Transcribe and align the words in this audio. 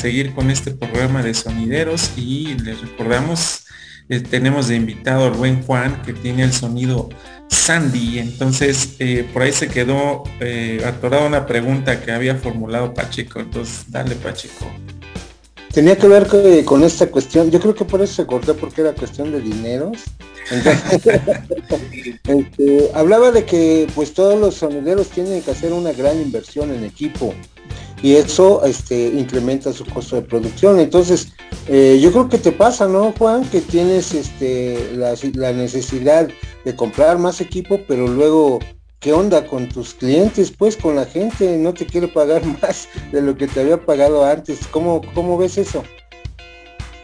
seguir 0.00 0.34
con 0.34 0.50
este 0.50 0.70
programa 0.70 1.22
de 1.22 1.34
sonideros 1.34 2.12
y 2.16 2.54
les 2.54 2.80
recordamos, 2.80 3.66
eh, 4.08 4.20
tenemos 4.20 4.68
de 4.68 4.76
invitado 4.76 5.26
al 5.26 5.32
buen 5.32 5.62
Juan 5.62 6.00
que 6.02 6.14
tiene 6.14 6.42
el 6.42 6.52
sonido 6.52 7.10
Sandy. 7.48 8.18
Entonces, 8.18 8.96
eh, 8.98 9.28
por 9.32 9.42
ahí 9.42 9.52
se 9.52 9.68
quedó 9.68 10.24
eh, 10.40 10.82
atorada 10.86 11.26
una 11.26 11.44
pregunta 11.46 12.00
que 12.00 12.12
había 12.12 12.34
formulado 12.34 12.94
Pacheco. 12.94 13.40
Entonces, 13.40 13.84
dale 13.88 14.14
Pacheco. 14.14 14.66
Tenía 15.70 15.96
que 15.96 16.08
ver 16.08 16.26
con 16.64 16.82
esta 16.82 17.06
cuestión, 17.06 17.50
yo 17.50 17.60
creo 17.60 17.74
que 17.76 17.84
por 17.84 18.02
eso 18.02 18.14
se 18.14 18.26
cortó 18.26 18.56
porque 18.56 18.80
era 18.80 18.92
cuestión 18.92 19.30
de 19.32 19.40
dineros. 19.40 19.98
Este, 22.24 22.90
hablaba 22.94 23.30
de 23.30 23.44
que 23.44 23.86
pues 23.94 24.12
todos 24.14 24.38
los 24.38 24.56
sonideros 24.56 25.08
tienen 25.08 25.42
que 25.42 25.50
hacer 25.50 25.72
una 25.72 25.92
gran 25.92 26.20
inversión 26.20 26.72
en 26.72 26.84
equipo 26.84 27.34
y 28.02 28.14
eso 28.14 28.64
este, 28.64 29.08
incrementa 29.08 29.72
su 29.72 29.84
costo 29.84 30.16
de 30.16 30.22
producción. 30.22 30.80
Entonces, 30.80 31.32
eh, 31.66 31.98
yo 32.00 32.10
creo 32.12 32.28
que 32.28 32.38
te 32.38 32.52
pasa, 32.52 32.86
¿no, 32.86 33.12
Juan? 33.18 33.44
Que 33.50 33.60
tienes 33.60 34.14
este, 34.14 34.92
la, 34.94 35.52
necesidad 35.52 36.28
de 36.64 36.76
comprar 36.76 37.18
más 37.18 37.40
equipo, 37.40 37.80
pero 37.86 38.06
luego, 38.06 38.60
¿qué 39.00 39.12
onda 39.12 39.46
con 39.46 39.68
tus 39.68 39.94
clientes? 39.94 40.50
Pues 40.50 40.76
con 40.76 40.96
la 40.96 41.04
gente 41.04 41.56
no 41.58 41.74
te 41.74 41.86
quiere 41.86 42.08
pagar 42.08 42.42
más 42.62 42.88
de 43.12 43.22
lo 43.22 43.36
que 43.36 43.46
te 43.46 43.60
había 43.60 43.84
pagado 43.84 44.24
antes. 44.24 44.60
¿Cómo, 44.70 45.02
cómo 45.14 45.36
ves 45.36 45.58
eso? 45.58 45.82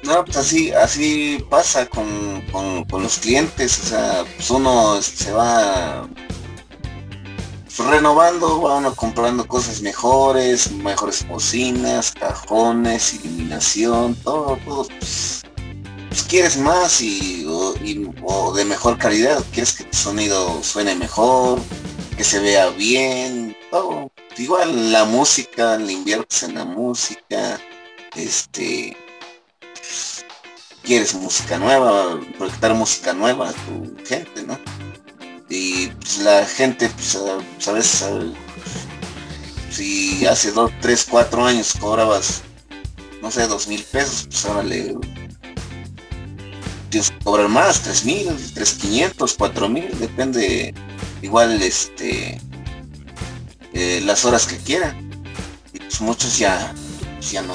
No, 0.05 0.25
pues 0.25 0.37
así, 0.37 0.71
así 0.73 1.45
pasa 1.51 1.87
con, 1.87 2.07
con 2.89 3.03
los 3.03 3.19
clientes, 3.19 3.81
o 3.81 3.87
sea, 3.87 4.25
pues 4.37 4.49
uno 4.51 5.03
se 5.03 5.33
va 5.33 6.09
renovando, 7.79 8.63
va 8.63 8.95
comprando 8.95 9.47
cosas 9.47 9.83
mejores, 9.83 10.71
mejores 10.73 11.27
bocinas, 11.29 12.13
cajones, 12.13 13.15
iluminación, 13.15 14.15
todo, 14.17 14.59
todo. 14.65 14.87
Pues, 14.99 15.43
pues 16.09 16.23
quieres 16.23 16.57
más 16.57 17.01
y 17.01 17.45
o, 17.49 18.53
de 18.55 18.65
mejor 18.65 18.99
calidad, 18.99 19.45
quieres 19.53 19.75
que 19.75 19.85
tu 19.85 19.97
sonido 19.97 20.63
suene 20.63 20.95
mejor, 20.95 21.61
que 22.17 22.25
se 22.25 22.39
vea 22.41 22.69
bien, 22.71 23.57
todo. 23.71 24.11
Igual 24.39 24.93
la 24.93 25.05
música, 25.05 25.77
le 25.77 25.93
inviertes 25.93 26.43
en 26.43 26.55
la 26.55 26.65
música, 26.65 27.61
este 28.15 28.97
quieres 30.83 31.15
música 31.15 31.59
nueva, 31.59 32.19
proyectar 32.39 32.73
música 32.75 33.13
nueva 33.13 33.49
a 33.49 33.53
tu 33.53 33.97
gente, 34.07 34.45
¿no? 34.45 34.57
Y 35.49 35.89
pues, 35.89 36.19
la 36.19 36.45
gente, 36.45 36.89
pues, 36.91 37.17
a, 37.69 37.73
veces, 37.73 38.05
si 39.71 40.27
hace 40.27 40.53
dos, 40.53 40.73
tres, 40.81 41.07
cuatro 41.09 41.45
años 41.45 41.75
cobrabas, 41.79 42.43
no 43.23 43.31
sé, 43.31 43.47
dos 43.47 43.69
mil 43.69 43.83
pesos, 43.85 44.27
pues 44.29 44.45
ahora 44.45 44.63
le 44.63 44.97
tienes 46.91 47.11
que 47.11 47.19
cobrar 47.25 47.49
más, 47.49 47.83
tres 47.83 48.05
mil, 48.05 48.29
tres 48.55 48.75
quinientos, 48.75 49.35
cuatro 49.37 49.69
mil, 49.69 49.89
depende 49.99 50.75
igual 51.23 51.63
este 51.63 52.41
eh, 53.73 54.01
las 54.05 54.25
horas 54.25 54.47
que 54.47 54.57
quieran. 54.57 55.11
Y 55.73 55.79
pues 55.79 56.01
muchos 56.01 56.39
ya, 56.39 56.73
ya 57.21 57.43
no, 57.43 57.55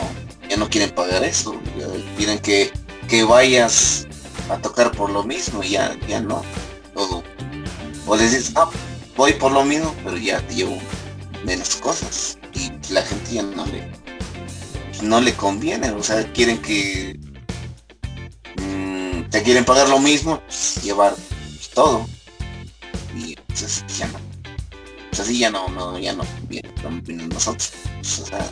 ya 0.49 0.57
no 0.57 0.69
quieren 0.69 0.91
pagar 0.91 1.23
eso, 1.23 1.59
quieren 2.17 2.39
que, 2.39 2.71
que 3.07 3.23
vayas 3.23 4.07
a 4.49 4.57
tocar 4.57 4.91
por 4.91 5.09
lo 5.09 5.23
mismo 5.23 5.63
ya, 5.63 5.97
ya 6.07 6.21
no. 6.21 6.43
Todo 6.93 7.23
o 8.07 8.17
dices, 8.17 8.51
ah, 8.55 8.69
voy 9.15 9.33
por 9.33 9.51
lo 9.51 9.63
mismo, 9.63 9.95
pero 10.03 10.17
ya 10.17 10.45
te 10.47 10.55
llevo 10.55 10.77
menos 11.45 11.75
cosas. 11.75 12.37
Y 12.53 12.71
la 12.93 13.01
gente 13.03 13.33
ya 13.33 13.43
no 13.43 13.65
le, 13.65 13.91
no 15.01 15.21
le 15.21 15.33
conviene, 15.33 15.91
o 15.91 16.03
sea, 16.03 16.23
quieren 16.33 16.61
que 16.61 17.19
mm, 18.57 19.29
te 19.29 19.43
quieren 19.43 19.65
pagar 19.65 19.89
lo 19.89 19.99
mismo, 19.99 20.41
pues, 20.45 20.81
llevar 20.83 21.15
todo. 21.73 22.07
Y 23.15 23.35
pues 23.47 23.83
ya 23.97 24.07
no. 24.07 24.19
Pues 25.09 25.19
así 25.19 25.39
ya 25.39 25.49
no, 25.49 25.67
no, 25.69 25.99
ya 25.99 26.13
no 26.13 26.23
conviene 26.81 27.27
nosotros. 27.27 27.71
Pues, 27.99 28.19
o 28.19 28.25
sea, 28.25 28.49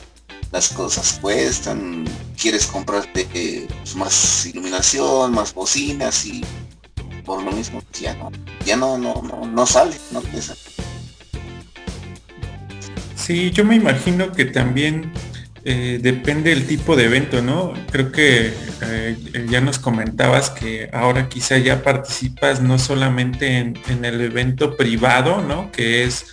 las 0.52 0.70
cosas 0.70 1.20
cuestan, 1.22 2.06
quieres 2.40 2.66
comprarte 2.66 3.28
eh, 3.34 3.68
pues, 3.80 3.96
más 3.96 4.46
iluminación, 4.46 5.34
más 5.34 5.54
bocinas 5.54 6.26
y 6.26 6.44
por 7.30 7.44
lo 7.44 7.52
mismo 7.52 7.84
ya 7.94 8.16
no, 8.16 8.32
ya 8.66 8.76
no, 8.76 8.98
no, 8.98 9.22
no, 9.22 9.66
sale, 9.68 9.96
no. 10.12 10.20
Sí, 13.14 13.52
yo 13.52 13.64
me 13.64 13.76
imagino 13.76 14.32
que 14.32 14.46
también 14.46 15.12
eh, 15.64 16.00
depende 16.02 16.50
del 16.50 16.66
tipo 16.66 16.96
de 16.96 17.06
evento, 17.06 17.44
¿no? 17.44 17.76
Creo 17.92 18.12
que 18.12 18.52
eh, 18.82 19.46
ya 19.48 19.62
nos 19.62 19.78
comentabas 19.78 20.50
que 20.50 20.90
ahora 20.92 21.30
quizá 21.30 21.60
ya 21.60 21.84
participas 21.84 22.64
no 22.64 22.80
solamente 22.80 23.60
en, 23.60 23.80
en, 23.90 24.06
el 24.06 24.22
evento 24.22 24.76
privado, 24.76 25.44
¿no? 25.44 25.72
Que 25.72 26.06
es 26.06 26.26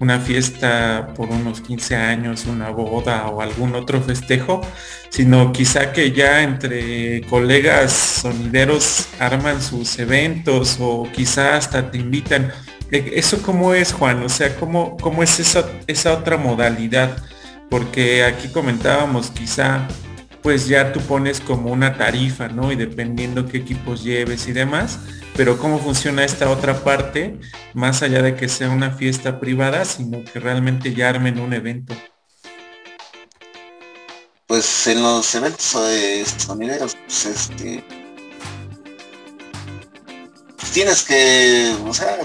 una 0.00 0.18
fiesta 0.18 1.12
por 1.14 1.28
unos 1.28 1.60
15 1.60 1.94
años, 1.94 2.46
una 2.46 2.70
boda 2.70 3.28
o 3.28 3.42
algún 3.42 3.74
otro 3.74 4.00
festejo, 4.00 4.62
sino 5.10 5.52
quizá 5.52 5.92
que 5.92 6.10
ya 6.12 6.42
entre 6.42 7.20
colegas 7.28 7.92
sonideros 7.92 9.08
arman 9.18 9.60
sus 9.62 9.98
eventos 9.98 10.78
o 10.80 11.06
quizá 11.12 11.56
hasta 11.56 11.90
te 11.90 11.98
invitan. 11.98 12.50
E, 12.90 13.12
¿Eso 13.16 13.42
cómo 13.42 13.74
es, 13.74 13.92
Juan? 13.92 14.22
O 14.22 14.28
sea, 14.30 14.56
¿cómo, 14.56 14.96
cómo 14.96 15.22
es 15.22 15.38
esa, 15.38 15.66
esa 15.86 16.14
otra 16.14 16.38
modalidad? 16.38 17.18
Porque 17.68 18.24
aquí 18.24 18.48
comentábamos 18.48 19.30
quizá 19.30 19.86
pues 20.42 20.66
ya 20.66 20.92
tú 20.94 21.00
pones 21.00 21.40
como 21.40 21.70
una 21.70 21.98
tarifa, 21.98 22.48
¿no? 22.48 22.72
Y 22.72 22.76
dependiendo 22.76 23.46
qué 23.46 23.58
equipos 23.58 24.02
lleves 24.02 24.48
y 24.48 24.52
demás, 24.52 24.98
pero 25.40 25.56
cómo 25.56 25.78
funciona 25.78 26.22
esta 26.22 26.50
otra 26.50 26.84
parte, 26.84 27.40
más 27.72 28.02
allá 28.02 28.20
de 28.20 28.36
que 28.36 28.46
sea 28.46 28.68
una 28.68 28.90
fiesta 28.90 29.40
privada, 29.40 29.86
sino 29.86 30.22
que 30.22 30.38
realmente 30.38 30.92
ya 30.92 31.08
armen 31.08 31.40
un 31.40 31.54
evento. 31.54 31.94
Pues 34.46 34.86
en 34.86 35.02
los 35.02 35.34
eventos 35.34 35.78
sonideros, 36.36 36.94
pues 36.94 37.24
este 37.24 37.82
pues 40.58 40.72
tienes 40.72 41.02
que, 41.04 41.74
o 41.86 41.94
sea, 41.94 42.18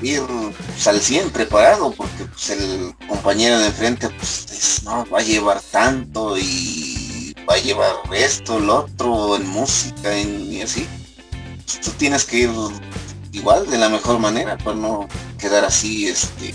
ir 0.00 0.22
pues, 0.68 0.86
al 0.86 1.00
100 1.00 1.30
preparado, 1.30 1.90
porque 1.90 2.26
pues 2.26 2.50
el 2.50 2.94
compañero 3.08 3.58
de 3.58 3.66
enfrente 3.66 4.08
pues 4.10 4.82
no 4.84 5.04
va 5.06 5.18
a 5.18 5.22
llevar 5.22 5.60
tanto 5.72 6.38
y 6.38 7.34
va 7.50 7.54
a 7.54 7.58
llevar 7.58 7.96
esto, 8.14 8.60
lo 8.60 8.84
otro, 8.84 9.34
en 9.34 9.48
música 9.48 10.16
y 10.16 10.62
así 10.62 10.86
tú 11.66 11.90
tienes 11.98 12.24
que 12.24 12.38
ir 12.38 12.50
igual 13.32 13.68
de 13.68 13.78
la 13.78 13.88
mejor 13.88 14.18
manera 14.18 14.56
para 14.56 14.76
no 14.76 15.08
quedar 15.38 15.64
así, 15.64 16.06
este, 16.06 16.54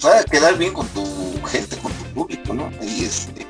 para 0.00 0.24
quedar 0.24 0.56
bien 0.56 0.72
con 0.72 0.86
tu 0.88 1.04
gente, 1.46 1.76
con 1.78 1.92
tu 1.92 2.04
público, 2.14 2.54
¿no? 2.54 2.70
Y 2.82 3.04
este, 3.04 3.46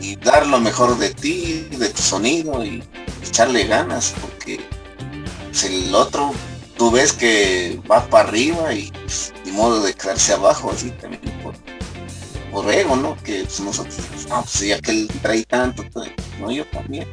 y 0.00 0.16
dar 0.16 0.46
lo 0.46 0.60
mejor 0.60 0.98
de 0.98 1.10
ti, 1.14 1.68
de 1.70 1.88
tu 1.88 2.02
sonido 2.02 2.64
y 2.64 2.82
echarle 3.22 3.66
ganas, 3.66 4.14
porque 4.20 4.60
pues, 5.46 5.64
el 5.64 5.94
otro 5.94 6.32
tú 6.76 6.90
ves 6.90 7.12
que 7.12 7.80
va 7.90 8.06
para 8.06 8.28
arriba 8.28 8.72
y 8.72 8.92
ni 9.44 9.52
modo 9.52 9.82
de 9.82 9.94
quedarse 9.94 10.32
abajo 10.32 10.70
así 10.70 10.90
también 10.92 11.22
por, 11.42 11.54
por 12.52 12.72
ego, 12.72 12.96
¿no? 12.96 13.16
Que 13.22 13.42
pues, 13.44 13.60
nosotros, 13.60 13.96
no, 14.28 14.42
pues 14.42 14.60
ya 14.60 14.78
que 14.80 14.92
él 14.92 15.08
trae 15.22 15.44
tanto, 15.44 15.84
pues, 15.92 16.10
no 16.40 16.50
yo 16.50 16.64
también 16.66 17.06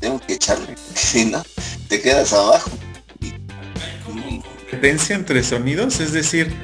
tengo 0.00 0.18
que 0.18 0.34
echarle, 0.34 0.74
si 0.94 1.24
no, 1.26 1.42
te 1.90 2.00
quedas 2.00 2.32
abajo. 2.32 2.70
Competencia 4.70 5.16
entre 5.16 5.42
sonidos, 5.42 5.98
es 6.00 6.12
decir, 6.12 6.54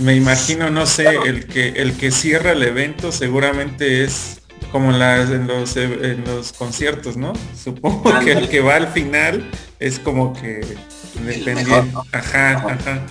me 0.00 0.16
imagino, 0.16 0.68
no 0.68 0.84
sé, 0.84 1.06
el 1.24 1.46
que 1.46 1.68
el 1.68 1.96
que 1.96 2.10
cierra 2.10 2.52
el 2.52 2.62
evento 2.64 3.12
seguramente 3.12 4.04
es 4.04 4.42
como 4.72 4.90
en, 4.90 4.98
las, 4.98 5.30
en, 5.30 5.46
los, 5.46 5.76
en 5.76 6.24
los 6.24 6.52
conciertos, 6.52 7.16
¿no? 7.16 7.32
Supongo 7.56 8.18
que 8.18 8.32
el 8.32 8.48
que 8.48 8.60
va 8.60 8.74
al 8.74 8.88
final 8.88 9.48
es 9.78 9.98
como 10.00 10.34
que 10.34 10.60
dependiendo. 11.24 12.04
Ajá, 12.12 12.52
ajá. 12.54 13.06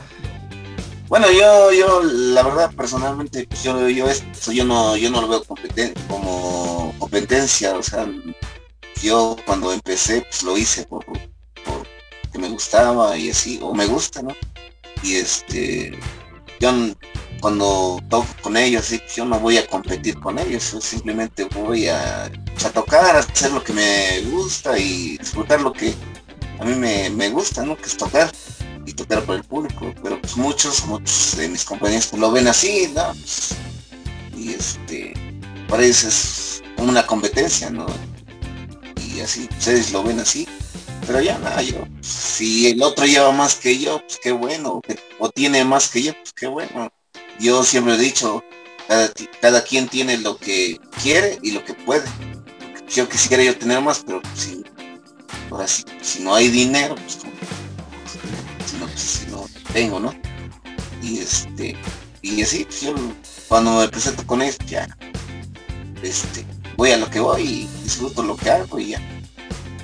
Bueno, 1.08 1.28
yo, 1.32 1.72
yo, 1.72 2.04
la 2.04 2.44
verdad, 2.44 2.72
personalmente, 2.76 3.48
pues, 3.48 3.64
yo, 3.64 3.88
yo 3.88 4.10
esto, 4.10 4.52
yo 4.52 4.66
no, 4.66 4.98
yo 4.98 5.10
no 5.10 5.22
lo 5.22 5.30
veo 5.30 5.44
como 6.10 6.94
competencia, 7.00 7.78
o 7.78 7.82
sea, 7.82 8.06
yo 9.02 9.38
cuando 9.46 9.72
empecé 9.72 10.22
pues 10.22 10.44
lo 10.44 10.58
hice 10.58 10.84
por, 10.86 11.06
me 12.38 12.50
gustaba 12.50 13.18
y 13.18 13.30
así, 13.30 13.60
o 13.62 13.74
me 13.74 13.86
gusta, 13.86 14.22
¿no? 14.22 14.36
Y 15.04 15.16
este, 15.16 15.98
yo 16.60 16.72
cuando 17.40 18.02
toco 18.10 18.28
con 18.42 18.58
ellos, 18.58 18.86
¿sí? 18.86 19.02
yo 19.16 19.26
no 19.26 19.40
voy 19.40 19.58
a 19.58 19.68
competir 19.68 20.20
con 20.20 20.40
ellos, 20.40 20.72
yo 20.72 20.82
simplemente 20.82 21.46
voy 21.46 21.88
a, 21.88 22.32
pues, 22.54 22.66
a, 22.66 22.72
tocar, 22.72 23.16
hacer 23.16 23.52
lo 23.52 23.64
que 23.64 23.74
me 23.74 24.22
gusta 24.32 24.78
y 24.78 25.18
disfrutar 25.18 25.62
lo 25.62 25.72
que 25.72 25.94
a 26.60 26.66
mí 26.66 26.74
me, 26.76 27.30
gusta, 27.30 27.64
¿no? 27.64 27.78
Que 27.78 27.86
es 27.86 27.98
tocar 27.98 28.32
y 28.86 28.94
tocar 28.94 29.24
para 29.24 29.40
el 29.40 29.44
público, 29.44 29.94
pero 30.02 30.20
pues 30.20 30.36
muchos, 30.38 30.86
muchos 30.86 31.36
de 31.38 31.50
mis 31.50 31.64
compañeros 31.64 32.08
pues, 32.08 32.20
lo 32.20 32.32
ven 32.32 32.48
así, 32.48 32.92
¿no? 32.96 33.14
y 34.36 34.54
este, 34.54 35.14
para 35.68 35.84
ellos 35.84 36.04
es 36.04 36.64
una 36.78 37.06
competencia, 37.06 37.70
¿no? 37.70 37.86
Y 38.96 39.20
así, 39.20 39.48
ustedes 39.58 39.92
lo 39.92 40.04
ven 40.04 40.20
así. 40.20 40.48
Pero 41.08 41.22
ya 41.22 41.38
nada, 41.40 41.62
yo, 41.62 41.88
si 42.02 42.68
el 42.68 42.84
otro 42.84 43.06
lleva 43.06 43.32
más 43.32 43.56
que 43.56 43.80
yo, 43.80 44.00
pues 44.00 44.20
qué 44.22 44.34
bueno, 44.34 44.82
o 45.20 45.30
tiene 45.30 45.64
más 45.64 45.88
que 45.88 46.04
yo, 46.04 46.14
pues 46.14 46.34
qué 46.34 46.48
bueno. 46.48 46.92
Yo 47.40 47.64
siempre 47.64 47.94
he 47.94 47.98
dicho, 47.98 48.44
cada, 49.42 49.64
quien 49.64 49.88
tiene 49.88 50.18
lo 50.18 50.38
que 50.38 50.78
quiere 51.02 51.40
y 51.42 51.52
lo 51.52 51.64
que 51.64 51.74
puede. 51.74 52.06
Yo 52.94 53.08
quisiera 53.08 53.42
yo 53.42 53.58
tener 53.58 53.80
más, 53.80 54.04
pero 54.06 54.22
si, 54.36 54.66
ahora 55.50 55.66
sí, 55.66 55.86
si 56.02 56.24
no 56.24 56.36
hay 56.36 56.50
dinero, 56.50 56.96
pues, 56.96 57.20
si, 58.66 58.78
no, 58.78 58.86
pues, 58.88 59.00
si 59.00 59.28
no 59.28 59.46
tengo, 59.72 60.02
¿no? 60.02 60.14
Y 61.02 61.20
este, 61.20 61.78
y 62.22 62.42
así, 62.42 62.66
pues, 62.66 62.82
yo 62.82 62.94
cuando 63.48 63.78
me 63.78 63.88
presento 63.88 64.28
con 64.28 64.42
esto, 64.42 64.66
ya, 64.66 64.90
este, 66.04 66.46
voy 66.76 66.92
a 66.92 66.98
lo 66.98 67.10
que 67.10 67.22
voy 67.22 67.44
y 67.44 67.84
disfruto 67.84 68.24
lo 68.24 68.36
que 68.36 68.52
hago 68.52 68.78
y 68.78 68.90
ya. 68.90 69.17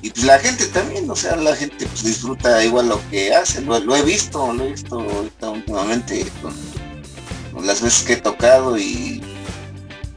Y 0.03 0.09
pues 0.09 0.25
la 0.25 0.38
gente 0.38 0.65
también, 0.67 1.09
o 1.09 1.15
sea, 1.15 1.38
la 1.38 1.55
gente 1.55 1.85
pues 1.88 2.03
disfruta 2.03 2.61
igual 2.61 2.89
lo 2.89 3.01
que 3.09 3.33
hace, 3.33 3.61
lo, 3.61 3.77
he 3.95 4.03
visto, 4.03 4.51
lo 4.51 4.65
he 4.65 4.71
visto 4.71 5.00
ahorita 5.00 5.50
últimamente 5.50 6.25
con, 6.41 7.65
las 7.65 7.81
veces 7.81 8.03
que 8.03 8.13
he 8.13 8.17
tocado 8.17 8.77
y, 8.77 9.23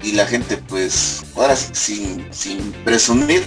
y 0.02 0.12
la 0.12 0.26
gente 0.26 0.56
pues, 0.56 1.22
ahora 1.36 1.54
sin, 1.54 2.26
sin 2.32 2.72
presumir, 2.84 3.46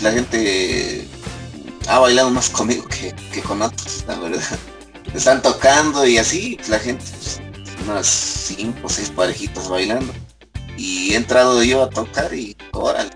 la 0.00 0.12
gente 0.12 1.08
ha 1.88 1.98
bailado 1.98 2.30
más 2.30 2.48
conmigo 2.48 2.84
que, 2.86 3.42
con 3.42 3.62
otros, 3.62 4.04
la 4.06 4.20
verdad. 4.20 4.58
Están 5.12 5.42
tocando 5.42 6.06
y 6.06 6.18
así, 6.18 6.54
pues, 6.56 6.68
la 6.68 6.78
gente, 6.78 7.04
pues, 7.10 7.40
unas 7.84 8.06
cinco 8.06 8.78
o 8.84 8.88
seis 8.88 9.10
parejitas 9.10 9.68
bailando. 9.68 10.12
Y 10.76 11.14
he 11.14 11.16
entrado 11.16 11.64
yo 11.64 11.82
a 11.82 11.90
tocar 11.90 12.32
y 12.32 12.56
órale, 12.70 13.10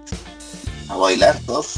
a 0.89 0.97
bailar 0.97 1.39
todos. 1.47 1.77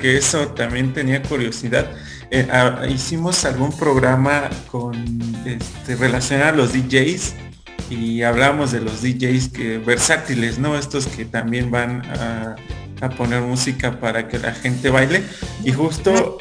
Que 0.00 0.16
eso 0.16 0.48
también 0.48 0.92
tenía 0.92 1.22
curiosidad. 1.22 1.90
Eh, 2.30 2.46
hicimos 2.88 3.44
algún 3.44 3.76
programa 3.76 4.50
con 4.70 4.94
este, 5.46 5.96
relacionado 5.96 6.50
a 6.50 6.56
los 6.56 6.72
DJs 6.72 7.34
y 7.88 8.22
hablamos 8.22 8.72
de 8.72 8.80
los 8.80 9.00
DJs 9.02 9.48
que 9.48 9.78
versátiles, 9.78 10.58
¿no? 10.58 10.76
Estos 10.76 11.06
que 11.06 11.24
también 11.24 11.70
van 11.70 12.02
a, 12.06 12.56
a 13.00 13.10
poner 13.10 13.42
música 13.42 14.00
para 14.00 14.28
que 14.28 14.38
la 14.38 14.52
gente 14.52 14.90
baile. 14.90 15.22
Y 15.64 15.72
justo 15.72 16.38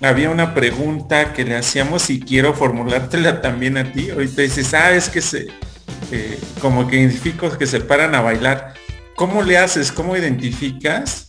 había 0.00 0.30
una 0.30 0.54
pregunta 0.54 1.32
que 1.32 1.44
le 1.44 1.56
hacíamos 1.56 2.10
y 2.10 2.20
quiero 2.20 2.54
formulártela 2.54 3.40
también 3.40 3.76
a 3.76 3.92
ti. 3.92 4.10
Ahorita 4.10 4.42
dices, 4.42 4.74
ah, 4.74 4.92
es 4.92 5.08
que 5.08 5.20
se, 5.20 5.48
eh, 6.12 6.38
como 6.60 6.86
que 6.86 6.96
identifico 6.96 7.50
que 7.56 7.66
se 7.66 7.80
paran 7.80 8.14
a 8.14 8.20
bailar. 8.20 8.74
¿Cómo 9.16 9.42
le 9.42 9.58
haces? 9.58 9.92
¿Cómo 9.92 10.16
identificas 10.16 11.25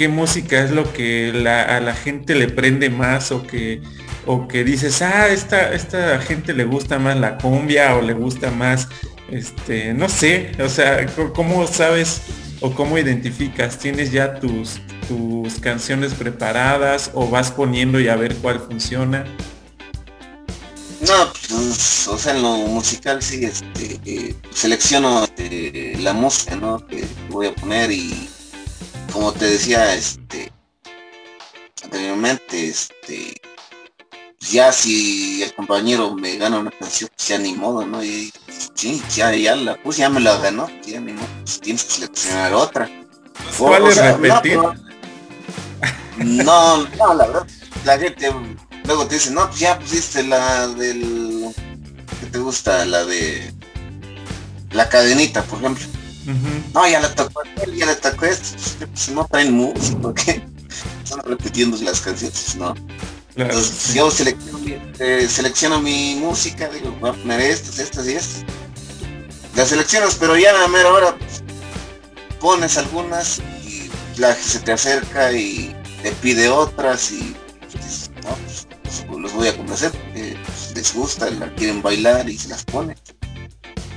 qué 0.00 0.08
música 0.08 0.64
es 0.64 0.70
lo 0.70 0.90
que 0.94 1.28
a 1.46 1.78
la 1.78 1.94
gente 1.94 2.34
le 2.34 2.48
prende 2.48 2.88
más 2.88 3.30
o 3.32 3.46
que, 3.46 3.82
o 4.24 4.48
que 4.48 4.64
dices, 4.64 5.02
ah, 5.02 5.28
esta, 5.28 5.74
esta 5.74 6.18
gente 6.20 6.54
le 6.54 6.64
gusta 6.64 6.98
más 6.98 7.18
la 7.18 7.36
cumbia 7.36 7.94
o 7.94 8.00
le 8.00 8.14
gusta 8.14 8.50
más, 8.50 8.88
este, 9.30 9.92
no 9.92 10.08
sé, 10.08 10.52
o 10.58 10.70
sea, 10.70 11.04
¿cómo 11.34 11.66
sabes 11.66 12.22
o 12.62 12.70
cómo 12.70 12.96
identificas? 12.96 13.78
¿Tienes 13.78 14.10
ya 14.10 14.36
tus, 14.36 14.80
tus 15.06 15.60
canciones 15.60 16.14
preparadas 16.14 17.10
o 17.12 17.28
vas 17.28 17.50
poniendo 17.50 18.00
y 18.00 18.08
a 18.08 18.16
ver 18.16 18.34
cuál 18.36 18.58
funciona? 18.58 19.26
No, 21.06 21.30
pues, 21.46 22.08
o 22.08 22.16
sea, 22.16 22.34
en 22.34 22.40
lo 22.40 22.56
musical 22.56 23.22
sí, 23.22 23.44
este, 23.44 24.00
eh, 24.06 24.34
selecciono 24.50 25.24
este, 25.24 25.98
la 25.98 26.14
música, 26.14 26.56
¿no? 26.56 26.86
Que 26.86 27.04
voy 27.28 27.48
a 27.48 27.54
poner 27.54 27.90
y 27.90 28.30
como 29.12 29.32
te 29.32 29.46
decía, 29.46 29.94
este, 29.94 30.52
anteriormente, 31.84 32.68
este, 32.68 33.40
ya 34.40 34.72
si 34.72 35.42
el 35.42 35.54
compañero 35.54 36.14
me 36.14 36.36
gana 36.36 36.58
una 36.58 36.70
canción, 36.70 37.10
pues 37.14 37.28
ya 37.28 37.38
ni 37.38 37.54
modo, 37.54 37.86
¿no? 37.86 38.02
Y 38.02 38.32
sí, 38.74 39.02
ya, 39.14 39.34
ya 39.34 39.56
la 39.56 39.76
puse, 39.82 40.00
ya 40.00 40.08
me 40.08 40.20
la 40.20 40.38
ganó, 40.38 40.68
ya 40.86 41.00
ni 41.00 41.12
modo, 41.12 41.26
pues 41.44 41.60
tienes 41.60 41.84
que 41.84 41.92
seleccionar 41.92 42.54
otra. 42.54 42.90
¿Cuál 43.58 43.86
es 43.86 43.96
repetir? 43.96 44.58
No, 46.18 46.86
no, 46.86 47.14
la 47.14 47.26
verdad, 47.26 47.46
la 47.84 47.98
gente 47.98 48.30
luego 48.84 49.06
te 49.06 49.14
dice, 49.14 49.30
no, 49.30 49.46
pues 49.48 49.60
ya 49.60 49.78
pusiste 49.78 50.22
la 50.22 50.68
del 50.68 51.54
que 52.20 52.26
te 52.26 52.38
gusta, 52.38 52.84
la 52.84 53.04
de 53.04 53.54
la 54.72 54.88
cadenita, 54.88 55.42
por 55.44 55.58
ejemplo. 55.58 55.84
No, 56.74 56.88
ya 56.88 57.00
la 57.00 57.14
tocó 57.14 57.42
ya 57.74 57.86
la 57.86 57.96
tocó 57.96 58.26
esto, 58.26 58.56
pues, 58.56 58.88
pues 58.92 59.08
no 59.10 59.26
traen 59.26 59.54
música, 59.54 59.98
porque 60.00 60.42
están 61.02 61.20
repitiendo 61.24 61.76
las 61.78 62.00
canciones, 62.00 62.56
¿no? 62.56 62.74
Entonces 63.36 63.94
yo 63.94 64.10
selecciono, 64.10 64.58
eh, 64.98 65.26
selecciono, 65.28 65.80
mi 65.80 66.16
música, 66.16 66.68
digo, 66.68 66.94
voy 67.00 67.10
a 67.10 67.12
poner 67.14 67.40
estas, 67.40 67.78
estas 67.78 68.06
y 68.06 68.12
estas. 68.12 68.44
Las 69.56 69.68
seleccionas, 69.68 70.16
pero 70.16 70.36
ya 70.36 70.50
a 70.50 70.58
la 70.58 70.68
mera 70.68 70.92
hora 70.92 71.16
pues, 71.16 71.42
pones 72.38 72.76
algunas 72.76 73.40
y 73.64 73.90
la 74.16 74.34
se 74.34 74.60
te 74.60 74.72
acerca 74.72 75.32
y 75.32 75.74
te 76.02 76.12
pide 76.12 76.48
otras 76.48 77.12
y 77.12 77.34
no, 78.24 78.36
pues, 78.44 78.66
los 79.18 79.32
voy 79.32 79.48
a 79.48 79.56
complacer 79.56 79.90
porque 79.92 80.36
les 80.74 80.94
gusta, 80.94 81.30
la 81.30 81.52
quieren 81.54 81.82
bailar 81.82 82.28
y 82.28 82.36
se 82.36 82.48
las 82.48 82.64
pone. 82.64 82.96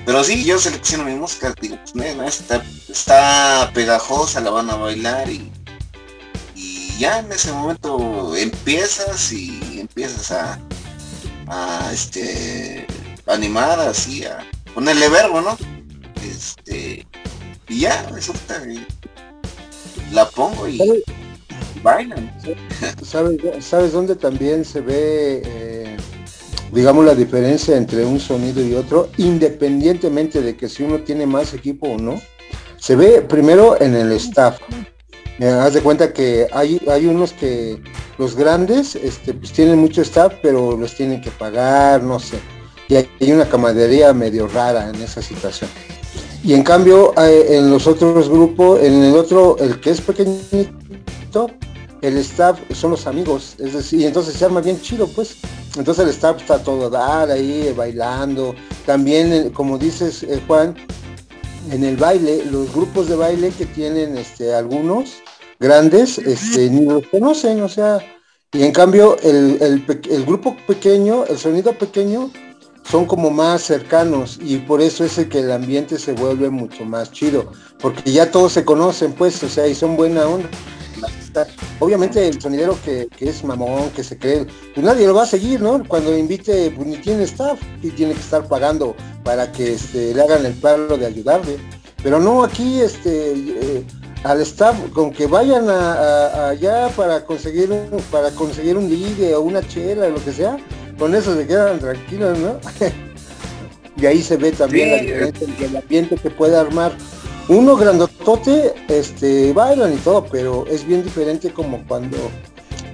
Pero 0.05 0.23
sí, 0.23 0.43
yo 0.43 0.59
selecciono 0.59 1.05
mi 1.05 1.15
música, 1.15 1.53
digo, 1.61 1.77
pues 1.93 2.41
está, 2.41 2.63
está 2.89 3.71
pegajosa, 3.73 4.41
la 4.41 4.49
van 4.49 4.69
a 4.69 4.75
bailar 4.75 5.29
y, 5.29 5.49
y 6.55 6.97
ya 6.99 7.19
en 7.19 7.31
ese 7.31 7.51
momento 7.53 8.35
empiezas 8.35 9.31
y 9.31 9.79
empiezas 9.79 10.31
a, 10.31 10.59
a 11.47 11.89
este 11.93 12.85
animar 13.27 13.79
así, 13.79 14.25
a 14.25 14.45
ponerle 14.73 15.07
verbo, 15.07 15.39
¿no? 15.41 15.57
Este 16.21 17.05
y 17.69 17.79
ya 17.79 18.03
resulta 18.11 18.61
la 20.11 20.29
pongo 20.29 20.67
y 20.67 21.03
bailan. 21.81 22.31
¿Sabes, 23.03 23.39
¿Sabes 23.61 23.91
dónde 23.93 24.15
también 24.15 24.63
se 24.65 24.81
ve, 24.81 25.41
eh, 25.45 25.82
digamos, 26.73 27.05
la 27.05 27.15
diferencia 27.15 27.77
entre 27.77 28.03
un 28.03 28.19
sonido 28.19 28.65
y 28.65 28.73
otro, 28.73 29.09
independientemente 29.17 30.41
de 30.41 30.55
que 30.55 30.67
si 30.67 30.83
uno 30.83 30.99
tiene 30.99 31.25
más 31.25 31.53
equipo 31.53 31.87
o 31.87 31.97
no? 31.97 32.21
Se 32.77 32.95
ve 32.95 33.21
primero 33.21 33.79
en 33.79 33.95
el 33.95 34.11
staff. 34.13 34.59
Me 35.39 35.47
haz 35.47 35.73
de 35.73 35.81
cuenta 35.81 36.13
que 36.13 36.47
hay, 36.51 36.81
hay 36.87 37.05
unos 37.05 37.33
que 37.33 37.81
los 38.17 38.35
grandes 38.35 38.95
este, 38.95 39.33
pues 39.33 39.51
tienen 39.51 39.79
mucho 39.79 40.01
staff, 40.01 40.33
pero 40.41 40.75
los 40.77 40.93
tienen 40.95 41.21
que 41.21 41.31
pagar, 41.31 42.03
no 42.03 42.19
sé. 42.19 42.37
Y 42.89 42.95
hay 42.95 43.31
una 43.31 43.47
camadería 43.47 44.13
medio 44.13 44.47
rara 44.47 44.89
en 44.89 45.01
esa 45.01 45.21
situación. 45.21 45.69
Y 46.43 46.53
en 46.53 46.63
cambio, 46.63 47.13
eh, 47.17 47.57
en 47.57 47.69
los 47.69 47.87
otros 47.87 48.29
grupos, 48.29 48.81
en 48.81 49.01
el 49.01 49.15
otro, 49.15 49.57
el 49.59 49.79
que 49.79 49.91
es 49.91 50.01
pequeñito, 50.01 51.49
el 52.01 52.17
staff 52.17 52.59
son 52.73 52.91
los 52.91 53.07
amigos, 53.07 53.55
es 53.59 53.73
decir, 53.73 54.01
y 54.01 54.05
entonces 54.05 54.33
se 54.33 54.43
arma 54.43 54.59
bien 54.59 54.79
chido, 54.81 55.07
pues. 55.07 55.37
Entonces 55.75 56.05
el 56.05 56.09
staff 56.11 56.41
está 56.41 56.61
todo 56.61 56.89
dar 56.89 57.31
ahí, 57.31 57.73
bailando. 57.75 58.55
También, 58.85 59.33
eh, 59.33 59.51
como 59.53 59.77
dices, 59.77 60.23
eh, 60.23 60.41
Juan, 60.47 60.75
en 61.71 61.83
el 61.83 61.97
baile, 61.97 62.45
los 62.45 62.71
grupos 62.73 63.07
de 63.07 63.15
baile 63.15 63.49
que 63.51 63.65
tienen 63.65 64.17
este, 64.17 64.53
algunos 64.53 65.15
grandes, 65.59 66.17
este, 66.17 66.69
ni 66.69 66.85
los 66.85 67.07
conocen, 67.07 67.61
o 67.61 67.69
sea, 67.69 67.99
y 68.51 68.63
en 68.63 68.71
cambio 68.71 69.17
el, 69.23 69.57
el, 69.61 70.25
grupo 70.25 70.55
pequeño, 70.67 71.25
el 71.25 71.37
sonido 71.37 71.73
pequeño, 71.73 72.29
son 72.83 73.05
como 73.05 73.31
más 73.31 73.63
cercanos 73.63 74.37
y 74.41 74.57
por 74.57 74.81
eso 74.81 75.05
es 75.05 75.17
el 75.17 75.29
que 75.29 75.39
el 75.39 75.51
ambiente 75.51 75.97
se 75.97 76.11
vuelve 76.11 76.49
mucho 76.49 76.83
más 76.85 77.11
chido, 77.11 77.51
porque 77.79 78.11
ya 78.11 78.29
todos 78.29 78.51
se 78.51 78.65
conocen, 78.65 79.13
pues, 79.13 79.41
o 79.41 79.49
sea, 79.49 79.67
y 79.67 79.73
son 79.73 79.95
buena 79.95 80.27
onda. 80.27 80.49
Obviamente 81.79 82.27
el 82.27 82.41
sonidero 82.41 82.77
que, 82.83 83.07
es 83.19 83.43
mamón, 83.43 83.89
que 83.91 84.03
se 84.03 84.17
cree, 84.17 84.45
pues 84.73 84.85
nadie 84.85 85.07
lo 85.07 85.13
va 85.13 85.23
a 85.23 85.27
seguir, 85.27 85.61
¿no? 85.61 85.83
Cuando 85.87 86.17
invite, 86.17 86.71
pues 86.71 86.87
ni 86.87 86.97
tiene 86.97 87.23
staff 87.23 87.59
y 87.81 87.89
tiene 87.89 88.13
que 88.13 88.19
estar 88.19 88.47
pagando 88.47 88.95
para 89.23 89.51
que 89.51 89.73
este, 89.73 90.13
le 90.13 90.21
hagan 90.21 90.45
el 90.45 90.53
palo 90.53 90.97
de 90.97 91.05
ayudarle. 91.05 91.57
Pero 92.01 92.19
no, 92.19 92.43
aquí 92.43 92.81
este 92.81 93.33
eh, 93.33 93.83
al 94.23 94.41
staff, 94.41 94.77
con 94.93 95.11
que 95.11 95.27
vayan 95.27 95.69
allá 95.69 96.89
para 96.95 97.25
conseguir 97.25 97.71
un, 97.71 98.01
para 98.11 98.31
conseguir 98.31 98.77
un 98.77 98.89
ligue 98.89 99.35
o 99.35 99.41
una 99.41 99.65
chela, 99.67 100.07
lo 100.09 100.23
que 100.23 100.31
sea, 100.31 100.57
con 100.97 101.13
eso 101.13 101.35
se 101.35 101.45
quedan 101.45 101.79
tranquilos, 101.79 102.37
¿no? 102.39 102.59
y 104.01 104.05
ahí 104.05 104.21
se 104.21 104.37
ve 104.37 104.51
también 104.51 104.91
la 104.91 104.97
diferencia 104.97 105.47
entre 105.47 105.65
el 105.65 105.77
ambiente 105.77 106.15
que 106.15 106.29
puede 106.29 106.57
armar 106.57 106.93
uno 107.47 107.75
grandotote, 107.75 108.73
este, 108.87 109.53
bailan 109.53 109.93
y 109.93 109.97
todo, 109.97 110.25
pero 110.25 110.65
es 110.67 110.85
bien 110.85 111.03
diferente 111.03 111.51
como 111.51 111.85
cuando 111.87 112.17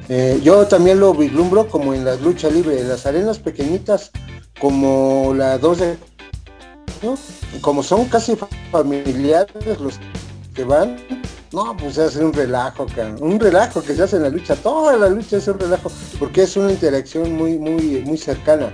eh, 0.07 0.39
yo 0.43 0.65
también 0.65 0.99
lo 0.99 1.13
vislumbro 1.13 1.67
como 1.67 1.93
en 1.93 2.03
la 2.03 2.15
lucha 2.15 2.49
libre, 2.49 2.79
en 2.79 2.89
las 2.89 3.05
arenas 3.05 3.37
pequeñitas, 3.37 4.11
como 4.59 5.33
la 5.35 5.57
2 5.57 5.77
de 5.77 5.97
¿no? 7.03 7.17
Como 7.61 7.83
son 7.83 8.05
casi 8.05 8.35
familiares 8.71 9.79
los 9.79 9.99
que 10.53 10.63
van, 10.63 10.97
no, 11.53 11.75
pues 11.77 11.95
se 11.95 12.03
hace 12.03 12.23
un 12.23 12.33
relajo, 12.33 12.85
un 13.19 13.39
relajo 13.39 13.81
que 13.81 13.95
se 13.95 14.03
hace 14.03 14.17
en 14.17 14.23
la 14.23 14.29
lucha, 14.29 14.55
toda 14.55 14.97
la 14.97 15.09
lucha 15.09 15.37
es 15.37 15.47
un 15.47 15.59
relajo, 15.59 15.91
porque 16.19 16.43
es 16.43 16.57
una 16.57 16.71
interacción 16.71 17.33
muy, 17.33 17.57
muy, 17.57 18.03
muy 18.05 18.17
cercana. 18.17 18.71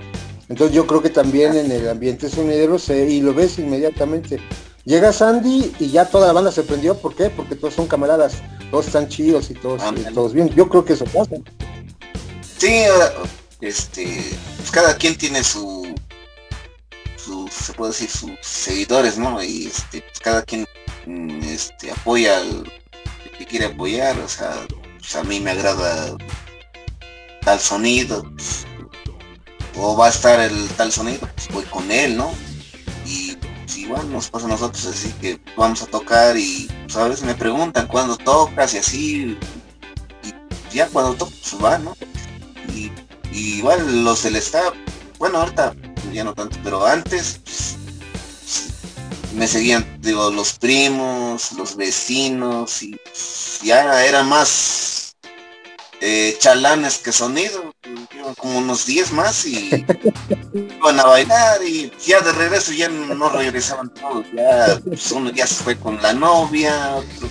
Entonces 0.48 0.74
yo 0.74 0.86
creo 0.86 1.02
que 1.02 1.10
también 1.10 1.56
en 1.56 1.70
el 1.70 1.88
ambiente 1.88 2.28
sonidero 2.28 2.78
se, 2.78 3.08
y 3.08 3.20
lo 3.20 3.34
ves 3.34 3.58
inmediatamente. 3.58 4.40
Llega 4.86 5.12
Sandy 5.12 5.74
y 5.80 5.90
ya 5.90 6.04
toda 6.04 6.28
la 6.28 6.32
banda 6.32 6.52
se 6.52 6.62
prendió, 6.62 6.96
¿por 6.96 7.16
qué? 7.16 7.28
Porque 7.28 7.56
todos 7.56 7.74
son 7.74 7.88
camaradas, 7.88 8.34
todos 8.70 8.86
están 8.86 9.08
chidos 9.08 9.50
y 9.50 9.54
todos, 9.54 9.82
todos 10.14 10.32
bien. 10.32 10.48
Yo 10.50 10.68
creo 10.68 10.84
que 10.84 10.92
eso 10.92 11.04
pasa. 11.06 11.34
Sí, 12.56 12.84
este, 13.60 14.24
pues 14.56 14.70
cada 14.70 14.96
quien 14.96 15.18
tiene 15.18 15.42
su, 15.42 15.92
su, 17.16 17.48
se 17.48 17.72
puede 17.72 17.90
decir, 17.90 18.08
sus 18.08 18.30
seguidores, 18.40 19.18
¿no? 19.18 19.42
Y 19.42 19.66
este, 19.66 20.02
pues 20.02 20.20
cada 20.20 20.42
quien 20.42 20.64
mm, 21.06 21.42
este, 21.42 21.90
apoya 21.90 22.38
al 22.38 22.72
que 23.36 23.44
quiere 23.44 23.66
apoyar, 23.66 24.16
o 24.20 24.28
sea, 24.28 24.54
pues 24.98 25.16
a 25.16 25.24
mí 25.24 25.40
me 25.40 25.50
agrada 25.50 26.16
tal 27.40 27.58
sonido, 27.58 28.22
pues, 28.36 28.64
o 29.76 29.96
va 29.96 30.06
a 30.06 30.10
estar 30.10 30.38
el 30.38 30.68
tal 30.76 30.92
sonido, 30.92 31.28
pues 31.34 31.48
voy 31.48 31.64
con 31.64 31.90
él, 31.90 32.16
¿no? 32.16 32.30
Y 33.86 33.88
igual 33.88 34.12
nos 34.12 34.30
pasa 34.30 34.46
a 34.46 34.48
nosotros 34.48 34.84
así 34.86 35.12
que 35.20 35.40
vamos 35.56 35.82
a 35.82 35.86
tocar 35.86 36.36
y 36.36 36.68
pues, 36.84 36.96
a 36.96 37.08
veces 37.08 37.24
me 37.24 37.34
preguntan 37.34 37.86
cuándo 37.86 38.16
tocas 38.16 38.74
y 38.74 38.78
así, 38.78 39.38
y 40.72 40.74
ya 40.74 40.88
cuando 40.88 41.14
toco, 41.14 41.30
pues 41.30 41.64
va, 41.64 41.78
¿no? 41.78 41.96
Y, 42.74 42.90
igual 43.32 44.04
los 44.04 44.22
del 44.22 44.36
staff, 44.36 44.74
bueno 45.18 45.38
ahorita 45.38 45.74
ya 46.12 46.24
no 46.24 46.34
tanto, 46.34 46.58
pero 46.64 46.84
antes 46.84 47.40
pues, 47.44 47.76
me 49.34 49.46
seguían, 49.46 49.98
digo, 50.00 50.30
los 50.30 50.54
primos, 50.58 51.52
los 51.52 51.76
vecinos, 51.76 52.82
y 52.82 52.98
ya 53.62 54.04
era 54.04 54.22
más 54.22 55.16
eh, 56.00 56.36
chalanes 56.40 56.98
que 56.98 57.12
sonido, 57.12 57.72
como 58.34 58.58
unos 58.58 58.86
10 58.86 59.12
más 59.12 59.46
y 59.46 59.84
iban 60.54 61.00
a 61.00 61.04
bailar 61.04 61.62
y 61.62 61.92
ya 62.04 62.20
de 62.20 62.32
regreso 62.32 62.72
ya 62.72 62.88
no 62.88 63.28
regresaban 63.28 63.90
todos, 63.90 64.26
ya 64.34 64.80
pues, 64.84 65.10
uno 65.12 65.30
ya 65.30 65.46
se 65.46 65.62
fue 65.62 65.76
con 65.76 66.00
la 66.02 66.12
novia, 66.12 66.96
otro 66.96 67.28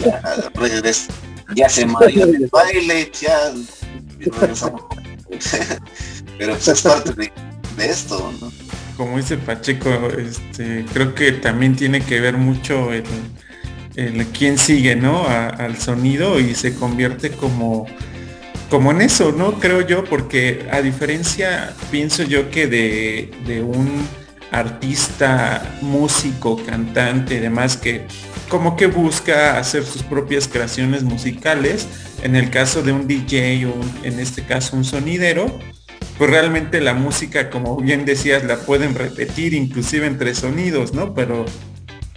ya 0.00 0.50
regresó, 0.54 1.12
ya 1.54 1.68
se 1.68 1.86
mareó 1.86 2.24
el 2.24 2.48
baile, 2.50 3.10
ya 3.20 3.52
pero 6.38 6.54
pues 6.54 6.68
es 6.68 6.82
parte 6.82 7.12
de, 7.12 7.30
esto, 7.78 8.32
¿no? 8.40 8.52
Como 8.96 9.16
dice 9.16 9.36
Pacheco, 9.36 9.90
este, 10.18 10.84
creo 10.92 11.14
que 11.14 11.32
también 11.32 11.76
tiene 11.76 12.04
que 12.04 12.20
ver 12.20 12.36
mucho 12.36 12.92
el, 12.92 13.04
el 13.94 14.26
quién 14.28 14.58
sigue, 14.58 14.96
¿no? 14.96 15.26
al 15.28 15.78
sonido 15.78 16.40
y 16.40 16.54
se 16.54 16.74
convierte 16.74 17.30
como 17.30 17.86
como 18.68 18.90
en 18.90 19.00
eso, 19.00 19.32
¿no? 19.32 19.58
Creo 19.58 19.86
yo, 19.86 20.04
porque 20.04 20.66
a 20.70 20.82
diferencia, 20.82 21.74
pienso 21.90 22.22
yo 22.22 22.50
que 22.50 22.66
de, 22.66 23.62
un 23.62 24.06
artista, 24.50 25.76
músico, 25.82 26.62
cantante, 26.64 27.40
demás, 27.40 27.76
que 27.76 28.06
como 28.48 28.76
que 28.76 28.86
busca 28.86 29.58
hacer 29.58 29.84
sus 29.84 30.02
propias 30.02 30.48
creaciones 30.48 31.02
musicales, 31.02 31.86
en 32.22 32.34
el 32.34 32.50
caso 32.50 32.82
de 32.82 32.92
un 32.92 33.06
DJ 33.06 33.66
o 33.66 33.74
en 34.04 34.18
este 34.18 34.42
caso 34.42 34.76
un 34.76 34.84
sonidero, 34.84 35.58
pues 36.16 36.30
realmente 36.30 36.80
la 36.80 36.94
música, 36.94 37.50
como 37.50 37.76
bien 37.76 38.04
decías, 38.04 38.44
la 38.44 38.56
pueden 38.56 38.94
repetir 38.94 39.54
inclusive 39.54 40.06
entre 40.06 40.34
sonidos, 40.34 40.92
¿no? 40.92 41.14
Pero 41.14 41.44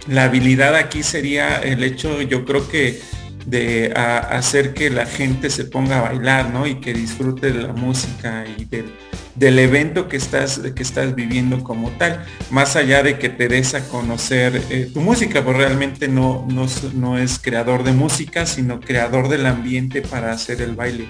la 0.08 0.24
habilidad 0.24 0.74
aquí 0.74 1.02
sería 1.02 1.58
el 1.58 1.84
hecho, 1.84 2.20
yo 2.22 2.44
creo 2.44 2.68
que 2.68 3.00
de 3.46 3.92
hacer 3.94 4.74
que 4.74 4.90
la 4.90 5.06
gente 5.06 5.50
se 5.50 5.64
ponga 5.64 5.98
a 5.98 6.02
bailar, 6.02 6.50
¿no? 6.50 6.66
Y 6.66 6.76
que 6.76 6.92
disfrute 6.92 7.52
de 7.52 7.62
la 7.62 7.72
música 7.72 8.44
y 8.58 8.64
del, 8.64 9.58
evento 9.58 10.08
que 10.08 10.16
estás, 10.16 10.60
que 10.74 10.82
estás 10.82 11.14
viviendo 11.14 11.62
como 11.64 11.90
tal, 11.92 12.24
más 12.50 12.76
allá 12.76 13.02
de 13.02 13.18
que 13.18 13.28
te 13.28 13.48
des 13.48 13.74
a 13.74 13.88
conocer 13.88 14.62
eh, 14.70 14.90
tu 14.92 15.00
música, 15.00 15.42
pues 15.44 15.56
realmente 15.56 16.08
no, 16.08 16.46
no, 16.48 16.66
no 16.94 17.18
es 17.18 17.38
creador 17.38 17.82
de 17.82 17.92
música, 17.92 18.46
sino 18.46 18.80
creador 18.80 19.28
del 19.28 19.46
ambiente 19.46 20.02
para 20.02 20.32
hacer 20.32 20.62
el 20.62 20.74
baile. 20.74 21.08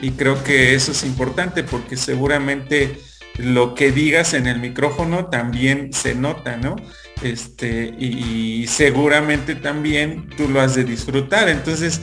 Y 0.00 0.12
creo 0.12 0.42
que 0.42 0.74
eso 0.74 0.92
es 0.92 1.04
importante 1.04 1.62
porque 1.62 1.96
seguramente 1.96 2.98
lo 3.38 3.74
que 3.74 3.92
digas 3.92 4.34
en 4.34 4.46
el 4.46 4.60
micrófono 4.60 5.26
también 5.26 5.92
se 5.92 6.14
nota, 6.14 6.56
¿no? 6.56 6.76
Este, 7.22 7.94
y, 7.98 8.66
seguramente 8.66 9.54
también 9.54 10.28
tú 10.36 10.48
lo 10.48 10.60
has 10.60 10.74
de 10.74 10.84
disfrutar. 10.84 11.48
Entonces, 11.48 12.00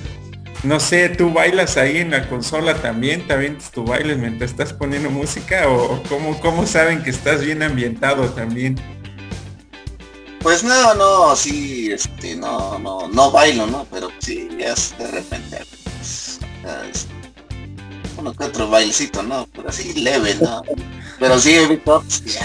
no 0.64 0.80
sé, 0.80 1.10
tú 1.10 1.32
bailas 1.32 1.78
ahí 1.78 1.98
en 1.98 2.12
la 2.12 2.28
consola 2.28 2.76
también, 2.76 3.28
también 3.28 3.58
tú 3.74 3.84
bailes 3.84 4.18
mientras 4.18 4.52
estás 4.52 4.74
poniendo 4.74 5.10
música 5.10 5.70
o, 5.70 6.02
cómo, 6.10 6.40
cómo 6.40 6.66
saben 6.66 7.04
que 7.04 7.10
estás 7.10 7.44
bien 7.44 7.64
ambientado 7.64 8.30
también. 8.30 8.76
Pues 10.42 10.64
no, 10.64 10.94
no, 10.94 11.36
sí, 11.36 11.92
este, 11.92 12.36
no, 12.36 12.80
no, 12.80 13.10
no 13.10 13.32
bailo, 13.32 13.68
¿no? 13.68 13.86
Pero 13.92 14.10
sí, 14.20 14.48
ya 14.58 14.74
de 14.98 15.12
repente, 15.12 15.58
pues, 15.84 16.40
uno 18.20 18.34
que 18.34 18.44
otro 18.44 18.70
bailecito, 18.70 19.24
¿no? 19.24 19.48
Pero 19.54 19.70
así 19.70 19.94
leve, 19.94 20.36
¿no? 20.42 20.62
Pero 21.20 21.40
sí 21.40 21.56
he 21.56 21.68
visto 21.68 22.04
que 22.24 22.38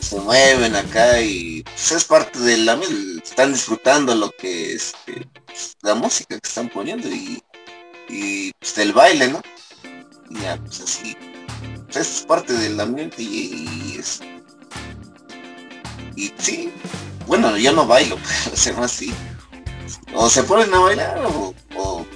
se 0.00 0.20
mueven 0.20 0.74
acá 0.74 1.20
y 1.20 1.62
pues, 1.62 1.92
es 1.92 2.04
parte 2.04 2.38
de 2.38 2.58
la 2.58 2.78
están 3.22 3.52
disfrutando 3.52 4.14
lo 4.14 4.30
que 4.32 4.74
es 4.74 4.94
este, 5.06 5.28
la 5.82 5.94
música 5.94 6.38
que 6.38 6.48
están 6.48 6.68
poniendo 6.68 7.08
y, 7.08 7.42
y 8.08 8.52
pues, 8.52 8.74
del 8.74 8.92
baile, 8.92 9.28
¿no? 9.28 9.42
Ya, 10.42 10.56
pues 10.56 10.80
así. 10.80 11.16
Pues, 11.92 11.96
es 11.96 12.22
parte 12.22 12.52
del 12.52 12.80
ambiente 12.80 13.22
y, 13.22 13.94
y, 13.94 13.98
es. 13.98 14.20
Y 16.16 16.32
sí, 16.38 16.72
bueno, 17.26 17.56
yo 17.56 17.72
no 17.72 17.86
bailo, 17.86 18.16
pero 18.44 18.56
se 18.56 18.70
así. 18.70 19.12
O 20.14 20.28
se 20.28 20.42
ponen 20.42 20.72
a 20.72 20.78
bailar 20.78 21.18
o 21.26 22.06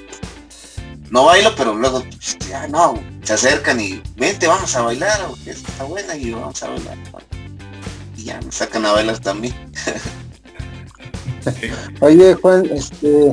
no 1.11 1.25
bailo, 1.25 1.52
pero 1.57 1.75
luego 1.75 2.02
ya 2.49 2.67
no, 2.69 2.95
se 3.23 3.35
acercan 3.35 3.81
y 3.81 4.02
vente, 4.17 4.47
vamos 4.47 4.75
a 4.76 4.83
bailar, 4.83 5.21
o 5.29 5.37
que 5.45 5.50
está 5.50 5.85
buena 5.85 6.17
y 6.17 6.31
vamos 6.31 6.62
a 6.62 6.71
bailar. 6.71 6.97
Y 8.17 8.25
ya 8.25 8.40
me 8.40 8.52
sacan 8.52 8.87
a 8.87 8.93
bailar 8.93 9.19
también. 9.19 9.55
Oye 12.00 12.35
Juan, 12.35 12.67
este 12.67 13.31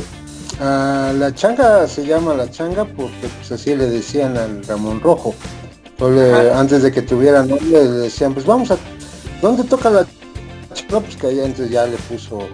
la 0.60 1.32
changa 1.36 1.88
se 1.88 2.06
llama 2.06 2.34
la 2.34 2.50
changa 2.50 2.86
porque 2.86 3.28
pues 3.38 3.52
así 3.52 3.76
le 3.76 3.86
decían 3.88 4.38
al 4.38 4.64
Ramón 4.66 5.00
Rojo. 5.02 5.36
antes 6.56 6.84
de 6.84 6.92
que 6.92 7.02
tuviera 7.02 7.44
nombre 7.44 7.70
le 7.70 7.84
decían, 7.84 8.34
pues 8.34 8.46
vamos 8.46 8.72
a, 8.72 8.78
¿dónde 9.42 9.64
toca 9.64 9.90
la 9.90 10.08
changa? 10.74 11.00
Pues 11.02 11.16
que 11.16 11.28
allá 11.28 11.46
antes 11.46 11.70
ya 11.70 11.86
le 11.86 11.98
puso 11.98 12.48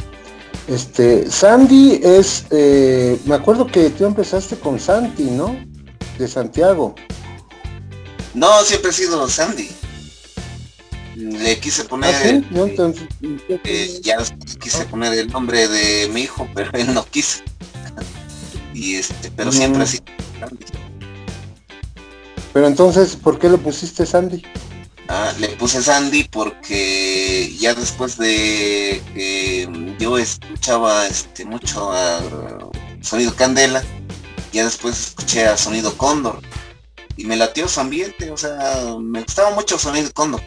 este, 0.67 1.29
Sandy 1.29 1.99
es, 2.03 2.45
eh, 2.51 3.19
me 3.25 3.35
acuerdo 3.35 3.67
que 3.67 3.89
tú 3.89 4.05
empezaste 4.05 4.57
con 4.57 4.79
Santi, 4.79 5.23
¿no? 5.23 5.55
De 6.17 6.27
Santiago. 6.27 6.95
No, 8.33 8.63
siempre 8.63 8.91
he 8.91 8.93
sido 8.93 9.27
Sandy. 9.27 9.69
Le 11.15 11.59
quise 11.59 11.83
poner, 11.83 12.15
¿Ah, 12.15 12.41
eh, 13.63 13.99
ya 14.01 14.17
quise 14.59 14.85
poner 14.85 15.13
el 15.13 15.27
nombre 15.27 15.67
de 15.67 16.09
mi 16.09 16.21
hijo, 16.21 16.47
pero 16.55 16.71
él 16.73 16.93
no 16.93 17.05
quiso. 17.05 17.43
y 18.73 18.95
este, 18.95 19.29
pero 19.31 19.51
siempre 19.51 19.83
ha 19.83 19.85
sido 19.85 20.05
Sandy. 20.39 20.65
Pero 22.53 22.67
entonces, 22.67 23.15
¿por 23.15 23.37
qué 23.37 23.49
le 23.49 23.57
pusiste 23.57 24.05
Sandy? 24.05 24.43
Ah, 25.09 25.33
le 25.39 25.49
puse 25.49 25.83
Sandy 25.83 26.23
porque 26.25 27.53
ya 27.59 27.73
después 27.73 28.17
de 28.17 29.01
que 29.13 29.95
yo 29.99 30.17
escuchaba 30.17 31.07
este 31.07 31.43
mucho 31.45 31.91
a 31.91 32.21
sonido 33.01 33.35
Candela, 33.35 33.83
ya 34.53 34.63
después 34.63 35.07
escuché 35.07 35.45
a 35.45 35.57
sonido 35.57 35.97
Cóndor. 35.97 36.39
Y 37.17 37.25
me 37.25 37.35
latió 37.35 37.67
su 37.67 37.79
ambiente, 37.79 38.31
o 38.31 38.37
sea, 38.37 38.95
me 38.99 39.21
gustaba 39.21 39.51
mucho 39.51 39.77
sonido 39.77 40.11
Cóndor. 40.13 40.41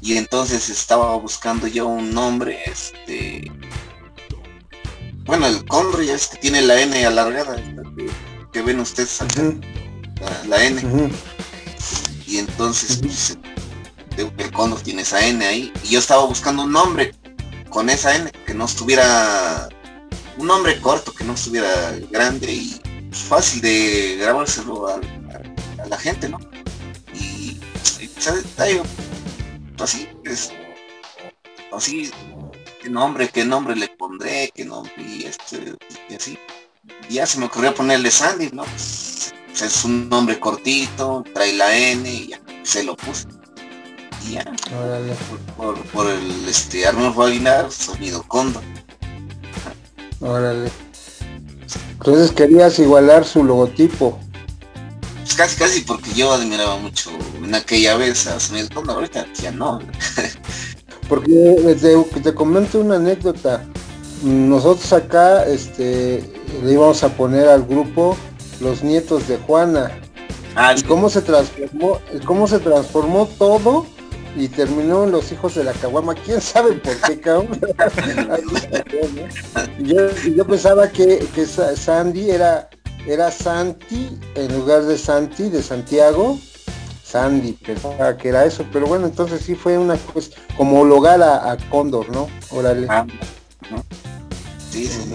Y 0.00 0.16
entonces 0.16 0.70
estaba 0.70 1.14
buscando 1.16 1.66
yo 1.66 1.86
un 1.86 2.14
nombre, 2.14 2.60
este 2.64 3.50
bueno 5.24 5.46
el 5.46 5.64
Cóndor 5.66 6.02
ya 6.02 6.14
es 6.14 6.28
que 6.28 6.38
tiene 6.38 6.62
la 6.62 6.80
N 6.80 7.04
alargada, 7.04 7.56
que, 8.52 8.62
ven 8.62 8.80
ustedes 8.80 9.20
acá, 9.20 9.42
la, 10.48 10.64
N 10.64 11.10
y 12.30 12.38
entonces 12.38 12.98
pues, 12.98 13.36
el 14.16 14.52
cóndor 14.52 14.80
tiene 14.80 15.02
esa 15.02 15.26
N 15.26 15.44
ahí 15.44 15.72
y 15.82 15.88
yo 15.88 15.98
estaba 15.98 16.24
buscando 16.24 16.62
un 16.62 16.72
nombre 16.72 17.12
con 17.68 17.90
esa 17.90 18.14
N 18.14 18.30
que 18.46 18.54
no 18.54 18.66
estuviera 18.66 19.68
un 20.38 20.46
nombre 20.46 20.80
corto 20.80 21.12
que 21.12 21.24
no 21.24 21.34
estuviera 21.34 21.92
grande 22.10 22.52
y 22.52 22.80
fácil 23.12 23.60
de 23.60 24.16
grabárselo 24.20 24.86
a, 24.86 25.00
la 25.88 25.98
gente 25.98 26.28
no 26.28 26.38
y, 27.12 27.58
así 29.80 30.08
es 30.24 30.52
así, 31.72 32.10
qué 32.82 32.90
nombre, 32.90 33.28
qué 33.28 33.44
nombre 33.44 33.76
le 33.76 33.88
pondré, 33.88 34.50
qué 34.54 34.64
nombre, 34.64 34.92
y 34.98 35.24
este, 35.24 35.74
y 36.08 36.14
así. 36.14 36.38
Y 37.08 37.14
ya 37.14 37.26
se 37.26 37.38
me 37.38 37.46
ocurrió 37.46 37.74
ponerle 37.74 38.10
Sandy, 38.10 38.50
¿no? 38.52 38.64
Pues, 38.64 39.34
es 39.54 39.84
un 39.84 40.08
nombre 40.08 40.38
cortito, 40.38 41.24
trae 41.34 41.52
la 41.54 41.76
N 41.76 42.08
y 42.08 42.28
ya, 42.28 42.40
se 42.62 42.84
lo 42.84 42.96
puse. 42.96 43.26
Y 44.26 44.32
ya. 44.32 44.44
Por, 45.56 45.78
por, 45.86 46.10
el 46.10 46.48
este 46.48 46.86
Arnulfo 46.86 47.24
Aguilar, 47.24 47.70
sonido 47.70 48.22
Condo. 48.24 48.60
Órale. 50.20 50.70
Entonces 51.92 52.32
querías 52.32 52.78
igualar 52.78 53.24
su 53.24 53.44
logotipo. 53.44 54.18
Pues 55.16 55.34
casi 55.34 55.56
casi 55.56 55.80
porque 55.82 56.12
yo 56.14 56.32
admiraba 56.32 56.76
mucho 56.76 57.10
en 57.42 57.54
aquella 57.54 57.96
vez 57.96 58.26
a 58.26 58.40
Sonido 58.40 58.68
Condo, 58.74 58.94
ahorita 58.94 59.26
ya 59.34 59.50
no. 59.50 59.80
porque 61.08 61.76
te, 61.80 62.20
te 62.20 62.34
comento 62.34 62.80
una 62.80 62.96
anécdota. 62.96 63.64
Nosotros 64.22 64.92
acá 64.92 65.44
este 65.44 66.24
le 66.62 66.72
íbamos 66.72 67.02
a 67.04 67.08
poner 67.16 67.48
al 67.48 67.64
grupo 67.64 68.16
los 68.60 68.82
nietos 68.82 69.26
de 69.26 69.38
Juana. 69.38 69.90
Ah, 70.54 70.74
y 70.76 70.82
cómo 70.82 71.08
se 71.08 71.22
transformó, 71.22 72.00
cómo 72.24 72.46
se 72.46 72.58
transformó 72.58 73.26
todo 73.38 73.86
y 74.36 74.48
terminó 74.48 75.04
en 75.04 75.12
los 75.12 75.30
hijos 75.32 75.54
de 75.54 75.64
la 75.64 75.72
caguama. 75.72 76.14
¿Quién 76.14 76.40
sabe 76.40 76.72
por 76.74 76.96
qué, 77.02 77.20
cabrón? 77.20 77.60
yo, 79.80 80.10
yo 80.36 80.46
pensaba 80.46 80.88
que, 80.88 81.18
que 81.34 81.46
Sandy 81.46 82.30
era, 82.30 82.68
era 83.06 83.30
Santi 83.30 84.18
en 84.34 84.56
lugar 84.56 84.82
de 84.82 84.98
Santi, 84.98 85.50
de 85.50 85.62
Santiago. 85.62 86.38
Sandy, 87.04 87.52
pensaba 87.52 88.16
que 88.16 88.28
era 88.28 88.44
eso, 88.44 88.64
pero 88.72 88.86
bueno, 88.86 89.06
entonces 89.06 89.42
sí 89.42 89.56
fue 89.56 89.76
una 89.76 89.96
cosa 89.96 90.30
como 90.56 90.80
hogar 90.80 91.20
a, 91.22 91.56
Cóndor, 91.68 92.08
¿no? 92.10 92.28
Órale. 92.50 92.86
Ah, 92.88 93.04
sí, 94.70 94.86
sí 94.86 95.14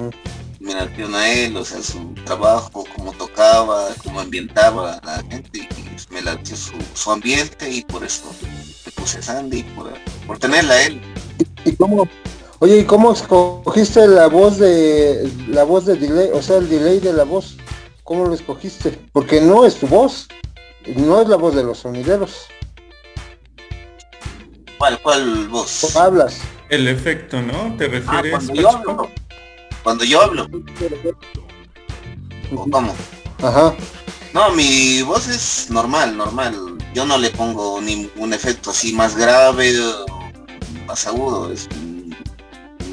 me 0.66 0.74
a 1.18 1.34
él, 1.34 1.56
o 1.58 1.64
sea, 1.64 1.82
su 1.82 2.14
trabajo, 2.26 2.84
cómo 2.96 3.14
tocaba, 3.14 3.90
cómo 4.04 4.20
ambientaba 4.20 4.96
a 4.96 5.06
la 5.06 5.24
gente, 5.30 5.60
y 5.60 6.14
me 6.14 6.24
latió 6.24 6.56
su, 6.56 7.12
ambiente 7.12 7.70
y 7.70 7.84
por 7.84 8.04
eso 8.04 8.24
le 8.84 8.92
puse 8.92 9.22
Sandy, 9.22 9.62
por, 9.76 9.94
por 10.26 10.40
tenerla 10.40 10.74
a 10.74 10.86
él. 10.88 11.02
¿Y 11.66 11.74
cómo, 11.74 12.10
oye, 12.60 12.80
¿y 12.80 12.84
cómo 12.84 13.14
escogiste 13.14 14.08
la 14.08 14.28
voz 14.28 14.58
de, 14.58 15.30
la 15.48 15.64
voz 15.64 15.86
de 15.86 15.96
delay, 15.98 16.30
o 16.34 16.42
sea, 16.42 16.58
el 16.58 16.68
delay 16.68 17.00
de 17.00 17.14
la 17.14 17.26
voz? 17.26 17.58
¿Cómo 18.04 18.26
lo 18.26 18.34
escogiste? 18.34 19.00
Porque 19.12 19.42
no 19.42 19.66
es 19.66 19.76
tu 19.76 19.88
voz, 19.88 20.28
no 20.96 21.22
es 21.22 21.28
la 21.28 21.36
voz 21.38 21.56
de 21.56 21.64
los 21.64 21.80
sonideros. 21.80 22.48
¿Cuál, 24.80 25.00
cuál 25.02 25.48
voz? 25.48 25.80
¿Cómo 25.82 26.04
hablas? 26.04 26.40
El 26.70 26.88
efecto, 26.88 27.42
¿no? 27.42 27.76
¿Te 27.78 27.86
ah, 27.86 27.88
refieres? 27.88 28.50
Cuando 29.86 30.04
yo 30.04 30.20
hablo. 30.20 30.48
¿O 32.56 32.68
cómo? 32.72 32.96
Ajá. 33.44 33.76
No, 34.34 34.50
mi 34.50 35.04
voz 35.04 35.28
es 35.28 35.70
normal, 35.70 36.18
normal. 36.18 36.76
Yo 36.96 37.06
no 37.06 37.20
le 37.20 37.30
pongo 37.30 37.80
ningún 37.80 38.34
efecto 38.34 38.72
así 38.72 38.94
más 38.94 39.16
grave 39.16 39.80
o 39.80 40.06
más 40.88 41.06
agudo. 41.06 41.52
Es 41.52 41.70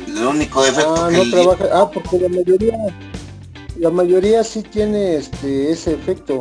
el 0.06 0.26
único 0.26 0.66
efecto 0.66 0.94
ah, 1.06 1.08
que 1.08 1.16
no 1.16 1.30
trabaja. 1.30 1.64
Ah, 1.72 1.90
porque 1.90 2.18
la 2.18 2.28
mayoría, 2.28 2.76
la 3.78 3.90
mayoría 3.90 4.44
sí 4.44 4.62
tiene 4.62 5.16
este 5.16 5.70
ese 5.72 5.94
efecto. 5.94 6.40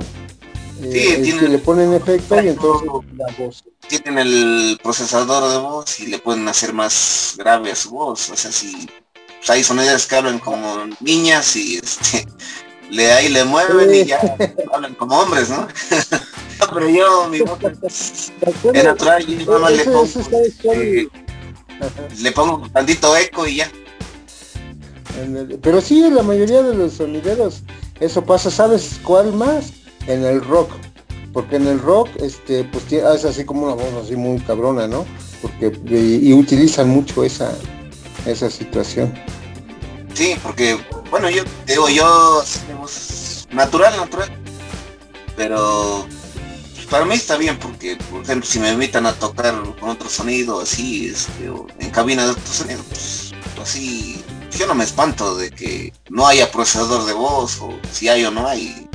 Sí, 0.81 0.89
eh, 0.97 1.21
tiene, 1.23 1.47
le 1.47 1.59
ponen 1.59 1.93
efecto 1.93 2.43
y 2.43 2.49
entonces 2.49 2.89
la 3.15 3.33
voz. 3.37 3.63
Tienen 3.87 4.17
el 4.17 4.77
procesador 4.83 5.49
de 5.49 5.59
voz 5.59 5.97
y 6.01 6.07
le 6.07 6.19
pueden 6.19 6.45
hacer 6.49 6.73
más 6.73 7.35
grave 7.37 7.71
a 7.71 7.75
su 7.77 7.91
voz. 7.91 8.29
O 8.31 8.35
sea, 8.35 8.51
si 8.51 8.89
pues 9.41 9.49
hay 9.49 9.63
sonidos 9.63 10.06
que 10.06 10.15
hablan 10.15 10.38
como 10.38 10.86
niñas 10.99 11.56
y 11.56 11.77
este 11.77 12.27
le 12.91 13.12
ahí 13.12 13.30
le 13.30 13.43
mueven 13.43 13.91
y 13.91 14.06
ya 14.06 14.19
hablan 14.73 14.93
como 14.93 15.19
hombres, 15.19 15.49
¿no? 15.49 15.67
pero 16.73 16.88
yo 16.88 17.27
mi 17.27 17.39
voz 17.39 17.60
es 17.84 18.32
natural 18.84 19.27
y 19.27 19.43
nada 19.43 19.58
más 19.58 19.71
le 19.71 19.84
pongo 19.86 20.04
este, 20.04 21.10
le 22.19 22.32
pongo 22.32 22.58
un 22.58 22.69
tantito 22.71 23.17
eco 23.17 23.47
y 23.47 23.56
ya. 23.58 23.71
Pero 25.62 25.82
sí, 25.82 26.04
en 26.04 26.15
la 26.15 26.23
mayoría 26.23 26.62
de 26.62 26.75
los 26.75 26.93
sonideros 26.93 27.63
eso 27.99 28.23
pasa, 28.23 28.51
¿sabes 28.51 28.99
cuál 29.04 29.34
más? 29.34 29.73
En 30.08 30.23
el 30.23 30.43
rock. 30.43 30.71
Porque 31.34 31.56
en 31.56 31.67
el 31.67 31.80
rock, 31.80 32.10
este, 32.19 32.63
pues 32.65 32.91
es 32.91 33.25
así 33.25 33.45
como 33.45 33.63
una 33.63 33.75
voz 33.75 34.04
así 34.04 34.15
muy 34.15 34.39
cabrona, 34.39 34.88
¿no? 34.88 35.06
Porque 35.41 35.71
y 35.86 36.34
utilizan 36.34 36.89
mucho 36.89 37.23
esa, 37.23 37.54
esa 38.25 38.49
situación. 38.49 39.13
Sí, 40.13 40.36
porque, 40.43 40.77
bueno, 41.10 41.29
yo 41.29 41.43
digo, 41.65 41.89
yo 41.89 42.43
natural, 43.51 43.95
natural, 43.97 44.29
pero 45.36 46.05
para 46.89 47.05
mí 47.05 47.15
está 47.15 47.38
bien 47.38 47.57
porque, 47.57 47.95
por 48.10 48.21
ejemplo, 48.23 48.47
si 48.47 48.60
me 48.60 48.69
invitan 48.71 49.05
a 49.05 49.13
tocar 49.13 49.55
con 49.79 49.89
otro 49.89 50.10
sonido 50.10 50.60
así, 50.60 51.07
este, 51.07 51.49
en 51.79 51.89
cabina 51.91 52.25
de 52.25 52.31
otro 52.31 52.53
sonido, 52.53 52.84
pues 52.89 53.31
así, 53.62 54.21
yo 54.51 54.67
no 54.67 54.75
me 54.75 54.84
espanto 54.84 55.36
de 55.38 55.49
que 55.49 55.93
no 56.10 56.27
haya 56.27 56.51
procesador 56.51 57.05
de 57.05 57.13
voz 57.13 57.60
o 57.62 57.73
si 57.91 58.10
hay 58.10 58.25
o 58.25 58.31
no 58.31 58.47
hay, 58.47 58.88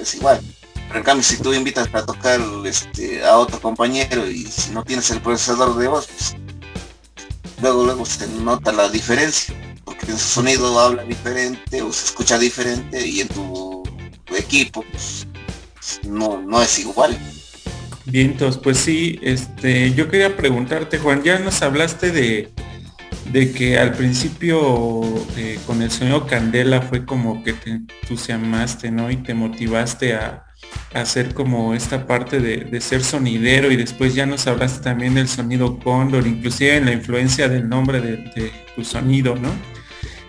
es 0.00 0.14
igual. 0.14 0.40
Pero 0.86 0.98
en 1.00 1.04
cambio, 1.04 1.24
si 1.24 1.36
tú 1.36 1.52
invitas 1.52 1.88
a 1.92 2.04
tocar 2.04 2.40
este, 2.64 3.24
a 3.24 3.36
otro 3.38 3.60
compañero 3.60 4.28
y 4.28 4.44
si 4.46 4.70
no 4.70 4.84
tienes 4.84 5.10
el 5.10 5.20
procesador 5.20 5.76
de 5.76 5.88
voz, 5.88 6.06
pues 6.06 6.36
luego 7.60 7.84
luego 7.84 8.06
se 8.06 8.26
nota 8.28 8.72
la 8.72 8.88
diferencia, 8.88 9.54
porque 9.84 10.06
su 10.12 10.18
sonido 10.18 10.78
habla 10.78 11.04
diferente 11.04 11.82
o 11.82 11.92
se 11.92 12.06
escucha 12.06 12.38
diferente 12.38 13.06
y 13.06 13.20
en 13.20 13.28
tu, 13.28 13.82
equipo 14.36 14.84
pues, 14.92 15.26
no, 16.06 16.40
no 16.40 16.62
es 16.62 16.78
igual. 16.78 17.18
Vientos, 18.06 18.58
pues 18.58 18.78
sí, 18.78 19.18
este, 19.22 19.92
yo 19.92 20.08
quería 20.08 20.36
preguntarte, 20.36 20.98
Juan, 20.98 21.22
ya 21.22 21.38
nos 21.38 21.62
hablaste 21.62 22.10
de, 22.10 22.52
de 23.32 23.52
que 23.52 23.78
al 23.78 23.92
principio 23.92 25.02
eh, 25.36 25.58
con 25.66 25.82
el 25.82 25.90
sonido 25.90 26.26
Candela 26.26 26.80
fue 26.80 27.04
como 27.04 27.42
que 27.42 27.52
te 27.52 27.70
entusiasmaste, 27.70 28.90
¿no? 28.90 29.10
Y 29.10 29.16
te 29.16 29.34
motivaste 29.34 30.14
a, 30.14 30.49
hacer 30.94 31.34
como 31.34 31.74
esta 31.74 32.06
parte 32.06 32.40
de, 32.40 32.80
ser 32.80 33.04
sonidero 33.04 33.70
y 33.70 33.76
después 33.76 34.14
ya 34.14 34.26
nos 34.26 34.46
hablaste 34.46 34.82
también 34.82 35.14
del 35.14 35.28
sonido 35.28 35.78
cóndor, 35.78 36.26
inclusive 36.26 36.76
en 36.76 36.86
la 36.86 36.92
influencia 36.92 37.48
del 37.48 37.68
nombre 37.68 38.00
de, 38.00 38.52
tu 38.74 38.84
sonido, 38.84 39.36
¿no? 39.36 39.50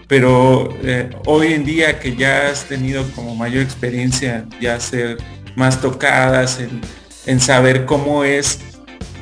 Pero 0.08 0.78
eh, 0.84 1.10
hoy 1.26 1.54
en 1.54 1.64
día 1.64 2.00
que 2.00 2.16
ya 2.16 2.50
has 2.50 2.66
tenido 2.66 3.10
como 3.12 3.36
mayor 3.36 3.64
experiencia, 3.64 4.46
ya 4.60 4.80
ser 4.80 5.18
más 5.56 5.82
tocadas, 5.82 6.60
en, 7.26 7.40
saber 7.40 7.86
cómo 7.86 8.24
es 8.24 8.60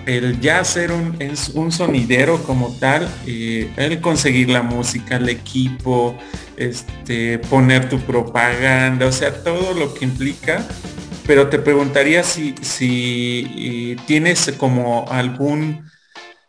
el 0.06 0.40
ya 0.40 0.64
ser 0.64 0.92
un, 0.92 1.18
un 1.54 1.72
sonidero 1.72 2.42
como 2.44 2.76
tal, 2.80 3.08
eh, 3.28 3.72
el 3.78 4.02
conseguir 4.02 4.50
la 4.50 4.64
música, 4.64 5.18
el 5.18 5.30
equipo, 5.30 6.18
este, 6.58 7.40
poner 7.40 7.90
tu 7.90 8.00
propaganda, 8.00 9.06
o 9.06 9.12
sea, 9.12 9.44
todo 9.44 9.74
lo 9.74 9.94
que 9.94 10.06
implica, 10.06 10.66
pero 11.26 11.48
te 11.48 11.60
preguntaría 11.60 12.24
si, 12.24 12.56
si 12.62 13.96
tienes 14.08 14.52
como 14.58 15.06
algún 15.10 15.90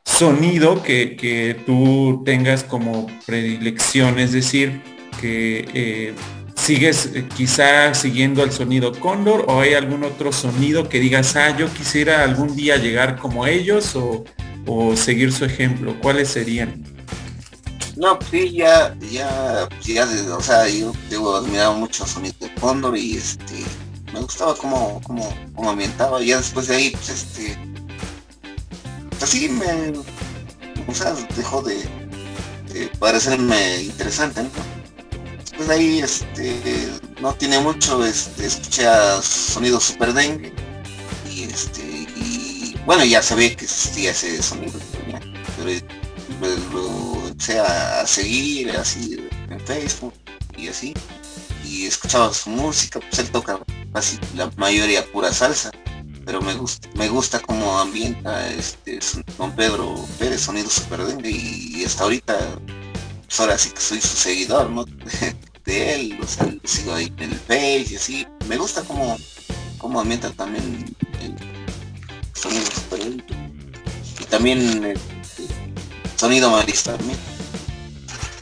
sonido 0.04 0.82
que, 0.82 1.56
tú 1.66 2.22
tengas 2.24 2.64
como 2.64 3.06
predilección, 3.26 4.18
es 4.18 4.32
decir, 4.32 4.82
que 5.20 5.68
eh, 5.74 6.14
sigues 6.60 7.06
eh, 7.14 7.26
quizá 7.36 7.94
siguiendo 7.94 8.42
el 8.44 8.52
sonido 8.52 8.92
cóndor 8.98 9.44
o 9.48 9.60
hay 9.60 9.74
algún 9.74 10.04
otro 10.04 10.32
sonido 10.32 10.88
que 10.88 11.00
digas, 11.00 11.34
ah, 11.36 11.56
yo 11.56 11.72
quisiera 11.72 12.22
algún 12.22 12.54
día 12.54 12.76
llegar 12.76 13.16
como 13.16 13.46
ellos 13.46 13.96
o, 13.96 14.24
seguir 14.94 15.32
su 15.32 15.44
ejemplo, 15.44 15.96
¿cuáles 16.00 16.28
serían? 16.28 16.84
No, 17.96 18.16
pues 18.16 18.30
sí, 18.30 18.52
ya, 18.52 18.94
ya, 19.10 19.68
ya, 19.82 20.06
o 20.36 20.40
sea, 20.40 20.68
yo 20.68 20.92
tengo 21.08 21.34
admirado 21.34 21.74
mucho 21.74 22.06
sonido 22.06 22.36
de 22.38 22.54
cóndor 22.54 22.96
y 22.96 23.16
este 23.16 23.64
me 24.12 24.20
gustaba 24.20 24.54
cómo, 24.54 25.00
cómo, 25.04 25.32
cómo 25.54 25.70
ambientaba. 25.70 26.20
Ya 26.22 26.38
después 26.38 26.66
de 26.68 26.76
ahí, 26.76 26.90
pues 26.90 27.08
este. 27.08 27.56
Pues, 29.18 29.50
me. 29.50 29.92
O 30.86 30.94
sea, 30.94 31.14
dejó 31.36 31.62
de, 31.62 31.88
parecerme 32.98 33.82
interesante. 33.82 34.42
De 35.66 35.74
ahí, 35.74 35.98
este. 36.00 36.88
No 37.20 37.34
tiene 37.34 37.58
mucho, 37.60 38.04
este, 38.04 38.46
escuché 38.46 38.86
a 38.86 39.20
sonido 39.22 39.80
super 39.80 40.12
dengue. 40.12 40.52
Y 41.30 41.44
este. 41.44 41.82
Y 42.16 42.76
bueno, 42.86 43.04
ya 43.04 43.22
sabía 43.22 43.54
que 43.54 43.64
existía 43.64 44.10
ese 44.10 44.42
sonido. 44.42 44.78
Pero 45.56 45.86
pues, 46.38 46.58
lo 46.72 47.28
empecé 47.28 47.60
a 47.60 48.06
seguir 48.06 48.70
así 48.72 49.28
en 49.50 49.60
Facebook 49.60 50.14
y 50.56 50.68
así 50.68 50.94
y 51.70 51.86
escuchaba 51.86 52.32
su 52.34 52.50
música, 52.50 53.00
pues 53.00 53.18
él 53.20 53.30
toca 53.30 53.60
casi 53.92 54.18
la 54.34 54.50
mayoría 54.56 55.04
pura 55.12 55.32
salsa. 55.32 55.70
pero 56.24 56.40
me 56.40 56.54
gusta, 56.54 56.88
me 56.94 57.08
gusta 57.08 57.40
cómo 57.40 57.78
ambienta 57.78 58.50
este 58.50 58.98
con 59.36 59.54
Pedro 59.54 59.94
Pérez, 60.18 60.40
sonido 60.42 60.68
super 60.68 61.04
dengue 61.04 61.30
y, 61.30 61.84
hasta 61.84 62.04
ahorita, 62.04 62.36
pues 63.26 63.40
ahora 63.40 63.56
sí 63.58 63.70
que 63.70 63.80
soy 63.80 64.00
su 64.00 64.16
seguidor, 64.16 64.70
¿no? 64.70 64.84
de 65.70 65.94
él, 65.94 66.18
o 66.20 66.26
sea, 66.26 66.52
sigo 66.64 66.94
ahí 66.94 67.12
en 67.18 67.32
el 67.32 67.38
page 67.40 67.86
y 67.90 67.96
así, 67.96 68.26
me 68.48 68.56
gusta 68.56 68.82
cómo, 68.82 69.16
cómo 69.78 70.00
ambienta 70.00 70.30
también 70.32 70.84
el 71.22 71.36
sonido 72.34 72.66
super 72.66 73.00
y 74.20 74.24
también 74.24 74.84
el, 74.84 74.98
sonido 76.16 76.50
marista 76.50 76.96
también. 76.96 77.18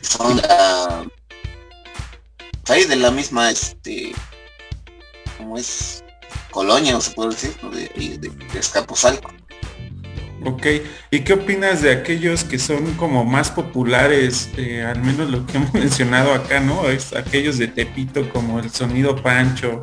Son 0.00 0.38
la, 0.38 1.06
ahí 2.68 2.84
de 2.84 2.96
la 2.96 3.10
misma 3.10 3.50
este 3.50 4.12
como 5.36 5.58
es 5.58 6.02
colonia, 6.50 6.96
o 6.96 7.00
se 7.00 7.10
puede 7.10 7.30
decir, 7.30 7.54
de, 7.60 8.18
de, 8.18 8.58
Ok, 10.44 10.66
¿y 11.11 11.20
qué 11.20 11.33
opinas 11.33 11.83
de 11.83 11.90
aquellos 11.90 12.44
que 12.44 12.59
son 12.59 12.94
como 12.94 13.24
más 13.24 13.51
populares, 13.51 14.48
eh, 14.57 14.83
al 14.83 15.03
menos 15.03 15.31
lo 15.31 15.44
que 15.46 15.57
hemos 15.57 15.72
mencionado 15.74 16.33
acá, 16.33 16.61
¿no? 16.61 16.88
Es 16.88 17.14
aquellos 17.14 17.59
de 17.59 17.68
Tepito 17.68 18.29
como 18.31 18.61
el 18.61 18.70
sonido 18.70 19.20
Pancho 19.20 19.83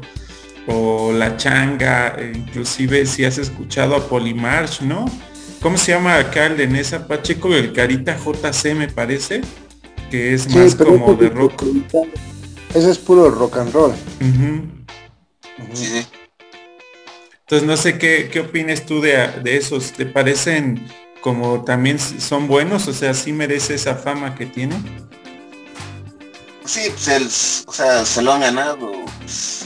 o 0.67 1.11
la 1.11 1.37
changa, 1.37 2.15
e 2.17 2.31
inclusive 2.35 3.05
si 3.05 3.25
has 3.25 3.37
escuchado 3.37 3.95
a 3.95 4.07
Polimarch, 4.07 4.81
¿no? 4.81 5.05
¿Cómo 5.61 5.77
se 5.77 5.91
llama 5.91 6.17
acá 6.17 6.47
el 6.47 6.57
de 6.57 6.67
Nesa 6.67 7.07
Pacheco? 7.07 7.53
El 7.53 7.73
Carita 7.73 8.17
JC 8.17 8.75
me 8.75 8.87
parece, 8.87 9.41
que 10.09 10.33
es 10.33 10.53
más 10.53 10.75
como 10.75 11.13
de 11.15 11.29
rock. 11.29 11.63
Ese 12.73 12.91
es 12.91 12.97
puro 12.97 13.29
rock 13.29 13.57
and 13.57 13.73
roll. 13.73 13.93
Entonces 17.47 17.67
no 17.67 17.77
sé 17.77 17.99
qué, 17.99 18.27
qué 18.33 18.39
opinas 18.39 18.87
tú 18.87 19.01
de, 19.01 19.29
esos. 19.45 19.91
¿Te 19.91 20.07
parecen 20.07 20.87
como 21.21 21.63
también 21.63 21.99
son 21.99 22.47
buenos? 22.47 22.87
O 22.87 22.93
sea, 22.93 23.13
¿sí 23.13 23.33
merece 23.33 23.75
esa 23.75 23.93
fama 23.93 24.33
que 24.33 24.47
tiene? 24.47 24.75
Sí, 26.65 26.89
pues 26.89 27.63
o 27.67 27.71
sea, 27.71 28.03
se 28.03 28.23
lo 28.23 28.33
han 28.33 28.41
ganado. 28.41 28.91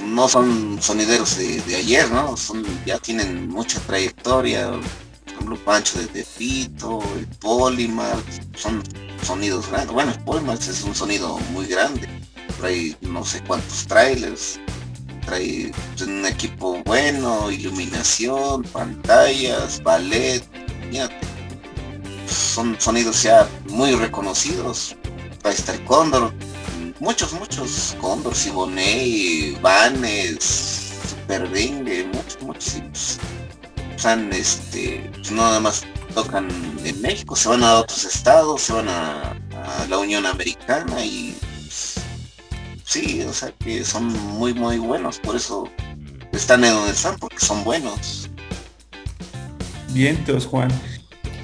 no 0.04 0.28
son 0.28 0.82
sonideros 0.82 1.38
de, 1.38 1.76
ayer, 1.78 2.12
¿no? 2.12 2.36
Son, 2.36 2.66
ya 2.86 3.00
tienen 3.00 3.48
mucha 3.48 3.80
trayectoria. 3.80 4.72
Por 4.72 5.34
ejemplo, 5.34 5.56
Pancho 5.64 6.00
de 6.00 6.08
Tepito, 6.08 7.02
el 7.18 7.28
Polimar, 7.38 8.18
son 8.56 8.84
sonidos 9.24 9.70
grandes. 9.70 9.94
Bueno, 9.94 10.12
el 10.12 10.20
Polimar 10.26 10.58
es 10.58 10.84
un 10.84 10.94
sonido 10.94 11.38
muy 11.54 11.66
grande. 11.66 12.10
Trae 12.60 12.98
no 13.00 13.24
sé 13.24 13.42
cuántos 13.48 13.88
trailers 13.88 14.60
trae 15.30 15.72
un 16.02 16.26
equipo 16.26 16.82
bueno, 16.86 17.52
iluminación, 17.52 18.64
pantallas, 18.64 19.82
ballet, 19.84 20.44
son 22.26 22.76
sonidos 22.80 23.22
ya 23.22 23.48
muy 23.68 23.94
reconocidos. 23.94 24.96
Para 25.44 25.54
estar 25.54 25.82
Cóndor, 25.86 26.34
muchos, 27.00 27.32
muchos 27.34 27.96
Cóndor, 28.02 28.36
Siboney, 28.36 29.56
Vanes, 29.62 30.94
Super 31.08 31.48
muchos, 31.48 32.42
muchos. 32.42 33.20
Pues, 34.02 34.32
este, 34.32 35.12
pues, 35.14 35.32
no 35.32 35.44
nada 35.44 35.60
más 35.60 35.84
tocan 36.16 36.48
en 36.84 37.02
México, 37.02 37.36
se 37.36 37.50
van 37.50 37.64
a 37.64 37.76
otros 37.76 38.04
estados, 38.04 38.64
se 38.64 38.74
van 38.74 38.90
a 38.90 39.36
la 39.90 39.98
Unión 39.98 40.26
Americana 40.26 41.06
y 41.06 41.38
sí, 42.90 43.22
o 43.22 43.34
sea 43.34 43.52
que 43.52 43.86
son 43.86 44.06
muy 44.38 44.54
muy 44.54 44.80
buenos, 44.80 45.20
por 45.20 45.36
eso 45.36 45.70
están 46.32 46.64
en 46.64 46.74
donde 46.74 46.92
están, 46.92 47.18
porque 47.18 47.40
son 47.40 47.64
buenos. 47.64 48.30
Vientos, 49.94 50.46
Juan. 50.46 50.70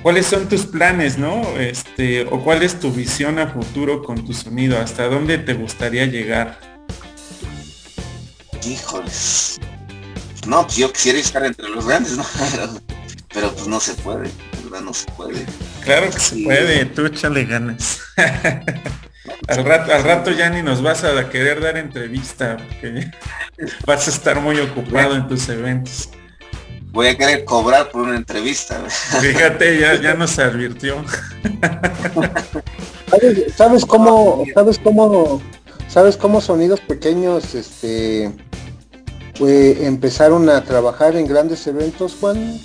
¿Cuáles 0.02 0.28
son 0.28 0.48
tus 0.48 0.66
planes, 0.66 1.18
no? 1.18 1.42
Este, 1.58 2.26
o 2.26 2.44
cuál 2.44 2.62
es 2.62 2.80
tu 2.80 2.92
visión 2.92 3.40
a 3.40 3.48
futuro 3.48 4.04
con 4.04 4.24
tu 4.24 4.34
sonido? 4.34 4.80
¿Hasta 4.80 5.08
dónde 5.08 5.40
te 5.40 5.54
gustaría 5.56 6.06
llegar? 6.06 6.60
Híjoles. 8.64 9.60
No, 10.48 10.64
pues 10.64 10.78
yo 10.78 10.94
quisiera 10.94 11.18
estar 11.18 11.44
entre 11.44 11.70
los 11.70 11.88
grandes, 11.88 12.18
¿no? 12.18 12.26
Pero, 13.34 13.52
pues 13.54 13.68
no 13.68 13.80
se 13.80 13.96
puede, 13.96 14.30
¿verdad? 14.64 14.82
No 14.82 14.94
se 14.94 15.12
puede. 15.12 15.46
Claro 15.84 16.10
que 16.10 16.20
se 16.20 16.38
puede, 16.38 16.86
tú 16.86 17.06
échale 17.06 17.46
ganas. 17.46 18.00
Al 19.48 19.64
rato, 19.66 19.94
al 19.94 20.04
rato 20.04 20.32
ya 20.32 20.50
ni 20.50 20.62
nos 20.62 20.82
vas 20.82 21.04
a 21.04 21.30
querer 21.30 21.62
dar 21.62 21.78
entrevista, 21.78 22.58
porque 22.58 23.12
vas 23.86 24.08
a 24.08 24.12
estar 24.12 24.40
muy 24.40 24.60
ocupado 24.60 25.16
en 25.16 25.28
tus 25.28 25.50
eventos. 25.50 26.10
Voy 26.92 27.08
a 27.08 27.18
querer 27.18 27.44
cobrar 27.44 27.90
por 27.90 28.04
una 28.04 28.16
entrevista. 28.16 28.82
Fíjate, 29.20 29.80
ya, 29.80 30.02
ya 30.02 30.14
nos 30.14 30.40
advirtió. 30.40 31.04
¿Sabes, 33.56 33.86
cómo, 33.86 34.46
sabes 34.54 34.80
cómo, 34.80 35.42
sabes 35.90 36.16
cómo 36.16 36.40
sonidos 36.40 36.80
pequeños 36.82 37.54
este 37.54 38.32
empezaron 39.42 40.50
a 40.50 40.64
trabajar 40.64 41.16
en 41.16 41.28
grandes 41.28 41.68
eventos, 41.68 42.16
Juan? 42.20 42.60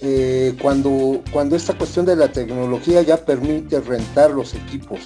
Eh, 0.00 0.56
cuando, 0.62 1.22
cuando 1.32 1.56
esta 1.56 1.74
cuestión 1.74 2.06
de 2.06 2.16
la 2.16 2.28
tecnología 2.28 3.02
ya 3.02 3.16
permite 3.16 3.80
rentar 3.80 4.30
los 4.30 4.54
equipos. 4.54 5.00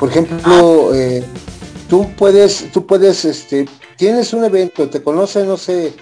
Por 0.00 0.08
ejemplo, 0.08 0.94
eh, 0.94 1.22
tú 1.86 2.10
puedes, 2.16 2.72
tú 2.72 2.86
puedes, 2.86 3.26
este, 3.26 3.68
tienes 3.96 4.32
un 4.32 4.44
evento, 4.46 4.88
te 4.88 5.02
conoce, 5.02 5.44
no 5.44 5.58
sé, 5.58 5.92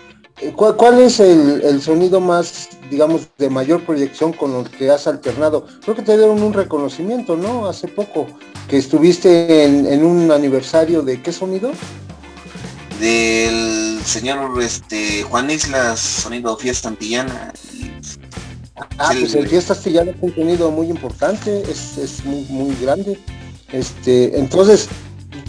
eh, 0.41 0.53
¿cuál, 0.55 1.01
es 1.01 1.19
el, 1.19 1.83
sonido 1.83 2.21
más, 2.21 2.69
digamos, 2.93 3.23
de 3.39 3.51
mayor 3.51 3.85
proyección 3.85 4.33
con 4.33 4.55
el 4.55 4.71
que 4.71 4.89
has 4.89 5.09
alternado? 5.09 5.67
Creo 5.83 5.97
que 5.97 6.03
te 6.03 6.17
dieron 6.17 6.41
un 6.41 6.53
reconocimiento, 6.53 7.37
¿no? 7.37 7.67
Hace 7.67 7.89
poco, 7.89 8.29
que 8.69 8.77
estuviste 8.77 9.65
en, 9.65 10.05
un 10.05 10.31
aniversario 10.31 11.03
de 11.03 11.21
qué 11.21 11.33
sonido? 11.33 11.73
Del 13.01 14.01
señor 14.05 14.63
este, 14.63 15.25
Juan 15.25 15.51
Islas, 15.51 15.99
sonido 15.99 16.57
Fiesta 16.57 16.87
Antillana. 16.87 17.53
Ah, 18.97 19.11
pues 19.19 19.35
el 19.35 19.49
Fiesta 19.49 19.75
Antillana 19.75 20.13
es 20.13 20.17
un 20.21 20.33
sonido 20.33 20.71
muy 20.71 20.87
importante, 20.87 21.63
es, 21.63 21.99
es 21.99 22.25
muy, 22.25 22.45
muy 22.45 22.77
grande. 22.81 23.19
Este, 23.73 24.39
entonces, 24.39 24.89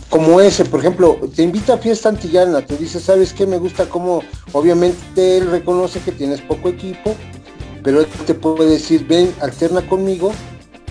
como 0.10 0.42
ese, 0.42 0.66
por 0.66 0.80
ejemplo, 0.80 1.20
te 1.36 1.44
invita 1.44 1.74
a 1.74 1.78
fiesta 1.78 2.10
antillana, 2.10 2.66
te 2.66 2.76
dice, 2.78 3.00
¿sabes 3.00 3.32
qué? 3.34 3.46
Me 3.46 3.58
gusta 3.58 3.88
como, 3.88 4.24
obviamente 4.54 5.38
él 5.38 5.50
reconoce 5.52 6.00
que 6.00 6.12
tienes 6.12 6.42
poco 6.42 6.70
equipo, 6.70 7.16
pero 7.84 8.02
él 8.02 8.08
te 8.26 8.34
puede 8.34 8.72
decir, 8.72 9.06
ven, 9.08 9.34
alterna 9.40 9.88
conmigo 9.88 10.32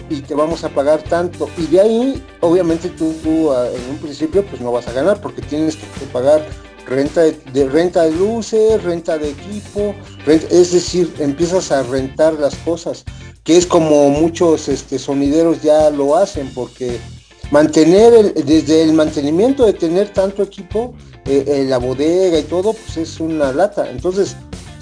y 0.08 0.20
te 0.20 0.34
vamos 0.34 0.64
a 0.64 0.68
pagar 0.68 1.02
tanto. 1.02 1.48
Y 1.58 1.66
de 1.66 1.80
ahí, 1.80 2.24
obviamente 2.40 2.88
tú, 2.88 3.52
ah, 3.52 3.68
en 3.68 3.90
un 3.90 3.98
principio 3.98 4.44
pues 4.44 4.60
no 4.62 4.72
vas 4.72 4.88
a 4.88 4.92
ganar 4.92 5.20
porque 5.20 5.42
tienes 5.42 5.76
que 5.76 6.06
pagar 6.12 6.46
renta 6.86 7.22
de, 7.22 7.68
renta 7.68 8.02
de 8.04 8.12
luces, 8.12 8.82
renta 8.82 9.18
de 9.18 9.30
equipo, 9.30 9.94
es 10.26 10.72
decir, 10.72 11.12
empiezas 11.18 11.70
a 11.70 11.82
rentar 11.82 12.34
las 12.34 12.54
cosas, 12.56 13.04
que 13.44 13.56
es 13.56 13.66
como 13.66 14.08
muchos 14.08 14.68
este, 14.68 14.98
sonideros 14.98 15.60
ya 15.60 15.90
lo 15.90 16.16
hacen 16.16 16.50
porque 16.54 16.98
mantener 17.50 18.34
desde 18.34 18.82
el 18.82 18.92
mantenimiento 18.92 19.64
de 19.64 19.72
tener 19.72 20.12
tanto 20.12 20.42
equipo, 20.42 20.94
eh, 21.24 21.44
eh, 21.46 21.64
la 21.68 21.78
bodega 21.78 22.38
y 22.38 22.42
todo, 22.42 22.72
pues 22.72 22.96
es 22.96 23.20
una 23.20 23.52
lata. 23.52 23.90
Entonces, 23.90 24.36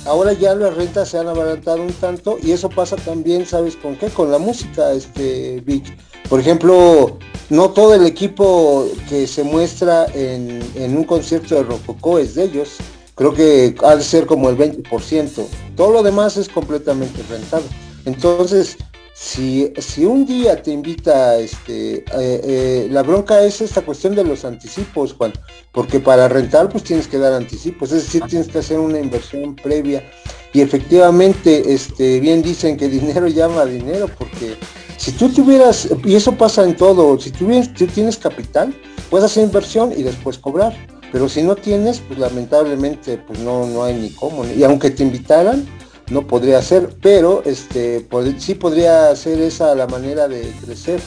ahora 0.05 0.33
ya 0.33 0.55
las 0.55 0.75
rentas 0.75 1.09
se 1.09 1.19
han 1.19 1.29
abarantado 1.29 1.83
un 1.83 1.93
tanto 1.93 2.39
y 2.43 2.53
eso 2.53 2.69
pasa 2.69 2.97
también, 2.97 3.47
¿sabes 3.47 3.77
con 3.77 3.97
qué? 3.97 4.09
Con 4.09 4.31
la 4.31 4.39
música, 4.39 4.93
este 4.93 5.61
Vic. 5.65 5.97
Por 6.29 6.41
ejemplo, 6.41 7.19
no 7.51 7.71
todo 7.71 7.95
el 7.95 8.05
equipo 8.05 8.89
que 9.09 9.27
se 9.27 9.45
muestra 9.45 10.07
en, 10.15 10.61
en 10.75 10.97
un 10.97 11.05
concierto 11.05 11.55
de 11.55 11.63
Rococó 11.63 12.19
es 12.19 12.35
de 12.35 12.45
ellos. 12.45 12.77
Creo 13.15 13.33
que 13.33 13.75
ha 13.83 13.97
de 13.97 14.03
ser 14.03 14.27
como 14.27 14.51
el 14.51 14.59
20%. 14.59 15.47
Todo 15.77 15.91
lo 15.91 16.03
demás 16.03 16.37
es 16.37 16.49
completamente 16.49 17.23
rentado. 17.31 17.65
Entonces, 18.05 18.77
si, 19.19 19.73
si 19.79 20.05
un 20.05 20.27
día 20.27 20.63
te 20.63 20.71
invita, 20.71 21.39
este, 21.39 22.01
eh, 22.01 22.05
eh, 22.13 22.89
la 22.91 23.03
bronca 23.03 23.43
es 23.43 23.63
esta 23.63 23.81
cuestión 23.81 24.15
de 24.15 24.23
los 24.23 24.45
anticipos, 24.45 25.15
Juan, 25.15 25.33
porque 25.73 26.01
para 26.01 26.29
rentar 26.29 26.69
pues 26.69 26.85
tienes 26.85 27.09
que 27.09 27.17
dar 27.17 27.33
anticipos, 27.33 27.93
es 27.93 28.05
decir, 28.05 28.23
tienes 28.29 28.49
que 28.49 28.59
hacer 28.59 28.79
una 28.79 29.01
inversión 29.01 29.57
previa. 29.57 30.05
Y 30.53 30.61
efectivamente, 30.61 31.73
este, 31.73 32.21
bien 32.21 32.43
dicen 32.43 32.77
que 32.77 32.89
dinero 32.91 33.27
llama 33.27 33.63
a 33.63 33.67
dinero, 33.67 34.07
porque 34.19 34.59
si 34.99 35.13
tú 35.13 35.31
tuvieras, 35.31 35.89
y 36.05 36.15
eso 36.15 36.33
pasa 36.33 36.63
en 36.65 36.77
todo, 36.77 37.19
si 37.19 37.31
tú, 37.31 37.49
tú 37.75 37.87
tienes 37.87 38.19
capital, 38.19 38.75
puedes 39.09 39.25
hacer 39.25 39.45
inversión 39.45 39.95
y 39.97 40.03
después 40.03 40.37
cobrar, 40.37 40.77
pero 41.11 41.27
si 41.31 41.43
no 41.43 41.57
tienes, 41.57 42.01
pues 42.01 42.19
lamentablemente 42.19 43.17
pues 43.27 43.39
no, 43.39 43.67
no 43.67 43.83
hay 43.83 43.95
ni 43.95 44.11
cómo, 44.11 44.45
y 44.45 44.63
aunque 44.63 44.91
te 44.91 45.03
invitaran, 45.03 45.67
no 46.11 46.27
podría 46.27 46.63
ser, 46.63 46.97
pero 47.03 47.43
este 47.45 48.07
sí 48.39 48.55
podría 48.55 49.15
ser 49.17 49.41
esa 49.41 49.75
la 49.75 49.87
manera 49.87 50.29
de 50.29 50.53
crecer, 50.65 51.01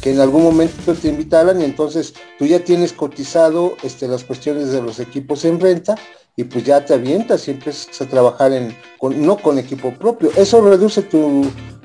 que 0.00 0.10
en 0.10 0.20
algún 0.20 0.42
momento 0.42 0.94
te 0.94 1.08
invitaran 1.08 1.60
y 1.60 1.64
entonces 1.64 2.14
tú 2.38 2.46
ya 2.46 2.64
tienes 2.64 2.92
cotizado 2.92 3.76
este, 3.82 4.08
las 4.08 4.24
cuestiones 4.24 4.70
de 4.72 4.82
los 4.82 4.98
equipos 4.98 5.44
en 5.44 5.60
renta 5.60 5.94
y 6.36 6.44
pues 6.44 6.64
ya 6.64 6.84
te 6.84 6.94
avientas 6.94 7.46
y 7.46 7.52
empiezas 7.52 8.00
a 8.00 8.06
trabajar 8.06 8.52
en, 8.52 8.74
no 9.00 9.36
con 9.36 9.58
equipo 9.58 9.92
propio. 9.92 10.30
Eso 10.36 10.62
reduce 10.62 11.02
tu, 11.02 11.42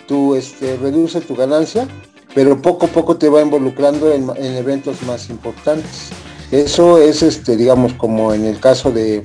tu, 0.07 0.35
este, 0.35 0.77
reduce 0.77 1.19
tu 1.21 1.35
ganancia, 1.35 1.87
pero 2.33 2.61
poco 2.61 2.85
a 2.85 2.89
poco 2.89 3.17
te 3.17 3.29
va 3.29 3.41
involucrando 3.41 4.11
en, 4.11 4.29
eventos 4.37 5.01
más 5.03 5.29
importantes. 5.29 6.09
Eso 6.51 6.99
es, 6.99 7.21
este, 7.21 7.57
digamos, 7.57 7.93
como 7.93 8.33
en 8.33 8.45
el 8.45 8.59
caso 8.59 8.91
de, 8.91 9.23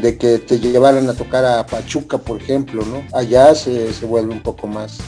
de 0.00 0.16
que 0.16 0.38
te 0.38 0.58
llevaran 0.58 1.08
a 1.08 1.14
tocar 1.14 1.44
a 1.44 1.66
Pachuca, 1.66 2.18
por 2.18 2.40
ejemplo, 2.40 2.84
¿no? 2.84 3.02
Allá 3.16 3.54
se, 3.54 3.92
se 3.92 4.06
vuelve 4.06 4.32
un 4.32 4.42
poco 4.42 4.66
más, 4.66 4.98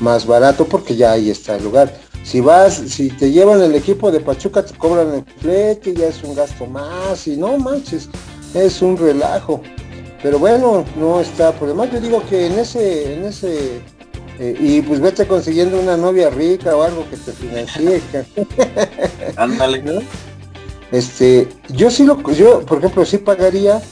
más 0.00 0.26
barato 0.26 0.66
porque 0.66 0.96
ya 0.96 1.12
ahí 1.12 1.30
está 1.30 1.56
el 1.56 1.64
lugar. 1.64 1.92
Si 2.24 2.40
vas, 2.40 2.74
si 2.74 3.08
te 3.08 3.32
llevan 3.32 3.60
el 3.62 3.74
equipo 3.74 4.10
de 4.12 4.20
Pachuca, 4.20 4.64
te 4.64 4.74
cobran 4.74 5.12
el 5.14 5.24
flete, 5.40 5.92
ya 5.94 6.06
es 6.06 6.22
un 6.22 6.34
gasto 6.34 6.66
más, 6.66 7.26
y 7.26 7.36
no 7.36 7.58
manches, 7.58 8.08
es 8.54 8.80
un 8.80 8.96
relajo. 8.96 9.60
Pero 10.22 10.38
bueno, 10.38 10.84
no 10.96 11.20
está 11.20 11.52
por 11.52 11.68
demás. 11.68 11.90
Yo 11.92 12.00
digo 12.00 12.22
que 12.28 12.46
en 12.46 12.58
ese, 12.60 13.14
en 13.14 13.24
ese, 13.24 13.80
eh, 14.38 14.56
y 14.58 14.80
pues 14.82 15.00
vete 15.00 15.26
consiguiendo 15.26 15.80
una 15.80 15.96
novia 15.96 16.30
rica 16.30 16.76
o 16.76 16.82
algo 16.82 17.04
que 17.10 17.16
te 17.16 17.32
financie. 17.32 18.00
Ándale. 19.36 19.82
Este, 20.92 21.48
yo 21.70 21.90
sí 21.90 22.04
lo, 22.04 22.22
yo, 22.32 22.60
por 22.60 22.78
ejemplo, 22.78 23.04
sí 23.04 23.18
pagaría 23.18 23.82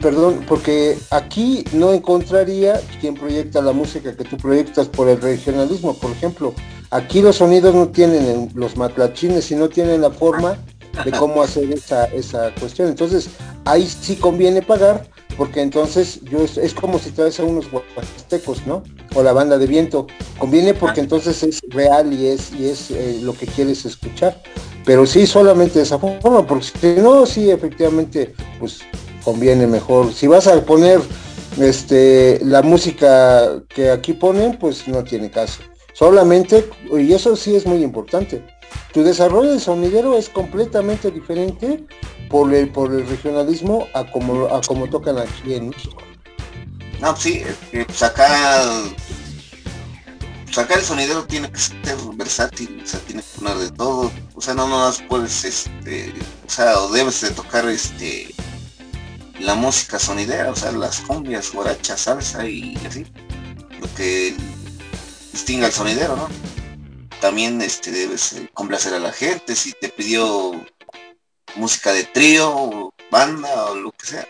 perdón, 0.00 0.44
porque 0.48 0.98
aquí 1.10 1.64
no 1.72 1.92
encontraría 1.92 2.80
quien 3.00 3.14
proyecta 3.14 3.60
la 3.62 3.72
música 3.72 4.14
que 4.16 4.24
tú 4.24 4.36
proyectas 4.36 4.88
por 4.88 5.08
el 5.08 5.20
regionalismo, 5.20 5.94
por 5.94 6.10
ejemplo. 6.10 6.54
Aquí 6.90 7.20
los 7.20 7.36
sonidos 7.36 7.74
no 7.74 7.88
tienen 7.88 8.50
los 8.54 8.76
matlachines 8.76 9.50
y 9.50 9.54
no 9.54 9.68
tienen 9.68 10.00
la 10.00 10.10
forma 10.10 10.56
de 11.04 11.12
cómo 11.12 11.42
hacer 11.42 11.70
esa, 11.70 12.06
esa 12.06 12.52
cuestión. 12.54 12.88
Entonces, 12.88 13.28
ahí 13.64 13.86
sí 13.86 14.16
conviene 14.16 14.62
pagar, 14.62 15.08
porque 15.36 15.60
entonces 15.60 16.20
yo 16.24 16.40
es, 16.42 16.74
como 16.74 16.98
si 16.98 17.10
traes 17.10 17.38
a 17.38 17.44
unos 17.44 17.66
huastecos, 17.72 18.66
¿no? 18.66 18.82
O 19.14 19.22
la 19.22 19.32
banda 19.32 19.58
de 19.58 19.66
viento. 19.66 20.08
Conviene 20.38 20.74
porque 20.74 21.00
entonces 21.00 21.42
es 21.44 21.60
real 21.68 22.12
y 22.12 22.26
es, 22.26 22.52
y 22.52 22.68
es 22.68 22.90
eh, 22.90 23.20
lo 23.22 23.32
que 23.34 23.46
quieres 23.46 23.84
escuchar. 23.84 24.42
Pero 24.84 25.06
sí 25.06 25.26
solamente 25.26 25.78
de 25.78 25.84
esa 25.84 25.98
forma, 25.98 26.44
porque 26.46 26.64
si 26.64 27.00
no, 27.00 27.26
sí, 27.26 27.50
efectivamente, 27.50 28.34
pues 28.58 28.80
conviene 29.28 29.66
mejor. 29.66 30.14
Si 30.14 30.26
vas 30.26 30.46
a 30.46 30.58
poner 30.64 31.00
este 31.60 32.40
la 32.42 32.62
música 32.62 33.62
que 33.68 33.90
aquí 33.90 34.14
ponen, 34.14 34.58
pues 34.58 34.88
no 34.88 35.04
tiene 35.04 35.30
caso. 35.30 35.60
Solamente, 35.92 36.66
y 36.90 37.12
eso 37.12 37.36
sí 37.36 37.54
es 37.54 37.66
muy 37.66 37.82
importante, 37.82 38.42
tu 38.94 39.02
desarrollo 39.02 39.52
de 39.52 39.60
sonidero 39.60 40.16
es 40.16 40.30
completamente 40.30 41.10
diferente 41.10 41.84
por 42.30 42.54
el, 42.54 42.70
por 42.70 42.90
el 42.90 43.06
regionalismo 43.06 43.86
a 43.92 44.10
como, 44.10 44.46
a 44.46 44.62
como 44.62 44.88
tocan 44.88 45.18
aquí 45.18 45.52
en 45.52 45.68
México. 45.68 45.98
No, 46.98 47.14
sí, 47.14 47.42
pues 47.70 48.02
acá, 48.02 48.62
pues 50.46 50.56
acá 50.56 50.74
el 50.74 50.82
sonidero 50.82 51.24
tiene 51.24 51.52
que 51.52 51.58
ser 51.58 51.74
versátil, 52.14 52.80
o 52.82 52.86
sea, 52.86 53.00
tiene 53.00 53.20
que 53.20 53.40
poner 53.40 53.58
de 53.58 53.70
todo, 53.72 54.10
o 54.34 54.40
sea, 54.40 54.54
no 54.54 54.66
más 54.68 55.02
puedes, 55.06 55.44
este, 55.44 56.14
o 56.46 56.50
sea, 56.50 56.78
o 56.78 56.90
debes 56.92 57.20
de 57.20 57.30
tocar, 57.32 57.68
este, 57.68 58.34
la 59.40 59.54
música 59.54 59.98
sonidera, 59.98 60.50
o 60.50 60.56
sea, 60.56 60.72
las 60.72 61.00
cumbias, 61.00 61.52
guarachas, 61.52 62.00
salsa 62.00 62.46
y 62.46 62.76
así, 62.86 63.06
lo 63.80 63.92
que 63.94 64.34
distingue 65.32 65.66
al 65.66 65.72
sonidero, 65.72 66.16
¿no? 66.16 66.28
También 67.20 67.60
este, 67.62 67.90
debes 67.90 68.32
eh, 68.34 68.50
complacer 68.52 68.94
a 68.94 68.98
la 68.98 69.12
gente, 69.12 69.54
si 69.56 69.72
te 69.72 69.88
pidió 69.88 70.52
música 71.56 71.92
de 71.92 72.04
trío, 72.04 72.92
banda 73.10 73.66
o 73.66 73.74
lo 73.74 73.92
que 73.92 74.06
sea, 74.06 74.28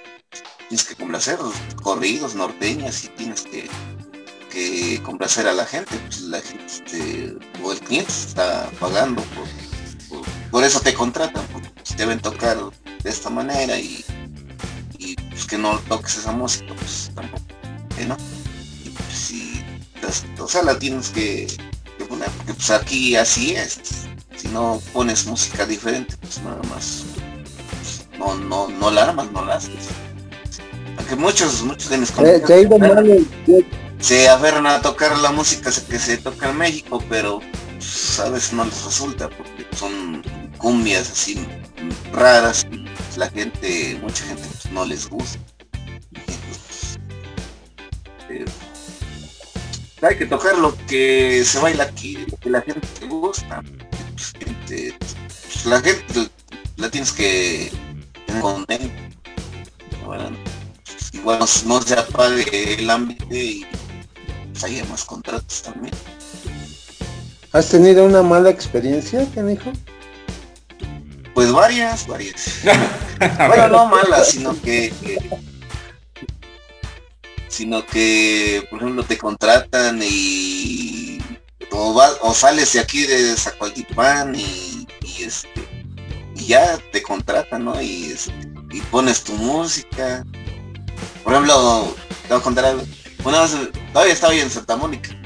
tienes 0.69 0.87
que 0.87 0.95
complacer, 0.95 1.39
corridos, 1.83 2.35
norteñas 2.35 3.05
y 3.05 3.09
tienes 3.09 3.43
que, 3.43 3.69
que 4.51 5.03
complacer 5.03 5.47
a 5.49 5.53
la 5.53 5.65
gente, 5.65 5.97
pues 6.07 6.21
la 6.23 6.41
gente 6.41 6.65
este, 6.67 7.37
o 7.63 7.73
el 7.73 7.81
cliente 7.81 8.11
está 8.11 8.71
pagando 8.79 9.23
por, 9.23 10.21
por, 10.51 10.65
eso 10.65 10.81
te 10.81 10.95
contratan, 10.95 11.47
porque 11.53 11.69
deben 11.97 12.21
tocar 12.21 12.57
de 13.03 13.11
esta 13.11 13.31
manera 13.31 13.79
y 13.79 14.05
pues, 15.31 15.47
que 15.47 15.59
no 15.59 15.79
toques 15.89 16.19
esa 16.19 16.33
música, 16.33 16.75
pues 16.77 17.11
tampoco, 17.15 17.45
¿no? 18.07 18.17
Y 18.85 18.91
pues 18.91 19.33
o 20.39 20.49
sea, 20.49 20.63
la 20.63 20.79
tienes 20.79 21.11
que, 21.11 21.47
poner, 22.09 22.31
porque 22.31 22.55
pues 22.55 22.71
aquí 22.71 23.17
así 23.17 23.55
es, 23.55 23.81
si 24.37 24.49
no 24.49 24.81
pones 24.93 25.27
música 25.27 25.67
diferente, 25.67 26.17
pues 26.21 26.41
nada 26.43 26.61
más, 26.71 27.05
pues, 27.71 28.07
no, 28.19 28.35
no, 28.35 28.69
no 28.69 28.91
la 28.91 29.05
armas, 29.05 29.31
no 29.33 29.45
la 29.45 29.57
haces. 29.57 29.89
Aunque 30.97 31.17
muchos, 31.17 31.63
muchos 31.63 31.91
de 31.91 31.99
mis 31.99 32.11
compañeros 32.11 33.23
se 34.01 34.29
aferran 34.29 34.67
a 34.67 34.81
tocar 34.81 35.19
la 35.19 35.33
música 35.33 35.71
que 35.89 35.99
se 35.99 36.19
toca 36.19 36.51
en 36.51 36.59
México, 36.59 37.03
pero 37.09 37.41
pues, 37.77 38.21
a 38.21 38.31
veces 38.31 38.53
no 38.53 38.65
les 38.65 38.85
resulta 38.85 39.29
porque 39.29 39.67
son 39.77 40.23
cumbias 40.59 41.11
así 41.11 41.47
raras 42.13 42.67
la 43.17 43.31
gente, 43.31 43.99
mucha 44.03 44.25
gente 44.25 44.43
pues, 44.43 44.73
no 44.73 44.85
les 44.85 45.09
gusta. 45.09 45.39
Eh, 48.31 48.45
hay 50.03 50.17
que 50.17 50.27
tocar 50.27 50.59
lo 50.59 50.77
que 50.87 51.43
se 51.45 51.59
baila 51.59 51.85
aquí, 51.85 52.19
lo 52.31 52.37
que 52.37 52.51
la 52.51 52.61
gente 52.63 52.87
le 53.01 53.07
gusta. 53.07 53.63
Pues, 54.67 55.65
la 55.65 55.81
gente 55.81 56.29
la 56.77 56.91
tienes 56.91 57.13
que 57.13 57.73
tener 58.67 58.91
igual 61.13 61.41
no, 61.67 61.83
se 61.83 61.95
apague 61.95 62.75
el 62.75 62.91
ámbito 62.91 63.27
y 63.31 63.67
pues, 64.53 64.65
haya 64.65 64.85
más 64.87 65.05
contratos 65.05 65.63
también. 65.63 65.95
¿Has 67.53 67.69
tenido 67.69 68.05
una 68.05 68.23
mala 68.23 68.51
experiencia, 68.51 69.23
hijo 69.23 69.73
Pues 71.39 71.53
varias, 71.53 72.05
varias. 72.09 72.63
bueno, 73.47 73.69
no 73.69 73.87
malas, 73.87 74.29
sino 74.29 74.61
que, 74.61 74.93
sino 77.47 77.87
que, 77.87 78.67
por 78.69 78.83
ejemplo, 78.83 79.05
te 79.05 79.17
contratan 79.17 80.01
y 80.03 81.23
o, 81.71 82.35
sales 82.35 82.73
de 82.73 82.81
aquí 82.81 83.07
de 83.07 83.37
Zacualtipán 83.37 84.35
y, 84.35 84.89
y 85.01 85.23
este 85.23 85.95
y 86.35 86.47
ya 86.47 86.77
te 86.91 87.05
contratan, 87.05 87.67
¿no? 87.67 87.81
Y, 87.81 88.07
este, 88.07 88.33
y 88.73 88.81
pones 88.91 89.23
tu 89.23 89.35
música. 89.35 90.25
Por 91.23 91.35
ejemplo, 91.35 91.95
te 92.23 92.29
voy 92.31 92.39
a 92.39 92.43
contar 92.43 92.65
algo. 92.65 92.83
Una 93.23 93.43
vez, 93.43 93.57
todavía 93.93 94.13
estaba 94.13 94.35
en 94.35 94.51
Santa 94.51 94.77
Mónica 94.77 95.18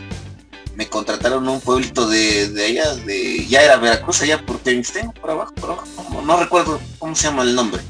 me 0.74 0.88
contrataron 0.88 1.48
un 1.48 1.60
pueblito 1.60 2.08
de, 2.08 2.48
de, 2.48 2.64
allá, 2.64 2.94
de 2.94 3.46
ya 3.46 3.62
era 3.62 3.76
Veracruz, 3.76 4.22
allá 4.22 4.44
por 4.44 4.58
Temistén, 4.58 5.12
por 5.12 5.30
abajo, 5.30 5.54
por 5.54 5.70
abajo, 5.70 6.22
no, 6.24 6.36
recuerdo 6.38 6.80
cómo 6.98 7.14
se 7.14 7.24
llama 7.24 7.42
el 7.42 7.54
nombre. 7.54 7.82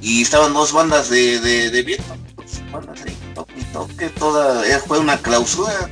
Y 0.00 0.22
estaban 0.22 0.54
dos 0.54 0.72
bandas 0.72 1.10
de, 1.10 1.40
de, 1.40 1.70
de 1.70 1.82
viento, 1.82 2.16
bandas 2.72 3.02
ahí, 3.02 3.16
toque, 3.34 3.62
toque, 3.72 4.08
toda, 4.10 4.66
eh, 4.66 4.78
fue 4.78 4.98
una 4.98 5.18
clausura, 5.18 5.90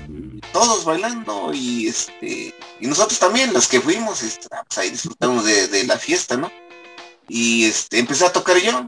todos 0.52 0.84
bailando 0.84 1.52
y 1.52 1.88
este, 1.88 2.54
y 2.80 2.86
nosotros 2.86 3.18
también, 3.18 3.52
los 3.52 3.68
que 3.68 3.80
fuimos, 3.80 4.22
este, 4.22 4.48
ah, 4.52 4.62
pues 4.66 4.78
ahí 4.78 4.90
disfrutamos 4.90 5.44
de, 5.44 5.84
la 5.84 5.98
fiesta, 5.98 6.36
¿no? 6.36 6.50
Y 7.28 7.64
este, 7.64 7.98
empecé 7.98 8.26
a 8.26 8.32
tocar 8.32 8.56
yo, 8.58 8.86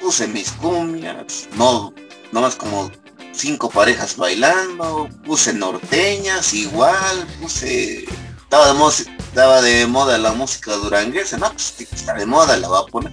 puse 0.00 0.26
mis 0.28 0.50
cumbias, 0.52 1.48
no, 1.56 1.92
no 2.32 2.40
más 2.40 2.56
como 2.56 2.90
cinco 3.38 3.70
parejas 3.70 4.16
bailando, 4.16 5.08
puse 5.24 5.52
norteñas 5.52 6.52
igual, 6.54 7.26
puse 7.40 8.04
estaba 8.42 8.66
de 8.68 8.74
moda, 8.74 8.94
estaba 9.18 9.62
de 9.62 9.86
moda 9.86 10.18
la 10.18 10.32
música 10.32 10.72
duranguesa, 10.74 11.38
no, 11.38 11.50
pues 11.52 11.74
está 11.80 12.14
de 12.14 12.26
moda, 12.26 12.56
la 12.56 12.68
va 12.68 12.80
a 12.80 12.86
poner. 12.86 13.12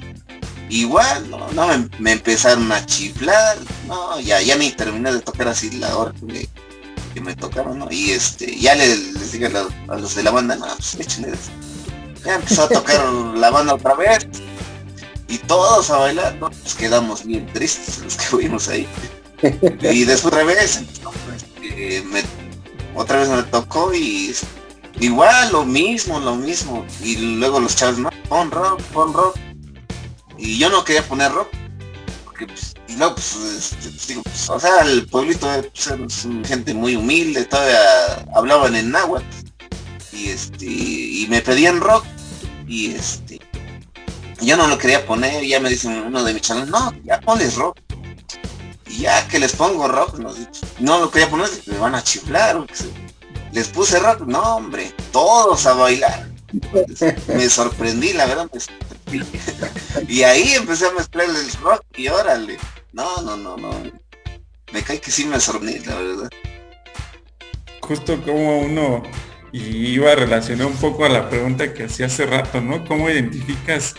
Igual, 0.70 1.30
no, 1.30 1.52
no 1.52 1.68
me, 2.00 2.12
empezaron 2.12 2.72
a 2.72 2.84
chiflar, 2.86 3.58
no, 3.88 4.20
ya, 4.20 4.42
ya 4.42 4.56
ni 4.56 4.72
terminé 4.72 5.14
de 5.14 5.20
tocar 5.20 5.48
así 5.50 5.70
la 5.72 5.96
hora 5.96 6.12
que 6.12 6.26
me, 6.26 6.50
que 7.14 7.22
me 7.22 7.36
tocaron, 7.36 7.78
¿no? 7.78 7.88
Y 7.92 8.12
este, 8.12 8.58
ya 8.58 8.74
les, 8.74 9.32
dije 9.32 9.46
a, 9.46 9.96
los 9.96 10.16
de 10.16 10.24
la 10.24 10.32
banda, 10.32 10.56
no, 10.56 10.66
pues 10.66 10.96
échenle 10.96 11.34
Ya 12.26 12.36
empezó 12.36 12.64
a 12.64 12.70
tocar 12.70 13.06
la 13.36 13.52
banda 13.52 13.76
otra 13.76 13.94
vez. 13.94 14.28
Y 15.28 15.38
todos 15.40 15.90
a 15.90 15.98
bailar, 15.98 16.36
¿no? 16.36 16.50
Pues 16.50 16.76
quedamos 16.76 17.26
bien 17.26 17.46
tristes 17.52 18.00
los 18.00 18.16
que 18.16 18.26
fuimos 18.26 18.68
ahí 18.68 18.88
y 19.82 20.06
después 20.06 20.34
otra 20.34 20.44
vez, 20.44 20.82
otra 22.96 23.20
vez 23.20 23.30
me 23.30 23.44
tocó 23.44 23.94
y 23.94 24.34
igual 25.00 25.52
lo 25.52 25.66
mismo, 25.66 26.20
lo 26.20 26.36
mismo. 26.36 26.86
Y 27.02 27.18
luego 27.38 27.60
los 27.60 27.76
chavos, 27.76 28.00
no, 28.00 28.10
pon 28.30 28.52
rock, 28.52 28.82
pon 28.94 29.14
rock. 29.14 29.38
Y 30.38 30.58
yo 30.58 30.70
no 30.70 30.84
quería 30.84 31.04
poner 31.04 31.32
rock. 31.32 31.50
Porque 32.26 32.48
pues, 32.48 32.74
y 32.88 32.96
luego 32.98 33.16
pues, 33.16 33.74
este, 33.86 34.16
pues, 34.22 34.50
o 34.50 34.60
sea, 34.60 34.82
el 34.82 35.08
pueblito 35.08 35.48
pues, 35.74 35.88
es 35.88 36.28
gente 36.48 36.74
muy 36.74 36.96
humilde, 36.96 37.46
todavía 37.46 38.26
hablaban 38.36 38.76
en 38.76 38.92
náhuatl. 38.92 39.26
Y 40.12 40.30
este, 40.30 40.66
y 40.66 41.28
me 41.30 41.42
pedían 41.42 41.82
rock. 41.82 42.06
Y 42.68 42.96
este, 42.96 43.40
yo 44.42 44.58
no 44.58 44.68
lo 44.68 44.78
quería 44.78 45.06
poner, 45.06 45.44
ya 45.46 45.60
me 45.60 45.70
dicen 45.70 45.92
uno 46.08 46.24
de 46.24 46.34
mis 46.34 46.42
channel, 46.42 46.70
no, 46.70 46.94
ya 47.04 47.20
pones 47.20 47.56
rock. 47.56 47.80
Y 48.96 49.02
ya 49.02 49.28
que 49.28 49.40
les 49.40 49.54
pongo 49.54 49.88
rock, 49.90 50.20
no, 50.80 51.00
lo 51.00 51.12
quería 51.12 51.30
poner, 51.30 51.50
me 51.66 51.78
van 51.78 51.96
a 51.96 52.04
chiflar. 52.04 52.66
Les 53.52 53.68
puse 53.68 54.00
rock, 54.00 54.22
no 54.22 54.42
hombre, 54.56 54.94
todos 55.12 55.66
a 55.66 55.74
bailar. 55.74 56.30
me 57.28 57.50
sorprendí, 57.50 58.14
la 58.14 58.26
verdad. 58.26 58.50
y 60.08 60.24
ahí 60.24 60.54
empecé 60.54 60.88
a 60.88 60.92
mezclar 60.92 61.28
el 61.28 61.52
rock 61.62 61.84
y 61.98 62.08
órale. 62.08 62.58
No, 62.94 63.22
no, 63.22 63.36
no, 63.36 63.58
no. 63.58 63.72
Me 64.72 64.82
cae 64.82 65.02
que 65.02 65.12
sí 65.12 65.26
me 65.26 65.42
sorprendí, 65.42 65.80
la 65.80 65.96
verdad. 65.96 66.30
Justo 67.82 68.22
como 68.24 68.60
uno 68.60 69.04
y 69.52 69.88
iba 69.88 70.12
a 70.12 70.16
relacionar 70.16 70.68
un 70.68 70.78
poco 70.78 71.04
a 71.04 71.10
la 71.10 71.30
pregunta 71.30 71.74
que 71.74 71.84
hacía 71.84 72.06
hace 72.06 72.26
rato, 72.26 72.62
¿no? 72.62 72.86
¿Cómo 72.86 73.10
identificas 73.10 73.96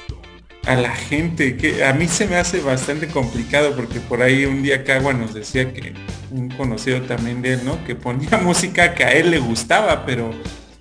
a 0.67 0.75
la 0.77 0.95
gente? 0.95 1.57
Que 1.57 1.85
a 1.85 1.93
mí 1.93 2.09
se 2.09 2.27
me 2.27 2.37
hace 2.37 2.61
bastante 2.61 3.09
complicado 3.09 3.75
porque 3.75 4.01
por 4.01 4.23
ahí 4.23 4.45
un 4.45 4.63
día 4.63 4.85
Cagua 4.85 5.13
nos 5.13 5.35
decía 5.35 5.73
que 5.73 5.95
un 6.31 6.49
conocido 6.51 7.03
también 7.03 7.43
de 7.43 7.55
él, 7.55 7.61
¿no? 7.65 7.83
Que 7.85 7.95
ponía 7.95 8.37
música 8.43 8.95
que 8.95 9.05
a 9.05 9.13
él 9.13 9.31
le 9.31 9.39
gustaba, 9.39 10.05
pero 10.05 10.31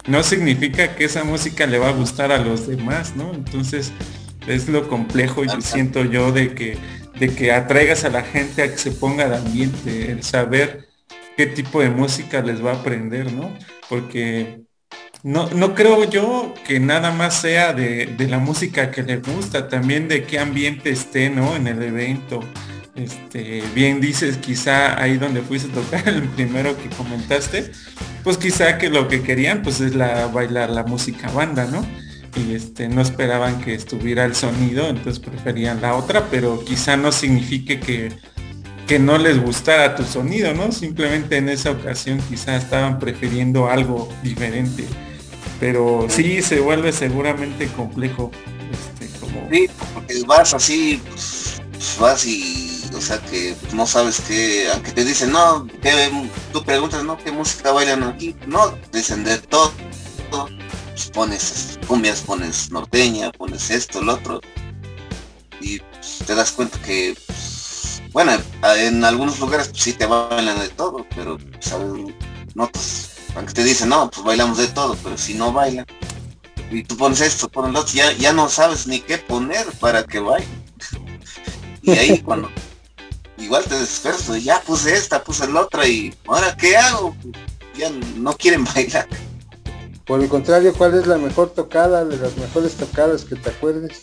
no 0.07 0.23
significa 0.23 0.95
que 0.95 1.05
esa 1.05 1.23
música 1.23 1.65
le 1.65 1.77
va 1.77 1.89
a 1.89 1.93
gustar 1.93 2.31
a 2.31 2.37
los 2.37 2.67
demás, 2.67 3.15
¿no? 3.15 3.33
Entonces 3.33 3.91
es 4.47 4.67
lo 4.67 4.87
complejo 4.87 5.43
y 5.43 5.49
siento 5.61 6.03
yo 6.03 6.31
de 6.31 6.53
que 6.53 6.77
de 7.19 7.33
que 7.33 7.51
atraigas 7.51 8.03
a 8.03 8.09
la 8.09 8.23
gente 8.23 8.61
a 8.61 8.69
que 8.69 8.77
se 8.77 8.91
ponga 8.91 9.29
de 9.29 9.37
ambiente, 9.37 10.11
el 10.11 10.23
saber 10.23 10.87
qué 11.37 11.45
tipo 11.45 11.81
de 11.81 11.89
música 11.89 12.41
les 12.41 12.63
va 12.63 12.71
a 12.71 12.75
aprender, 12.75 13.31
¿no? 13.31 13.53
Porque 13.89 14.64
no, 15.25 15.49
no 15.49 15.73
creo 15.73 16.07
yo 16.07 16.53
que 16.67 16.79
nada 16.79 17.11
más 17.11 17.41
sea 17.41 17.73
de, 17.73 18.15
la 18.29 18.37
música 18.37 18.91
que 18.91 19.01
le 19.01 19.17
gusta, 19.17 19.67
también 19.69 20.07
de 20.07 20.23
qué 20.23 20.37
ambiente 20.37 20.91
esté, 20.91 21.31
¿no? 21.31 21.55
En 21.55 21.65
el 21.65 21.81
evento. 21.81 22.41
Este, 22.93 23.63
bien 23.73 23.99
dices, 23.99 24.37
quizá 24.37 25.01
ahí 25.01 25.17
donde 25.17 25.41
fuiste 25.41 25.71
a 25.71 25.73
tocar 25.73 26.07
el 26.13 26.29
primero 26.29 26.77
que 26.77 26.89
comentaste, 26.89 27.71
pues 28.23 28.37
quizá 28.37 28.77
que 28.77 28.89
lo 28.89 29.07
que 29.07 29.23
querían 29.23 29.63
pues 29.63 29.81
es 29.81 29.95
la 29.95 30.27
bailar 30.27 30.69
la 30.69 30.83
música 30.83 31.31
banda, 31.31 31.65
¿no? 31.65 31.83
Y 32.35 32.53
este, 32.53 32.87
no 32.87 33.01
esperaban 33.01 33.59
que 33.61 33.73
estuviera 33.73 34.25
el 34.25 34.35
sonido, 34.35 34.87
entonces 34.89 35.19
preferían 35.19 35.81
la 35.81 35.95
otra, 35.95 36.27
pero 36.29 36.63
quizá 36.63 36.97
no 36.97 37.11
signifique 37.11 37.79
que, 37.79 38.11
que 38.87 38.99
no 38.99 39.17
les 39.17 39.41
gustara 39.41 39.95
tu 39.95 40.03
sonido, 40.03 40.53
¿no? 40.53 40.71
Simplemente 40.71 41.37
en 41.37 41.49
esa 41.49 41.71
ocasión 41.71 42.19
quizá 42.29 42.55
estaban 42.55 42.99
prefiriendo 42.99 43.69
algo 43.69 44.09
diferente 44.21 44.85
pero 45.59 46.07
sí 46.09 46.41
se 46.41 46.59
vuelve 46.59 46.91
seguramente 46.91 47.67
complejo. 47.69 48.31
Este, 48.71 49.19
como... 49.19 49.47
Sí, 49.51 49.67
porque 49.93 50.23
vas 50.25 50.53
así, 50.53 51.01
pues, 51.09 51.61
vas 51.99 52.25
y, 52.25 52.83
o 52.93 53.01
sea 53.01 53.19
que 53.19 53.55
no 53.73 53.85
sabes 53.87 54.21
qué, 54.27 54.67
aunque 54.73 54.91
te 54.91 55.05
dicen, 55.05 55.31
no, 55.31 55.67
que 55.81 55.91
tú 56.51 56.63
preguntas, 56.63 57.03
no, 57.03 57.17
qué 57.17 57.31
música 57.31 57.71
bailan 57.71 58.03
aquí, 58.03 58.35
no, 58.47 58.77
dicen 58.91 59.23
de 59.23 59.37
todo, 59.37 59.71
pues, 60.29 61.09
pones 61.11 61.79
cumbias, 61.87 62.21
pones 62.21 62.71
norteña, 62.71 63.31
pones 63.31 63.69
esto, 63.69 64.01
lo 64.01 64.15
otro, 64.15 64.41
y 65.61 65.79
pues, 65.79 66.19
te 66.25 66.35
das 66.35 66.51
cuenta 66.51 66.79
que, 66.81 67.15
pues, 67.25 67.44
bueno, 68.15 68.31
en 68.77 69.03
algunos 69.03 69.41
lugares 69.41 69.71
sí 69.73 69.91
te 69.91 70.05
bailan 70.05 70.57
de 70.57 70.69
todo, 70.69 71.05
pero, 71.13 71.37
¿sabes? 71.59 72.15
notas 72.53 73.09
aunque 73.35 73.51
te 73.51 73.65
dicen, 73.65 73.89
no, 73.89 74.09
pues 74.09 74.25
bailamos 74.25 74.57
de 74.57 74.69
todo, 74.69 74.95
pero 75.03 75.17
si 75.17 75.33
no 75.33 75.51
bailan, 75.51 75.85
y 76.71 76.81
tú 76.83 76.95
pones 76.95 77.19
esto, 77.19 77.49
pones 77.49 77.73
lo 77.73 77.81
otro, 77.81 77.91
ya, 77.93 78.13
ya 78.13 78.31
no 78.31 78.47
sabes 78.47 78.87
ni 78.87 79.01
qué 79.01 79.17
poner 79.17 79.65
para 79.81 80.05
que 80.05 80.21
bailen. 80.21 80.63
y 81.81 81.91
ahí 81.91 82.19
cuando 82.25 82.49
igual 83.37 83.65
te 83.65 83.77
desesperas, 83.77 84.23
pues 84.23 84.45
ya 84.45 84.61
puse 84.61 84.93
esta, 84.93 85.21
puse 85.21 85.45
la 85.51 85.63
otra 85.63 85.85
y 85.85 86.15
ahora 86.25 86.55
qué 86.55 86.77
hago? 86.77 87.13
Ya 87.75 87.89
no 88.15 88.31
quieren 88.37 88.63
bailar. 88.75 89.09
Por 90.05 90.21
el 90.21 90.29
contrario, 90.29 90.73
¿cuál 90.73 90.97
es 90.97 91.05
la 91.05 91.17
mejor 91.17 91.49
tocada 91.49 92.05
de 92.05 92.15
las 92.15 92.37
mejores 92.37 92.75
tocadas 92.75 93.25
que 93.25 93.35
te 93.35 93.49
acuerdes? 93.49 93.99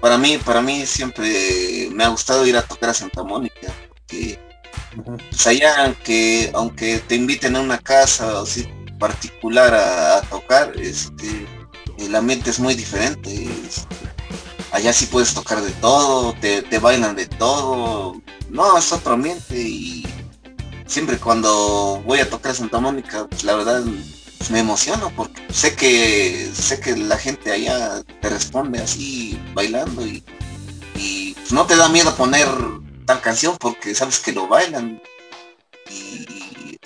Para 0.00 0.16
mí, 0.16 0.38
para 0.38 0.62
mí 0.62 0.86
siempre 0.86 1.88
me 1.92 2.04
ha 2.04 2.08
gustado 2.08 2.46
ir 2.46 2.56
a 2.56 2.62
tocar 2.62 2.90
a 2.90 2.94
Santa 2.94 3.22
Mónica, 3.22 3.72
porque 3.88 4.38
pues 5.30 5.46
allá 5.46 5.94
que 6.02 6.50
aunque 6.54 6.98
te 6.98 7.16
inviten 7.16 7.56
a 7.56 7.60
una 7.60 7.78
casa 7.78 8.40
así 8.40 8.66
particular 8.98 9.74
a, 9.74 10.20
tocar, 10.22 10.72
este, 10.76 11.46
el 11.98 12.14
ambiente 12.14 12.50
es 12.50 12.60
muy 12.60 12.74
diferente. 12.74 13.48
allá 14.72 14.92
sí 14.92 15.06
puedes 15.06 15.34
tocar 15.34 15.60
de 15.60 15.72
todo, 15.72 16.34
te, 16.40 16.78
bailan 16.78 17.16
de 17.16 17.26
todo. 17.26 18.20
No, 18.48 18.78
es 18.78 18.92
otro 18.92 19.14
ambiente 19.14 19.56
y 19.58 20.06
siempre 20.86 21.18
cuando 21.18 22.02
voy 22.04 22.20
a 22.20 22.28
tocar 22.28 22.54
Santa 22.54 22.78
Mónica, 22.78 23.26
pues 23.28 23.44
la 23.44 23.56
verdad 23.56 23.82
me 24.48 24.60
emociono 24.60 25.12
porque 25.14 25.42
sé 25.52 25.76
que 25.76 26.50
sé 26.54 26.80
que 26.80 26.96
la 26.96 27.18
gente 27.18 27.52
allá 27.52 28.02
te 28.20 28.28
responde 28.30 28.80
así 28.80 29.38
bailando 29.54 30.06
y, 30.06 30.24
y 30.96 31.36
no 31.50 31.66
te 31.66 31.76
da 31.76 31.88
miedo 31.88 32.14
poner 32.16 32.48
canción 33.18 33.56
porque 33.58 33.94
sabes 33.94 34.20
que 34.20 34.32
lo 34.32 34.46
bailan. 34.46 35.02
Y, 35.90 36.78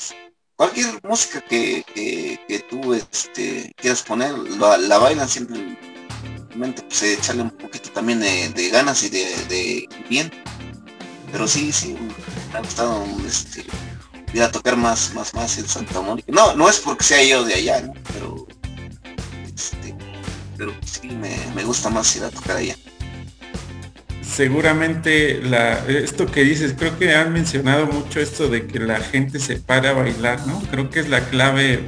cualquier 0.57 1.01
música 1.03 1.40
que, 1.43 1.85
que, 1.95 2.59
tú 2.71 2.95
este, 2.95 3.73
quieras 3.77 4.03
poner, 4.03 4.33
la, 4.38 4.99
bailan 4.99 5.29
simplemente 5.29 6.83
pues, 6.88 7.03
echarle 7.03 7.43
un 7.43 7.51
poquito 7.51 7.90
también 7.90 8.21
de, 8.21 8.71
ganas 8.71 9.03
y 9.03 9.11
de, 9.11 9.88
bien. 10.09 10.31
Pero 11.33 11.49
sí, 11.49 11.73
sí, 11.73 11.97
me 12.53 12.59
ha 12.59 12.62
gustado 12.62 13.05
este, 13.27 13.64
ir 14.35 14.42
a 14.42 14.51
tocar 14.51 14.77
más, 14.77 15.12
más, 15.14 15.35
más 15.35 15.59
en 15.59 15.68
Santa 15.68 16.01
Mónica. 16.01 16.31
No, 16.33 16.55
no 16.55 16.68
es 16.68 16.79
porque 16.81 17.05
sea 17.05 17.23
yo 17.23 17.44
de 17.44 17.55
allá, 17.55 17.92
pero 18.12 18.47
este, 19.55 19.94
pero 20.57 20.75
sí 20.85 21.09
me, 21.09 21.37
me 21.55 21.64
gusta 21.64 21.90
más 21.90 22.14
ir 22.16 22.25
a 22.25 22.31
tocar 22.31 22.57
allá 22.57 22.77
seguramente 24.35 25.40
la, 25.42 25.79
esto 25.87 26.27
que 26.27 26.42
dices, 26.42 26.75
creo 26.77 26.99
que 26.99 27.14
han 27.14 27.33
mencionado 27.33 27.87
mucho 27.87 28.18
esto 28.18 28.49
de 28.49 28.66
que 28.66 28.81
la 28.81 28.99
gente 28.99 29.38
se 29.38 29.57
para 29.57 29.90
a 29.90 29.92
bailar, 29.92 30.44
¿no? 30.47 30.61
Creo 30.70 30.90
que 30.90 31.01
es 31.01 31.09
la 31.09 31.20
clave 31.29 31.79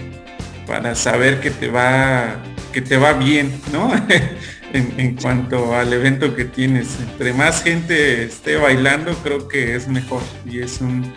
para 0.66 0.94
saber 0.94 1.40
que 1.40 1.50
te 1.50 1.68
va, 1.68 2.36
que 2.72 2.82
te 2.82 2.96
va 2.98 3.14
bien, 3.14 3.60
¿no? 3.72 3.90
en, 4.72 5.16
cuanto 5.16 5.74
al 5.74 5.92
evento 5.92 6.36
que 6.36 6.44
tienes. 6.44 7.00
Entre 7.00 7.32
más 7.32 7.62
gente 7.62 8.24
esté 8.24 8.56
bailando, 8.56 9.14
creo 9.24 9.48
que 9.48 9.74
es 9.74 9.88
mejor. 9.88 10.22
Y 10.44 10.60
es 10.60 10.80
un 10.80 11.12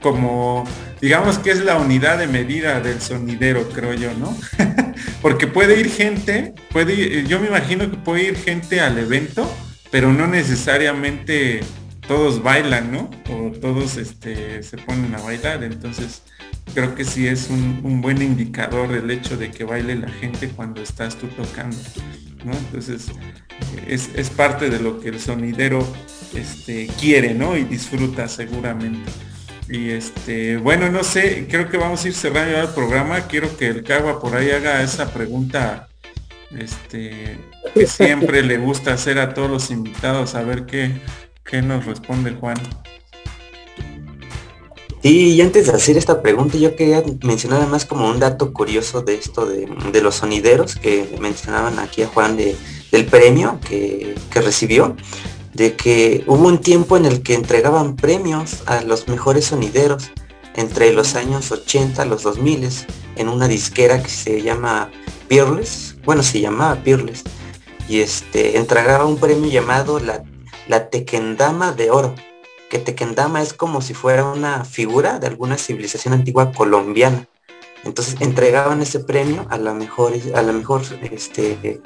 como 0.00 0.64
digamos 1.00 1.38
que 1.38 1.50
es 1.50 1.64
la 1.64 1.76
unidad 1.76 2.18
de 2.18 2.26
medida 2.26 2.80
del 2.80 3.00
sonidero, 3.00 3.68
creo 3.70 3.94
yo, 3.94 4.12
¿no? 4.14 4.36
Porque 5.22 5.46
puede 5.46 5.78
ir 5.78 5.90
gente, 5.90 6.54
puede 6.72 7.26
yo 7.26 7.40
me 7.40 7.48
imagino 7.48 7.90
que 7.90 7.96
puede 7.96 8.24
ir 8.24 8.36
gente 8.36 8.80
al 8.80 8.98
evento 8.98 9.50
pero 9.90 10.12
no 10.12 10.26
necesariamente 10.26 11.60
todos 12.06 12.42
bailan, 12.42 12.92
¿no? 12.92 13.10
O 13.30 13.50
todos 13.50 13.96
este, 13.96 14.62
se 14.62 14.78
ponen 14.78 15.14
a 15.14 15.20
bailar. 15.22 15.64
Entonces, 15.64 16.22
creo 16.74 16.94
que 16.94 17.04
sí 17.04 17.26
es 17.26 17.48
un, 17.50 18.00
buen 18.00 18.22
indicador 18.22 18.92
el 18.92 19.10
hecho 19.10 19.36
de 19.36 19.50
que 19.50 19.64
baile 19.64 19.96
la 19.96 20.08
gente 20.08 20.48
cuando 20.48 20.82
estás 20.82 21.16
tú 21.16 21.28
tocando, 21.28 21.76
¿no? 22.44 22.52
Entonces, 22.52 23.06
es, 23.86 24.30
parte 24.30 24.70
de 24.70 24.80
lo 24.80 25.00
que 25.00 25.08
el 25.08 25.20
sonidero 25.20 25.86
este, 26.34 26.88
quiere, 27.00 27.34
¿no? 27.34 27.56
Y 27.56 27.64
disfruta 27.64 28.28
seguramente. 28.28 29.10
Y 29.68 29.90
este, 29.90 30.58
bueno, 30.58 30.90
no 30.90 31.02
sé, 31.02 31.46
creo 31.50 31.68
que 31.68 31.76
vamos 31.76 32.04
a 32.04 32.08
ir 32.08 32.14
cerrando 32.14 32.58
el 32.58 32.68
programa. 32.68 33.26
Quiero 33.26 33.56
que 33.56 33.66
el 33.66 33.82
Cagua 33.82 34.20
por 34.20 34.36
ahí 34.36 34.50
haga 34.50 34.82
esa 34.82 35.12
pregunta 35.12 35.88
este, 36.56 37.38
que 37.74 37.86
siempre 37.86 38.42
le 38.42 38.58
gusta 38.58 38.92
hacer 38.92 39.18
a 39.18 39.34
todos 39.34 39.50
los 39.50 39.70
invitados, 39.70 40.34
a 40.34 40.42
ver 40.42 40.66
qué, 40.66 41.00
qué 41.44 41.62
nos 41.62 41.84
responde 41.84 42.32
Juan. 42.32 42.56
Sí, 45.02 45.34
y 45.34 45.40
antes 45.40 45.66
de 45.66 45.72
hacer 45.72 45.96
esta 45.96 46.20
pregunta, 46.20 46.58
yo 46.58 46.74
quería 46.74 47.02
mencionar 47.22 47.60
además 47.60 47.84
como 47.84 48.08
un 48.08 48.18
dato 48.18 48.52
curioso 48.52 49.02
de 49.02 49.14
esto 49.14 49.46
de, 49.46 50.00
los 50.00 50.16
sonideros 50.16 50.74
que 50.74 51.16
mencionaban 51.20 51.78
aquí 51.78 52.02
a 52.02 52.08
Juan 52.08 52.36
de, 52.36 52.56
del 52.90 53.06
premio 53.06 53.60
que, 53.68 54.16
que, 54.30 54.40
recibió, 54.40 54.96
de 55.56 55.74
que 55.74 56.22
hubo 56.26 56.46
un 56.46 56.58
tiempo 56.58 56.98
en 56.98 57.06
el 57.06 57.22
que 57.22 57.32
entregaban 57.34 57.96
premios 57.96 58.62
a 58.66 58.82
los 58.82 59.08
mejores 59.08 59.46
sonideros 59.46 60.10
entre 60.54 60.92
los 60.92 61.14
años 61.14 61.50
80 61.50 62.04
los 62.04 62.22
2000 62.22 62.68
en 63.16 63.28
una 63.28 63.48
disquera 63.48 64.02
que 64.02 64.10
se 64.10 64.42
llama 64.42 64.90
Peerless, 65.28 65.96
bueno, 66.04 66.22
se 66.22 66.40
llamaba 66.40 66.76
Peerless, 66.76 67.24
y 67.88 68.00
este, 68.00 68.58
entregaba 68.58 69.06
un 69.06 69.16
premio 69.16 69.50
llamado 69.50 69.98
la, 69.98 70.22
la 70.68 70.90
Tequendama 70.90 71.72
de 71.72 71.90
Oro, 71.90 72.14
que 72.68 72.78
Tequendama 72.78 73.40
es 73.40 73.54
como 73.54 73.80
si 73.80 73.94
fuera 73.94 74.26
una 74.26 74.64
figura 74.66 75.18
de 75.18 75.26
alguna 75.26 75.56
civilización 75.56 76.12
antigua 76.12 76.52
colombiana. 76.52 77.26
Entonces 77.84 78.16
entregaban 78.20 78.82
ese 78.82 79.00
premio 79.00 79.46
a 79.48 79.56
la 79.56 79.72
mejor, 79.72 80.12
a 80.34 80.42
la 80.42 80.52
mejor 80.52 80.82
este, 81.12 81.80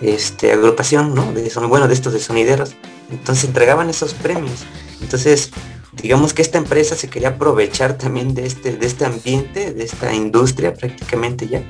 este, 0.00 0.52
agrupación, 0.52 1.14
¿no? 1.14 1.32
De 1.32 1.48
son, 1.50 1.68
bueno, 1.68 1.88
de 1.88 1.94
estos 1.94 2.12
de 2.12 2.20
sonideros. 2.20 2.74
Entonces 3.10 3.44
entregaban 3.44 3.90
esos 3.90 4.14
premios. 4.14 4.64
Entonces, 5.00 5.50
digamos 5.92 6.34
que 6.34 6.42
esta 6.42 6.58
empresa 6.58 6.96
se 6.96 7.08
quería 7.08 7.30
aprovechar 7.30 7.96
también 7.98 8.34
de 8.34 8.46
este, 8.46 8.76
de 8.76 8.86
este 8.86 9.04
ambiente, 9.04 9.72
de 9.72 9.84
esta 9.84 10.12
industria 10.14 10.74
prácticamente 10.74 11.46
ya. 11.46 11.62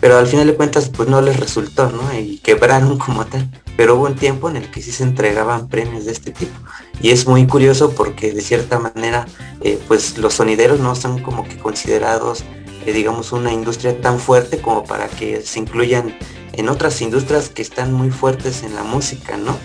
Pero 0.00 0.16
al 0.16 0.26
final 0.28 0.46
de 0.46 0.54
cuentas, 0.54 0.90
pues 0.90 1.08
no 1.08 1.20
les 1.20 1.38
resultó, 1.40 1.90
¿no? 1.90 2.16
Y 2.16 2.38
quebraron 2.38 2.98
como 2.98 3.26
tal. 3.26 3.48
Pero 3.76 3.96
hubo 3.96 4.06
un 4.06 4.14
tiempo 4.14 4.48
en 4.48 4.56
el 4.56 4.70
que 4.70 4.80
sí 4.80 4.92
se 4.92 5.02
entregaban 5.02 5.68
premios 5.68 6.04
de 6.04 6.12
este 6.12 6.30
tipo. 6.30 6.56
Y 7.00 7.10
es 7.10 7.26
muy 7.26 7.46
curioso 7.46 7.90
porque 7.90 8.32
de 8.32 8.40
cierta 8.40 8.78
manera, 8.78 9.26
eh, 9.60 9.78
pues 9.88 10.18
los 10.18 10.34
sonideros 10.34 10.78
no 10.78 10.94
son 10.94 11.20
como 11.20 11.44
que 11.44 11.58
considerados, 11.58 12.44
eh, 12.86 12.92
digamos, 12.92 13.32
una 13.32 13.52
industria 13.52 14.00
tan 14.00 14.20
fuerte 14.20 14.60
como 14.60 14.84
para 14.84 15.08
que 15.08 15.42
se 15.42 15.58
incluyan 15.58 16.16
en 16.60 16.68
otras 16.68 17.00
industrias 17.00 17.48
que 17.48 17.62
están 17.62 17.92
muy 17.92 18.10
fuertes 18.10 18.62
en 18.62 18.74
la 18.74 18.82
música, 18.82 19.36
¿no? 19.36 19.56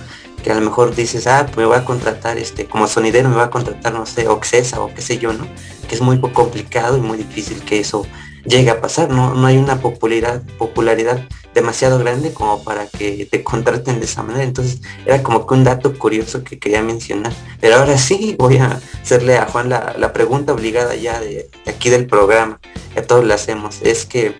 Que 0.44 0.52
a 0.52 0.56
lo 0.56 0.62
mejor 0.62 0.96
dices, 0.96 1.28
ah, 1.28 1.46
me 1.56 1.66
voy 1.66 1.78
a 1.78 1.86
contratar, 1.86 2.38
este, 2.38 2.66
como 2.66 2.88
sonidero 2.88 3.30
me 3.30 3.36
va 3.36 3.46
a 3.46 3.50
contratar, 3.50 3.94
no 3.94 4.06
sé, 4.06 4.28
Oxesa 4.28 4.82
o 4.82 4.94
qué 4.94 5.02
sé 5.02 5.18
yo, 5.18 5.34
¿no? 5.34 5.48
Que 5.88 5.96
es 5.96 6.02
muy 6.02 6.20
complicado 6.20 6.98
y 6.98 7.02
muy 7.02 7.18
difícil 7.18 7.64
que 7.64 7.80
eso 7.80 8.06
llegue 8.46 8.70
a 8.70 8.82
pasar, 8.82 9.10
¿no? 9.10 9.34
No 9.34 9.48
hay 9.48 9.58
una 9.58 9.80
popularidad, 9.80 10.42
popularidad 10.58 11.22
demasiado 11.54 12.00
grande 12.00 12.34
como 12.34 12.64
para 12.64 12.88
que 12.88 13.28
te 13.30 13.44
contraten 13.44 14.00
de 14.00 14.06
esa 14.06 14.24
manera. 14.24 14.44
Entonces 14.44 14.82
era 15.06 15.24
como 15.24 15.48
que 15.48 15.54
un 15.54 15.64
dato 15.64 15.98
curioso 15.98 16.44
que 16.44 16.60
quería 16.60 16.82
mencionar. 16.82 17.34
Pero 17.60 17.76
ahora 17.76 17.98
sí 17.98 18.36
voy 18.38 18.58
a 18.58 18.82
hacerle 19.02 19.38
a 19.38 19.46
Juan 19.48 19.70
la, 19.70 20.14
pregunta 20.14 20.54
obligada 20.54 20.96
ya 20.96 21.20
de, 21.20 21.50
aquí 21.66 21.90
del 21.90 22.06
programa. 22.06 22.60
A 22.96 23.02
todos 23.02 23.26
la 23.26 23.36
hacemos. 23.36 23.82
Es 23.82 24.06
que 24.06 24.36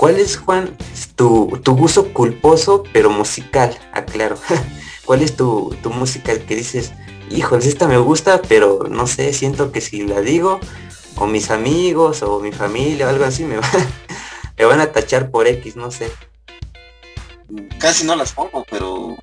¿Cuál 0.00 0.18
es, 0.18 0.38
Juan, 0.38 0.74
tu, 1.14 1.60
tu 1.62 1.76
gusto 1.76 2.14
culposo, 2.14 2.84
pero 2.90 3.10
musical? 3.10 3.78
Aclaro. 3.92 4.38
¿Cuál 5.04 5.20
es 5.20 5.36
tu, 5.36 5.76
música 5.94 6.38
que 6.38 6.56
dices, 6.56 6.92
híjole, 7.28 7.68
esta 7.68 7.86
me 7.86 7.98
gusta, 7.98 8.40
pero 8.40 8.84
no 8.88 9.06
sé, 9.06 9.34
siento 9.34 9.72
que 9.72 9.82
si 9.82 10.06
la 10.06 10.22
digo, 10.22 10.58
o 11.16 11.26
mis 11.26 11.50
amigos, 11.50 12.22
o 12.22 12.40
mi 12.40 12.50
familia, 12.50 13.08
o 13.08 13.10
algo 13.10 13.26
así, 13.26 13.44
me, 13.44 13.56
me 14.58 14.64
van 14.64 14.80
a 14.80 14.90
tachar 14.90 15.30
por 15.30 15.46
X, 15.46 15.76
no 15.76 15.90
sé. 15.90 16.10
Casi 17.78 18.06
no 18.06 18.16
las 18.16 18.32
pongo, 18.32 18.64
pero 18.70 19.18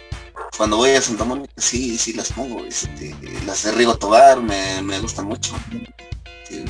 cuando 0.55 0.77
voy 0.77 0.91
a 0.91 1.01
Santa 1.01 1.23
Mónica 1.23 1.53
sí, 1.57 1.97
sí 1.97 2.13
las 2.13 2.31
pongo. 2.31 2.63
Este, 2.63 3.15
las 3.47 3.63
de 3.63 3.71
Rigo 3.71 3.97
Tobar 3.97 4.43
me, 4.43 4.83
me 4.83 4.99
gustan 4.99 5.25
mucho. 5.25 5.55
Este, 6.43 6.65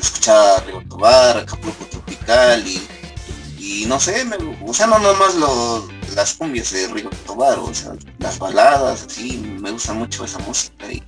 escuchaba 0.00 0.60
Rigo 0.60 0.82
Tobar, 0.88 1.38
Acapulco 1.38 1.84
Tropical 1.86 2.66
y, 2.66 2.86
y 3.58 3.86
no 3.86 4.00
sé, 4.00 4.24
me, 4.24 4.36
o 4.64 4.74
sea, 4.74 4.86
no 4.86 4.98
nomás 4.98 5.34
lo, 5.36 5.88
las 6.14 6.34
cumbias 6.34 6.70
de 6.70 6.88
Rigo 6.88 7.10
Tobar, 7.26 7.58
o 7.58 7.72
sea, 7.74 7.92
las 8.18 8.38
baladas, 8.38 9.06
así, 9.08 9.38
me 9.38 9.70
gusta 9.70 9.92
mucho 9.92 10.24
esa 10.24 10.38
música 10.40 10.90
y, 10.90 11.02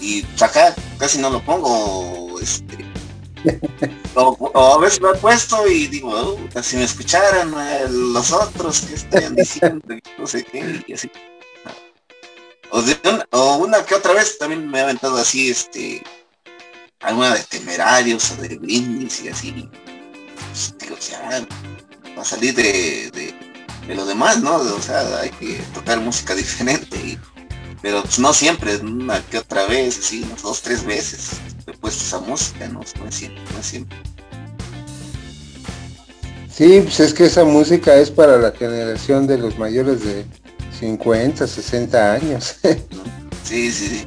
y 0.00 0.26
acá 0.40 0.74
casi 0.98 1.18
no 1.18 1.30
lo 1.30 1.44
pongo, 1.44 2.38
este, 2.40 2.90
o, 4.14 4.76
a 4.76 4.78
veces 4.78 5.00
lo 5.00 5.14
he 5.14 5.18
puesto 5.18 5.66
y 5.66 5.86
digo, 5.86 6.10
oh, 6.10 6.62
si 6.62 6.76
me 6.76 6.84
escucharan 6.84 7.54
eh, 7.58 7.86
los 7.88 8.32
otros 8.32 8.82
que 8.82 8.94
estarían 8.94 9.34
diciendo, 9.34 9.82
no 10.18 10.26
sé 10.26 10.44
qué, 10.44 10.82
y 10.86 10.92
así. 10.92 11.10
O, 12.72 12.82
de 12.82 12.96
o 13.30 13.56
una 13.56 13.84
que 13.84 13.96
otra 13.96 14.12
vez 14.12 14.38
también 14.38 14.68
me 14.70 14.80
ha 14.80 14.84
aventado 14.84 15.16
así, 15.16 15.50
este, 15.50 16.02
alguna 17.00 17.34
de 17.34 17.42
temerarios 17.44 18.30
o 18.32 18.42
de 18.42 18.56
brindis 18.56 19.22
y 19.22 19.28
así. 19.28 19.68
Digo, 20.78 20.96
o 20.98 21.00
sea, 21.00 21.46
va 22.16 22.22
a 22.22 22.24
salir 22.24 22.54
de, 22.54 23.10
de, 23.86 23.94
lo 23.94 24.04
demás, 24.04 24.40
¿no? 24.40 24.56
O 24.56 24.82
sea, 24.82 25.20
hay 25.20 25.30
que 25.30 25.60
tocar 25.74 26.00
música 26.00 26.34
diferente. 26.34 27.18
pero 27.82 28.02
pues, 28.02 28.18
no 28.18 28.32
siempre, 28.32 28.76
una 28.76 29.20
que 29.26 29.38
otra 29.38 29.66
vez, 29.66 29.98
así, 29.98 30.22
unas 30.22 30.42
dos, 30.42 30.62
tres 30.62 30.84
veces 30.84 31.40
he 31.66 31.72
puesto 31.72 32.04
esa 32.04 32.20
música, 32.20 32.68
¿no? 32.68 32.80
No 32.98 33.08
es 33.08 33.14
siempre, 33.14 33.42
no 33.52 33.58
es 33.60 33.66
siempre. 33.66 33.98
Sí, 36.52 36.80
pues 36.82 37.00
es 37.00 37.14
que 37.14 37.24
esa 37.24 37.44
música 37.44 37.96
es 37.96 38.10
para 38.10 38.36
la 38.36 38.52
generación 38.52 39.26
de 39.26 39.38
los 39.38 39.58
mayores 39.58 40.04
de 40.04 40.26
50, 40.78 41.46
60 41.46 42.12
años. 42.12 42.56
sí, 43.44 43.72
sí, 43.72 43.88
sí. 43.88 44.06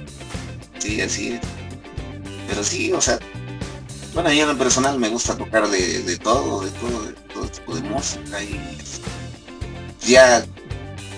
Sí, 0.77 1.01
así 1.01 1.33
es. 1.33 1.52
Pero 2.53 2.63
sí, 2.63 2.93
o 2.93 3.01
sea, 3.01 3.17
bueno, 4.13 4.31
yo 4.31 4.43
en 4.43 4.49
lo 4.49 4.57
personal 4.59 4.99
me 4.99 5.09
gusta 5.09 5.35
tocar 5.35 5.67
de, 5.69 6.19
todo, 6.21 6.61
de 6.61 6.69
todo, 6.69 7.01
de 7.01 7.13
todo 7.33 7.47
tipo 7.47 7.73
de 7.73 7.81
música 7.81 8.43
y 8.43 8.77
ya 10.01 10.45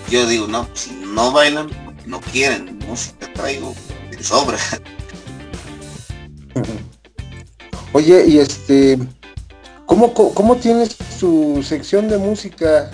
yo 0.08 0.26
digo, 0.26 0.46
no, 0.46 0.66
si 0.72 0.92
no 0.92 1.30
bailan, 1.32 1.68
no 2.06 2.22
quieren, 2.22 2.78
música 2.88 3.30
traigo 3.34 3.74
de 4.10 4.24
sobra. 4.24 4.56
Oye, 7.92 8.24
y 8.28 8.38
este, 8.38 8.98
¿cómo, 9.84 10.14
cómo 10.14 10.56
tienes 10.56 10.96
tu 11.20 11.62
sección 11.62 12.08
de 12.08 12.16
música? 12.16 12.90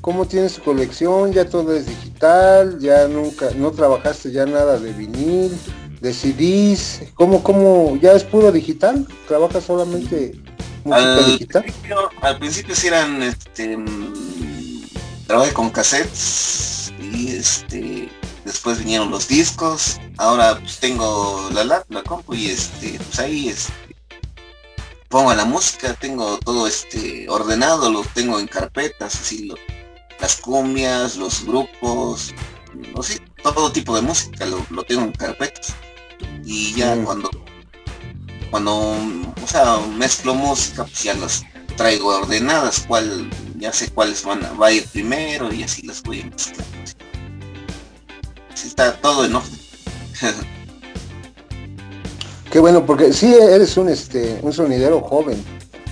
¿Cómo 0.00 0.26
tienes 0.26 0.54
tu 0.54 0.62
colección? 0.62 1.32
¿Ya 1.32 1.48
todo 1.48 1.72
es 1.72 1.86
digital? 1.86 2.80
¿Ya 2.80 3.06
nunca, 3.06 3.50
no 3.54 3.70
trabajaste 3.70 4.32
ya 4.32 4.44
nada 4.44 4.76
de 4.76 4.92
vinil? 4.92 5.56
Decidís, 6.00 7.02
¿cómo, 7.14 7.42
cómo, 7.42 7.96
ya 8.00 8.12
es 8.12 8.24
puro 8.24 8.52
digital? 8.52 9.06
¿Trabaja 9.26 9.60
solamente 9.60 10.32
música 10.84 11.16
al 11.16 11.26
digital? 11.26 11.62
Principio, 11.62 12.10
al 12.22 12.38
principio 12.38 12.74
sí 12.74 12.86
eran, 12.88 13.22
este, 13.22 13.76
mm, 13.76 14.84
trabajé 15.26 15.52
con 15.52 15.70
cassettes 15.70 16.92
y 17.00 17.36
este, 17.36 18.08
después 18.44 18.78
vinieron 18.78 19.10
los 19.10 19.28
discos, 19.28 19.98
ahora 20.18 20.58
pues 20.60 20.78
tengo 20.78 21.48
la 21.52 21.64
lap, 21.64 21.84
la 21.90 22.02
compu 22.02 22.34
y 22.34 22.50
este, 22.50 22.98
pues 22.98 23.18
ahí 23.18 23.48
este, 23.48 23.72
pongo 25.08 25.34
la 25.34 25.44
música, 25.44 25.94
tengo 25.94 26.38
todo 26.38 26.66
este 26.66 27.28
ordenado, 27.28 27.90
lo 27.90 28.02
tengo 28.14 28.38
en 28.38 28.46
carpetas, 28.46 29.14
así 29.14 29.50
las 30.20 30.36
cumbias, 30.36 31.16
los 31.16 31.44
grupos, 31.44 32.32
no 32.94 33.02
sé, 33.02 33.20
todo 33.52 33.72
tipo 33.72 33.94
de 33.94 34.02
música 34.02 34.46
lo, 34.46 34.64
lo 34.70 34.82
tengo 34.84 35.02
en 35.02 35.12
carpetas. 35.12 35.74
Y 36.44 36.74
ya 36.74 36.94
mm. 36.94 37.04
cuando 37.04 37.30
cuando 38.50 38.72
o 39.42 39.46
sea 39.46 39.78
mezclo 39.96 40.34
música 40.34 40.84
pues 40.84 41.02
ya 41.02 41.14
las 41.14 41.44
traigo 41.76 42.08
ordenadas 42.16 42.84
cuál 42.86 43.28
ya 43.58 43.72
sé 43.72 43.90
cuáles 43.90 44.24
van 44.24 44.44
a, 44.44 44.52
va 44.52 44.68
a 44.68 44.72
ir 44.72 44.86
primero 44.88 45.52
y 45.52 45.62
así 45.62 45.86
las 45.86 46.02
voy 46.02 46.22
a 46.22 46.26
mezclar. 46.26 46.66
Está 48.54 48.94
todo 49.00 49.24
en 49.24 49.34
orden. 49.34 49.58
Qué 52.50 52.58
bueno 52.58 52.84
porque 52.84 53.12
sí 53.12 53.34
eres 53.34 53.76
un 53.76 53.88
este 53.88 54.38
un 54.42 54.52
sonidero 54.52 55.00
joven 55.00 55.42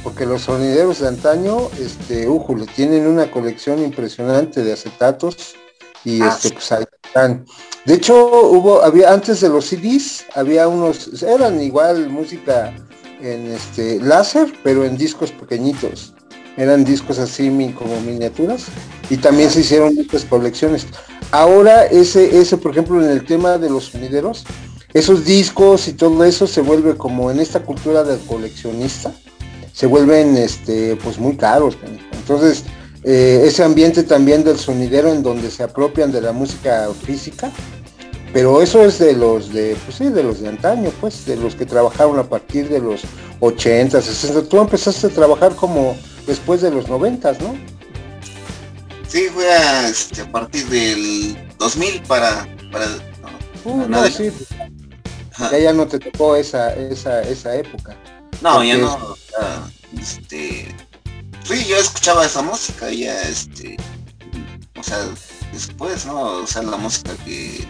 porque 0.03 0.27
los 0.27 0.43
sonideros 0.43 1.01
de 1.01 1.09
antaño 1.09 1.71
este 1.79 2.29
újule 2.29 2.67
tienen 2.67 3.07
una 3.07 3.31
colección 3.31 3.83
impresionante 3.83 4.63
de 4.63 4.73
acetatos 4.73 5.57
y 6.05 6.21
ah, 6.23 6.29
este 6.29 6.51
pues 6.51 6.73
ahí 6.73 6.85
están 7.03 7.45
de 7.85 7.95
hecho, 7.95 8.15
hubo, 8.51 8.83
había, 8.83 9.13
antes 9.13 9.43
de 9.43 9.51
los 9.51 9.67
CDs, 9.67 10.25
había 10.35 10.67
unos, 10.69 11.23
eran 11.23 11.61
igual 11.61 12.09
música 12.09 12.75
en 13.21 13.53
este 13.53 14.01
láser, 14.01 14.51
pero 14.63 14.87
en 14.87 14.97
discos 14.97 15.31
pequeñitos. 15.33 16.15
Eran 16.57 16.85
discos 16.85 17.19
así 17.19 17.51
como 17.77 18.01
miniaturas. 18.01 18.67
Y 19.11 19.19
también 19.19 19.51
se 19.51 19.61
hicieron 19.61 19.95
muchas 19.97 20.25
colecciones. 20.25 20.87
Ahora 21.31 21.85
ese, 21.85 22.39
ese, 22.39 22.57
por 22.57 22.71
ejemplo, 22.71 23.05
en 23.05 23.11
el 23.11 23.27
tema 23.27 23.59
de 23.59 23.69
los 23.69 23.87
sonideros, 23.87 24.45
esos 24.95 25.27
discos 25.27 25.87
y 25.87 25.93
todo 25.93 26.25
eso 26.25 26.47
se 26.47 26.63
vuelve 26.63 26.97
como 26.97 27.31
en 27.31 27.39
esta 27.39 27.61
cultura 27.61 28.03
del 28.03 28.21
coleccionista, 28.21 29.13
se 29.75 29.87
vuelven 29.87 30.39
este, 30.39 30.97
pues 31.05 31.19
muy 31.19 31.37
caros. 31.37 31.77
Entonces, 32.13 32.65
eh, 33.05 33.43
ese 33.45 33.63
ambiente 33.63 34.03
también 34.03 34.45
del 34.45 34.59
sonidero 34.59 35.13
en 35.13 35.23
donde 35.23 35.51
se 35.51 35.63
apropian 35.63 36.11
de 36.11 36.21
la 36.21 36.33
música 36.33 36.89
física, 37.05 37.51
pero 38.33 38.63
eso 38.63 38.83
es 38.83 38.99
de 38.99 39.13
los 39.13 39.53
de, 39.53 39.77
pues 39.85 39.99
sí, 39.99 40.09
de 40.09 40.23
los 40.23 40.41
de 40.41 40.49
antaño, 40.49 40.91
pues, 41.01 41.25
de 41.25 41.37
los 41.37 41.55
que 41.55 41.67
trabajaron 41.67 42.19
a 42.19 42.25
partir 42.25 42.69
de 42.69 42.81
los 42.81 43.03
80, 43.41 44.01
60. 44.01 44.49
Tú 44.49 44.59
empezaste 44.59 45.07
a 45.07 45.11
trabajar 45.11 45.55
como 45.55 45.97
después 46.27 46.61
de 46.63 46.71
los 46.71 46.89
90, 46.89 47.33
¿no? 47.35 47.55
Sí, 49.07 49.29
fue 49.33 49.53
a, 49.53 49.89
este, 49.89 50.23
a 50.23 50.33
partir 50.33 50.67
del 50.67 51.37
2000 51.59 52.03
para... 52.09 52.49
para 52.73 52.87
uh, 53.65 53.87
no, 53.87 54.05
sí, 54.07 54.33
ya, 55.53 55.59
ya 55.59 55.73
no 55.73 55.87
te 55.87 56.01
tocó 56.01 56.35
esa, 56.35 56.75
esa, 56.75 57.23
esa 57.23 57.55
época. 57.55 57.97
No, 58.41 58.65
ya 58.65 58.79
no. 58.79 59.17
este, 60.01 60.75
sí, 61.45 61.65
yo 61.67 61.77
escuchaba 61.77 62.27
esa 62.27 62.43
música 62.43 62.91
ya, 62.91 63.23
este, 63.23 63.77
o 64.77 64.83
sea, 64.83 64.99
después, 65.53 66.07
¿no? 66.07 66.21
O 66.21 66.47
sea, 66.47 66.63
la 66.63 66.77
música 66.77 67.15
que, 67.25 67.65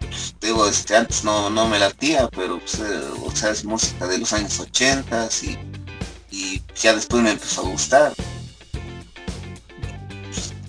pues, 0.00 0.34
digo, 0.40 0.68
este, 0.68 0.96
antes 0.96 1.24
no, 1.24 1.50
no 1.50 1.68
me 1.68 1.78
latía, 1.78 2.28
pero, 2.28 2.58
pues, 2.60 2.78
eh, 2.80 3.00
o 3.24 3.34
sea, 3.34 3.50
es 3.50 3.64
música 3.64 4.06
de 4.06 4.18
los 4.18 4.32
años 4.32 4.58
80 4.60 5.28
y, 5.42 5.58
ya 6.74 6.94
después 6.94 7.22
me 7.22 7.30
empezó 7.32 7.62
a 7.62 7.70
gustar. 7.70 8.12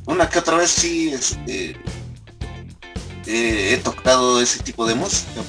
una 0.05 0.29
que 0.29 0.39
otra 0.39 0.55
vez 0.55 0.71
sí 0.71 1.09
este, 1.09 1.75
he 3.27 3.77
tocado 3.83 4.41
ese 4.41 4.63
tipo 4.63 4.85
de 4.85 4.95
música. 4.95 5.41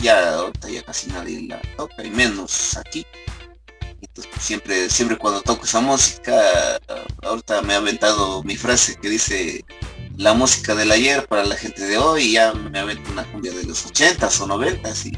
Ya 0.00 0.50
ya 0.70 0.82
casi 0.82 1.10
nadie 1.10 1.46
la 1.48 1.60
toca, 1.76 2.04
y 2.04 2.10
menos 2.10 2.76
aquí. 2.76 3.06
Pues, 4.12 4.28
siempre, 4.38 4.90
siempre 4.90 5.16
cuando 5.16 5.42
toco 5.42 5.64
esa 5.64 5.80
música, 5.80 6.34
ahorita 7.22 7.62
me 7.62 7.74
ha 7.74 7.78
aventado 7.78 8.42
mi 8.42 8.56
frase 8.56 8.96
que 8.96 9.08
dice 9.08 9.64
la 10.16 10.34
música 10.34 10.74
del 10.74 10.92
ayer 10.92 11.26
para 11.26 11.44
la 11.44 11.56
gente 11.56 11.82
de 11.82 11.98
hoy, 11.98 12.32
ya 12.32 12.52
me 12.52 12.78
aventado 12.78 13.12
una 13.12 13.24
cumbia 13.32 13.52
de 13.52 13.64
los 13.64 13.84
ochentas 13.86 14.40
o 14.40 14.46
noventas 14.46 15.06
y, 15.06 15.12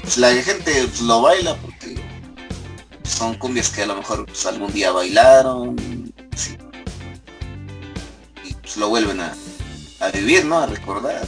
pues 0.00 0.18
la 0.18 0.32
gente 0.34 0.72
pues, 0.88 1.00
lo 1.02 1.22
baila 1.22 1.56
porque 1.56 1.96
son 3.04 3.34
cumbias 3.34 3.68
que 3.70 3.82
a 3.82 3.86
lo 3.86 3.96
mejor 3.96 4.26
pues, 4.26 4.46
algún 4.46 4.72
día 4.72 4.90
bailaron 4.92 5.76
y 8.44 8.54
pues 8.54 8.76
lo 8.76 8.88
vuelven 8.88 9.20
a, 9.20 9.34
vivir, 10.12 10.44
¿no? 10.44 10.58
A 10.58 10.66
recordar. 10.66 11.26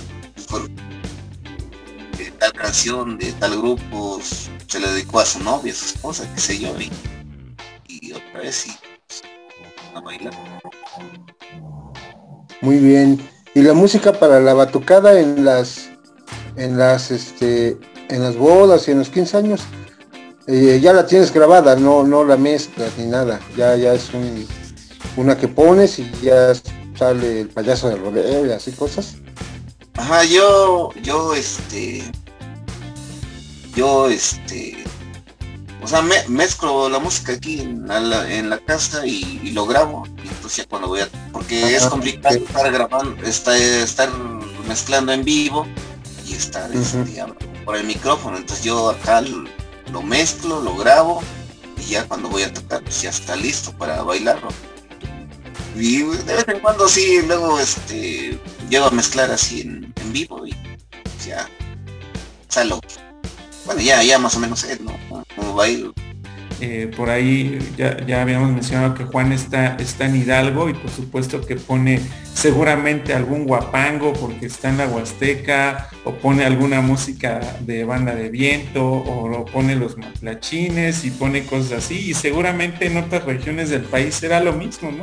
Tal 2.43 2.53
canción 2.55 3.18
de 3.18 3.30
tal 3.34 3.57
grupo 3.57 4.18
se 4.66 4.80
le 4.80 4.88
dedicó 4.88 5.20
a 5.20 5.24
su 5.24 5.38
novia, 5.38 5.72
a 5.72 5.76
su 5.76 5.86
esposa, 5.86 6.28
qué 6.34 6.40
sé 6.40 6.59
yo, 6.59 6.74
y, 7.86 8.12
otra 8.12 8.40
vez 8.40 8.66
y 8.66 8.72
a 9.95 10.01
bailar. 10.01 10.34
Muy 12.61 12.78
bien. 12.78 13.20
¿Y 13.55 13.62
la 13.62 13.74
música 13.74 14.12
para 14.12 14.40
la 14.40 14.55
batucada 14.55 15.20
en 15.20 15.45
las 15.45 15.90
en 16.57 16.78
las 16.78 17.12
este 17.12 17.78
en 18.09 18.22
las 18.24 18.36
bodas 18.36 18.88
y 18.88 18.90
en 18.90 18.99
los 18.99 19.11
15 19.11 19.36
años? 19.36 19.61
Eh, 20.49 20.80
ya 20.82 20.93
la 20.93 21.07
tienes 21.07 21.32
grabada, 21.32 21.76
no, 21.76 22.03
no 22.03 22.24
la 22.24 22.36
mezclas 22.36 22.90
ni 22.99 23.07
nada, 23.07 23.38
ya, 23.57 23.76
ya 23.76 23.95
es 23.95 24.11
una 25.16 25.36
que 25.36 25.47
pones 25.47 26.01
y 26.01 26.11
ya 26.20 26.53
sale 26.99 27.43
el 27.43 27.49
payaso 27.51 27.88
de 27.88 27.95
rodeo 27.95 28.47
y 28.47 28.51
así 28.51 28.72
cosas. 28.72 29.14
Ajá, 29.95 30.24
yo, 30.24 30.90
yo 31.03 31.34
este, 31.34 32.03
yo 33.74 34.08
este, 34.08 34.84
o 35.82 35.88
sea, 35.88 36.02
me, 36.02 36.16
mezclo 36.28 36.88
la 36.88 36.98
música 36.98 37.32
aquí 37.32 37.60
en 37.60 37.88
la, 37.88 38.58
casa 38.66 39.06
y, 39.06 39.50
lo 39.52 39.66
grabo, 39.66 40.04
y 40.24 40.28
entonces 40.28 40.58
ya 40.58 40.64
cuando 40.66 40.88
voy 40.88 41.00
a, 41.00 41.08
porque 41.32 41.74
es 41.74 41.86
complicado 41.86 42.36
estar 42.36 42.70
grabando, 42.70 43.22
estar, 43.24 43.56
estar 43.56 44.10
mezclando 44.68 45.12
en 45.12 45.24
vivo 45.24 45.66
y 46.26 46.34
estar 46.34 46.70
este, 46.72 47.24
por 47.64 47.76
el 47.76 47.86
micrófono, 47.86 48.36
entonces 48.36 48.64
yo 48.64 48.90
acá 48.90 49.20
lo 49.20 50.02
mezclo, 50.02 50.60
lo 50.60 50.76
grabo 50.76 51.22
y 51.76 51.90
ya 51.90 52.06
cuando 52.06 52.28
voy 52.28 52.42
a 52.42 52.52
tocar 52.52 52.82
pues 52.82 53.02
ya 53.02 53.10
está 53.10 53.36
listo 53.36 53.72
para 53.72 54.02
bailarlo. 54.02 54.48
Y 55.74 56.02
de 56.02 56.34
vez 56.34 56.44
en 56.48 56.60
cuando 56.60 56.88
sí, 56.88 57.22
luego 57.26 57.58
este 57.58 58.38
llego 58.68 58.86
a 58.86 58.90
mezclar 58.90 59.30
así 59.30 59.62
en, 59.62 59.92
vivo 60.12 60.46
y 60.46 60.52
pues, 60.52 61.26
ya 61.26 61.48
salo. 62.48 62.80
Bueno 63.64 63.80
ya, 63.80 64.02
ya 64.02 64.18
más 64.18 64.34
o 64.36 64.40
menos 64.40 64.60
sé, 64.60 64.78
¿no? 64.80 64.92
Como 65.36 65.54
bailo 65.54 65.94
eh, 66.64 66.88
por 66.96 67.10
ahí 67.10 67.58
ya, 67.76 68.22
habíamos 68.22 68.52
mencionado 68.52 68.94
que 68.94 69.02
Juan 69.02 69.32
está, 69.32 69.74
está 69.80 70.06
en 70.06 70.14
Hidalgo 70.14 70.68
y 70.68 70.74
por 70.74 70.92
supuesto 70.92 71.44
que 71.44 71.56
pone 71.56 72.00
seguramente 72.34 73.14
algún 73.14 73.46
guapango 73.48 74.12
porque 74.12 74.46
está 74.46 74.68
en 74.68 74.78
la 74.78 74.86
Huasteca 74.86 75.90
o 76.04 76.12
pone 76.12 76.44
alguna 76.44 76.80
música 76.80 77.40
de 77.62 77.82
banda 77.82 78.14
de 78.14 78.28
viento 78.28 78.84
o 78.84 79.28
lo 79.28 79.44
pone 79.44 79.74
los 79.74 79.98
matlachines 79.98 81.04
y 81.04 81.10
pone 81.10 81.44
cosas 81.46 81.84
así 81.84 82.10
y 82.10 82.14
seguramente 82.14 82.86
en 82.86 82.96
otras 82.96 83.24
regiones 83.24 83.70
del 83.70 83.82
país 83.82 84.14
será 84.14 84.38
lo 84.38 84.52
mismo, 84.52 84.92
¿no? 84.92 85.02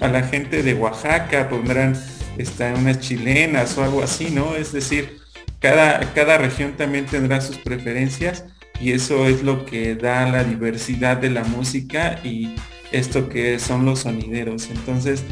A 0.00 0.08
la 0.08 0.22
gente 0.22 0.62
de 0.62 0.72
Oaxaca 0.72 1.50
pondrán 1.50 2.02
está, 2.38 2.72
unas 2.72 3.00
chilenas 3.00 3.76
o 3.76 3.84
algo 3.84 4.02
así, 4.02 4.30
¿no? 4.30 4.56
Es 4.56 4.72
decir, 4.72 5.18
cada, 5.64 6.12
cada 6.12 6.36
región 6.36 6.76
también 6.76 7.06
tendrá 7.06 7.40
sus 7.40 7.56
preferencias 7.56 8.44
y 8.78 8.92
eso 8.92 9.26
es 9.26 9.42
lo 9.42 9.64
que 9.64 9.94
da 9.94 10.28
la 10.28 10.44
diversidad 10.44 11.16
de 11.16 11.30
la 11.30 11.42
música 11.42 12.20
y 12.22 12.54
esto 12.92 13.30
que 13.30 13.58
son 13.58 13.86
los 13.86 14.00
sonideros. 14.00 14.68
Entonces, 14.68 15.24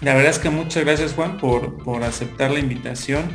la 0.00 0.14
verdad 0.14 0.30
es 0.30 0.38
que 0.38 0.48
muchas 0.48 0.86
gracias 0.86 1.12
Juan 1.12 1.36
por, 1.36 1.84
por 1.84 2.02
aceptar 2.02 2.50
la 2.50 2.60
invitación, 2.60 3.28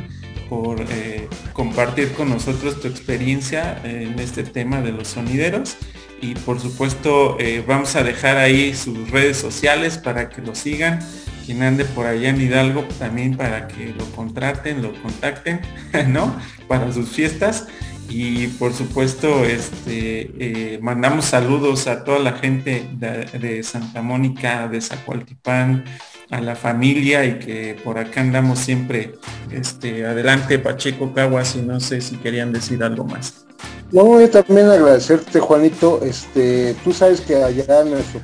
por 0.48 0.84
eh, 0.90 1.28
compartir 1.52 2.10
con 2.14 2.30
nosotros 2.30 2.80
tu 2.80 2.88
experiencia 2.88 3.80
en 3.84 4.18
este 4.18 4.42
tema 4.42 4.80
de 4.80 4.90
los 4.90 5.06
sonideros 5.06 5.76
y 6.20 6.34
por 6.34 6.58
supuesto 6.58 7.36
eh, 7.38 7.62
vamos 7.64 7.94
a 7.94 8.02
dejar 8.02 8.38
ahí 8.38 8.74
sus 8.74 9.08
redes 9.12 9.36
sociales 9.36 9.98
para 9.98 10.30
que 10.30 10.42
lo 10.42 10.56
sigan 10.56 10.98
quien 11.44 11.62
ande 11.62 11.84
por 11.84 12.06
allá 12.06 12.30
en 12.30 12.40
Hidalgo 12.40 12.84
también 12.98 13.36
para 13.36 13.68
que 13.68 13.94
lo 13.96 14.04
contraten, 14.12 14.82
lo 14.82 14.92
contacten, 15.02 15.60
¿no? 16.08 16.34
Para 16.68 16.92
sus 16.92 17.10
fiestas 17.10 17.66
y 18.08 18.48
por 18.48 18.72
supuesto 18.72 19.44
este, 19.44 20.30
eh, 20.38 20.78
mandamos 20.82 21.26
saludos 21.26 21.86
a 21.86 22.04
toda 22.04 22.18
la 22.18 22.32
gente 22.32 22.88
de, 22.92 23.62
Santa 23.62 24.02
Mónica, 24.02 24.68
de 24.68 24.80
Zacualtipán, 24.80 25.84
a 26.30 26.40
la 26.40 26.54
familia 26.54 27.24
y 27.24 27.38
que 27.38 27.76
por 27.82 27.98
acá 27.98 28.20
andamos 28.20 28.58
siempre 28.58 29.14
este, 29.50 30.06
adelante 30.06 30.58
Pacheco 30.58 31.12
Caguas 31.14 31.56
y 31.56 31.62
no 31.62 31.80
sé 31.80 32.00
si 32.00 32.16
querían 32.16 32.52
decir 32.52 32.82
algo 32.82 33.04
más. 33.04 33.46
No, 33.92 34.20
yo 34.20 34.28
también 34.28 34.68
agradecerte 34.68 35.40
Juanito, 35.40 36.00
este, 36.02 36.74
tú 36.82 36.92
sabes 36.92 37.20
que 37.20 37.36
allá 37.36 37.84
nuestro 37.84 38.20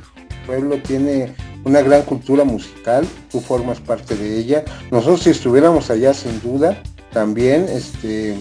pueblo 0.46 0.78
tiene 0.78 1.34
una 1.64 1.82
gran 1.82 2.02
cultura 2.02 2.44
musical, 2.44 3.06
tú 3.30 3.40
formas 3.40 3.80
parte 3.80 4.16
de 4.16 4.38
ella. 4.38 4.64
Nosotros 4.90 5.22
si 5.22 5.30
estuviéramos 5.30 5.90
allá 5.90 6.14
sin 6.14 6.40
duda, 6.40 6.82
también 7.12 7.66
este 7.68 8.38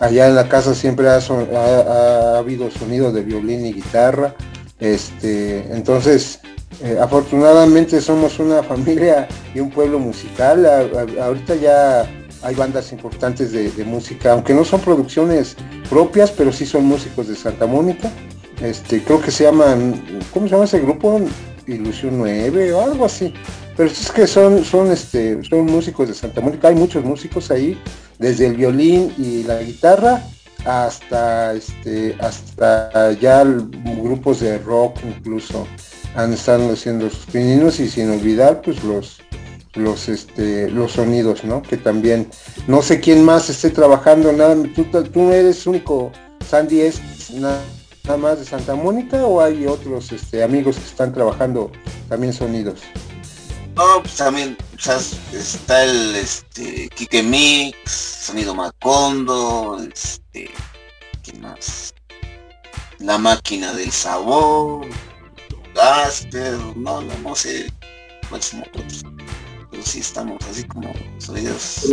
allá 0.00 0.28
en 0.28 0.34
la 0.34 0.48
casa 0.48 0.74
siempre 0.74 1.08
ha, 1.08 2.38
habido 2.38 2.70
sonido 2.70 3.12
de 3.12 3.22
violín 3.22 3.66
y 3.66 3.72
guitarra. 3.74 4.34
Este, 4.80 5.72
entonces, 5.72 6.40
eh, 6.82 6.98
afortunadamente 7.00 8.00
somos 8.00 8.38
una 8.38 8.62
familia 8.64 9.28
y 9.54 9.60
un 9.60 9.70
pueblo 9.70 9.98
musical. 9.98 10.66
ahorita 11.20 11.54
ya 11.56 12.10
hay 12.42 12.54
bandas 12.54 12.90
importantes 12.92 13.52
de, 13.52 13.84
música, 13.84 14.32
aunque 14.32 14.54
no 14.54 14.64
son 14.64 14.80
producciones 14.80 15.56
propias, 15.88 16.30
pero 16.30 16.52
sí 16.52 16.64
son 16.64 16.84
músicos 16.84 17.28
de 17.28 17.36
Santa 17.36 17.66
Mónica. 17.66 18.10
Este, 18.62 19.02
creo 19.02 19.20
que 19.20 19.30
se 19.30 19.44
llaman, 19.44 20.02
¿cómo 20.32 20.46
se 20.46 20.52
llama 20.52 20.64
ese 20.64 20.80
grupo? 20.80 21.20
Ilusión 21.74 22.18
9 22.18 22.72
o 22.72 22.80
algo 22.82 23.04
así. 23.04 23.32
Pero 23.76 23.88
es 23.88 24.10
que 24.10 24.26
son, 24.26 24.64
son, 24.64 24.90
este, 24.90 25.42
son 25.44 25.66
músicos 25.66 26.08
de 26.08 26.14
Santa 26.14 26.40
Mónica, 26.40 26.68
hay 26.68 26.74
muchos 26.74 27.04
músicos 27.04 27.50
ahí, 27.50 27.80
desde 28.18 28.46
el 28.46 28.56
violín 28.56 29.12
y 29.16 29.42
la 29.44 29.62
guitarra 29.62 30.22
hasta 30.64 31.54
este 31.54 32.16
hasta 32.20 33.12
ya 33.12 33.44
grupos 33.44 34.40
de 34.40 34.58
rock 34.58 34.98
incluso 35.04 35.66
han 36.14 36.32
estado 36.32 36.72
haciendo 36.72 37.08
sus 37.08 37.26
pininos 37.26 37.80
y 37.80 37.88
sin 37.88 38.10
olvidar 38.10 38.60
pues 38.62 38.82
los 38.84 39.20
los 39.74 40.08
este 40.08 40.70
los 40.70 40.92
sonidos 40.92 41.44
no 41.44 41.62
que 41.62 41.76
también 41.76 42.28
no 42.66 42.82
sé 42.82 43.00
quién 43.00 43.24
más 43.24 43.48
esté 43.48 43.70
trabajando 43.70 44.32
nada 44.32 44.56
tú, 44.74 44.84
tú 44.84 45.32
eres 45.32 45.66
único 45.66 46.12
Sandy 46.46 46.80
es 46.80 47.00
nada, 47.32 47.62
más 48.16 48.38
de 48.38 48.44
Santa 48.44 48.74
Mónica 48.74 49.24
o 49.24 49.40
hay 49.40 49.66
otros 49.66 50.12
este 50.12 50.42
amigos 50.42 50.76
que 50.76 50.84
están 50.84 51.12
trabajando 51.12 51.70
también 52.08 52.32
sonidos 52.32 52.80
no, 53.76 54.02
pues 54.02 54.16
también 54.16 54.56
está 55.32 55.84
el 55.84 56.16
este 56.16 56.88
Kike 56.90 57.22
Mix, 57.22 57.90
Sonido 57.90 58.54
Macondo, 58.54 59.78
este, 59.92 60.50
¿qué 61.22 61.32
más? 61.38 61.94
La 62.98 63.16
máquina 63.16 63.72
del 63.72 63.90
sabor, 63.90 64.86
Gasper, 65.74 66.58
no, 66.76 67.00
no, 67.00 67.18
no 67.22 67.34
sé 67.34 67.72
cuáles. 68.28 68.54
Pero 69.80 69.92
sí 69.92 70.00
estamos 70.00 70.38
así 70.50 70.64
como 70.64 70.92
sonidos. 71.16 71.86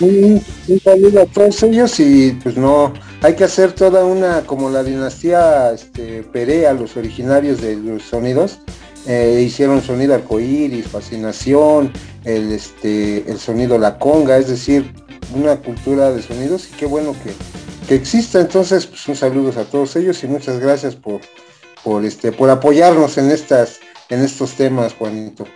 un, 0.00 0.42
saludo 0.84 1.22
a 1.22 1.24
todos 1.24 1.62
ellos 1.62 1.98
y 1.98 2.32
pues 2.42 2.58
no, 2.58 2.92
hay 3.22 3.34
que 3.34 3.44
hacer 3.44 3.72
toda 3.72 4.04
una, 4.04 4.42
como 4.42 4.68
la 4.68 4.84
dinastía 4.84 5.72
este, 5.72 6.24
Perea, 6.24 6.74
los 6.74 6.94
originarios 6.98 7.62
de 7.62 7.76
los 7.76 8.02
sonidos, 8.02 8.58
eh, 9.06 9.42
hicieron 9.46 9.80
sonido 9.80 10.14
arcoíris, 10.14 10.88
fascinación, 10.88 11.90
el, 12.24 12.52
este, 12.52 13.24
el 13.30 13.38
sonido 13.38 13.78
la 13.78 13.98
conga, 13.98 14.36
es 14.36 14.48
decir, 14.48 14.92
una 15.34 15.56
cultura 15.56 16.12
de 16.12 16.20
sonidos 16.20 16.68
y 16.70 16.76
qué 16.76 16.84
bueno 16.84 17.14
que, 17.24 17.32
que 17.88 17.94
exista. 17.94 18.42
Entonces, 18.42 18.84
pues 18.84 19.08
un 19.08 19.16
saludo 19.16 19.58
a 19.58 19.64
todos 19.64 19.96
ellos 19.96 20.22
y 20.22 20.26
muchas 20.26 20.58
gracias 20.58 20.94
por, 20.96 21.22
por 21.82 22.04
este, 22.04 22.30
por 22.30 22.50
apoyarnos 22.50 23.16
en 23.16 23.30
estas, 23.30 23.80
en 24.10 24.22
estos 24.22 24.52
temas, 24.52 24.92
Juanito. 24.92 25.46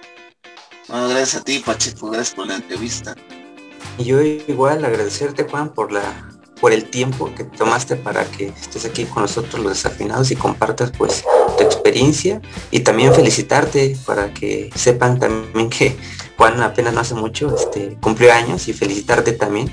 Gracias 0.90 1.36
a 1.36 1.44
ti, 1.44 1.62
Pacheco, 1.64 2.10
gracias 2.10 2.34
por 2.34 2.46
la 2.46 2.56
entrevista. 2.56 3.14
Y 3.98 4.04
yo 4.04 4.20
igual 4.22 4.84
agradecerte, 4.84 5.44
Juan, 5.44 5.72
por 5.72 5.92
la 5.92 6.02
por 6.60 6.72
el 6.72 6.84
tiempo 6.84 7.34
que 7.34 7.44
tomaste 7.44 7.96
para 7.96 8.24
que 8.24 8.48
estés 8.48 8.84
aquí 8.84 9.04
con 9.04 9.22
nosotros 9.22 9.62
los 9.62 9.72
desafinados 9.72 10.30
y 10.30 10.36
compartas 10.36 10.92
pues 10.96 11.24
tu 11.56 11.64
experiencia. 11.64 12.40
Y 12.70 12.80
también 12.80 13.14
felicitarte 13.14 13.96
para 14.04 14.32
que 14.32 14.70
sepan 14.74 15.18
también 15.18 15.70
que 15.70 15.96
Juan 16.36 16.62
apenas 16.62 16.94
no 16.94 17.00
hace 17.00 17.14
mucho 17.14 17.54
este, 17.56 17.96
cumplió 18.00 18.32
años 18.32 18.68
y 18.68 18.72
felicitarte 18.72 19.32
también 19.32 19.70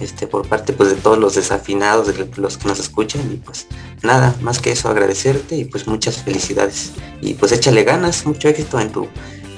este, 0.00 0.26
por 0.26 0.46
parte 0.46 0.72
pues, 0.72 0.90
de 0.90 0.96
todos 0.96 1.18
los 1.18 1.34
desafinados, 1.34 2.06
de 2.06 2.28
los 2.36 2.58
que 2.58 2.68
nos 2.68 2.78
escuchan. 2.78 3.22
Y 3.32 3.36
pues 3.36 3.66
nada, 4.02 4.34
más 4.42 4.60
que 4.60 4.72
eso 4.72 4.88
agradecerte 4.88 5.56
y 5.56 5.64
pues 5.64 5.86
muchas 5.86 6.18
felicidades. 6.18 6.92
Y 7.22 7.34
pues 7.34 7.52
échale 7.52 7.84
ganas, 7.84 8.26
mucho 8.26 8.48
éxito 8.48 8.78
en 8.78 8.92
tu, 8.92 9.08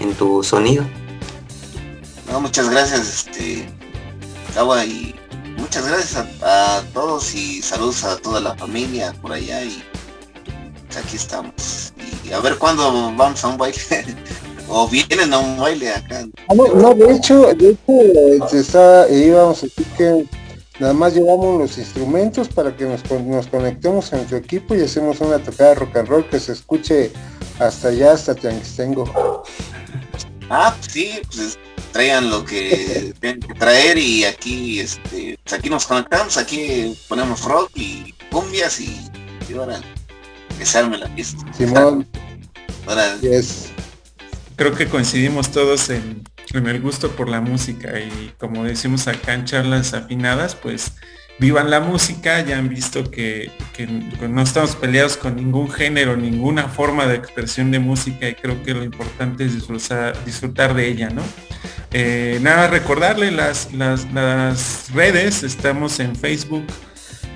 en 0.00 0.14
tu 0.14 0.42
sonido. 0.42 0.84
muchas 2.40 2.68
gracias, 2.70 3.26
este, 3.26 3.68
y 4.86 5.14
muchas 5.58 5.86
gracias 5.86 6.26
a, 6.42 6.82
todos 6.92 7.34
y 7.34 7.62
saludos 7.62 8.04
a 8.04 8.16
toda 8.16 8.40
la 8.40 8.54
familia 8.56 9.14
por 9.22 9.32
allá 9.32 9.62
y 9.62 9.82
pues, 10.86 10.96
aquí 10.96 11.16
estamos. 11.16 11.92
Y 12.24 12.32
a 12.32 12.40
ver 12.40 12.58
cuándo 12.58 13.12
vamos 13.16 13.44
a 13.44 13.48
un 13.48 13.58
baile. 13.58 13.78
o 14.68 14.88
vienen 14.88 15.32
a 15.32 15.38
un 15.38 15.58
baile 15.58 15.92
acá. 15.92 16.26
Ah, 16.48 16.54
no, 16.54 16.94
de 16.94 17.12
hecho, 17.12 17.52
de 17.54 17.70
hecho 17.70 18.44
este, 18.44 18.58
está, 18.58 19.08
íbamos 19.10 19.58
a 19.58 19.66
decir 19.66 19.86
que 19.96 20.26
nada 20.78 20.94
más 20.94 21.14
llevamos 21.14 21.60
los 21.60 21.78
instrumentos 21.78 22.48
para 22.48 22.74
que 22.76 22.84
nos, 22.84 23.02
nos 23.10 23.46
conectemos 23.48 24.12
a 24.12 24.16
nuestro 24.16 24.38
equipo 24.38 24.74
y 24.74 24.82
hacemos 24.82 25.20
una 25.20 25.38
tocada 25.38 25.70
de 25.70 25.74
rock 25.76 25.96
and 25.96 26.08
roll 26.08 26.28
que 26.28 26.40
se 26.40 26.52
escuche 26.52 27.12
hasta 27.58 27.88
allá, 27.88 28.12
hasta 28.12 28.34
Tianguistengo. 28.34 29.42
Ah, 30.50 30.76
sí, 30.80 31.20
pues 31.32 31.58
traigan 31.92 32.28
lo 32.28 32.44
que 32.44 33.14
tienen 33.20 33.40
que 33.40 33.54
traer 33.54 33.96
y 33.96 34.24
aquí 34.24 34.80
este 34.80 35.38
pues 35.42 35.52
aquí 35.54 35.70
nos 35.70 35.86
conectamos, 35.86 36.36
aquí 36.36 36.98
ponemos 37.08 37.44
rock 37.44 37.70
y 37.76 38.12
cumbias 38.30 38.80
y, 38.80 39.10
ahora 39.56 39.80
que 40.58 40.66
se 40.66 40.78
arme 40.78 40.98
la 40.98 41.08
pista. 41.14 41.44
Simón. 41.52 42.06
ahora, 42.86 43.16
Creo 44.56 44.74
que 44.74 44.88
coincidimos 44.88 45.50
todos 45.52 45.88
en, 45.88 46.22
el 46.52 46.80
gusto 46.80 47.10
por 47.12 47.28
la 47.28 47.40
música 47.40 47.98
y 48.00 48.34
como 48.36 48.64
decimos 48.64 49.06
acá 49.06 49.34
en 49.34 49.44
charlas 49.44 49.94
afinadas, 49.94 50.56
pues 50.56 50.92
vivan 51.40 51.70
la 51.70 51.80
música, 51.80 52.44
ya 52.44 52.58
han 52.58 52.68
visto 52.68 53.10
que, 53.10 53.50
no 54.28 54.42
estamos 54.42 54.76
peleados 54.76 55.16
con 55.16 55.36
ningún 55.36 55.70
género, 55.70 56.14
ninguna 56.14 56.68
forma 56.68 57.06
de 57.06 57.16
expresión 57.16 57.70
de 57.70 57.78
música 57.78 58.28
y 58.28 58.34
creo 58.34 58.62
que 58.62 58.74
lo 58.74 58.84
importante 58.84 59.46
es 59.46 59.54
disfrutar, 59.54 60.74
de 60.74 60.86
ella, 60.86 61.08
¿no? 61.08 61.22
Eh, 61.92 62.38
nada, 62.42 62.68
recordarle 62.68 63.30
las, 63.30 63.70
redes, 64.92 65.42
estamos 65.42 65.98
en 65.98 66.14
Facebook 66.14 66.64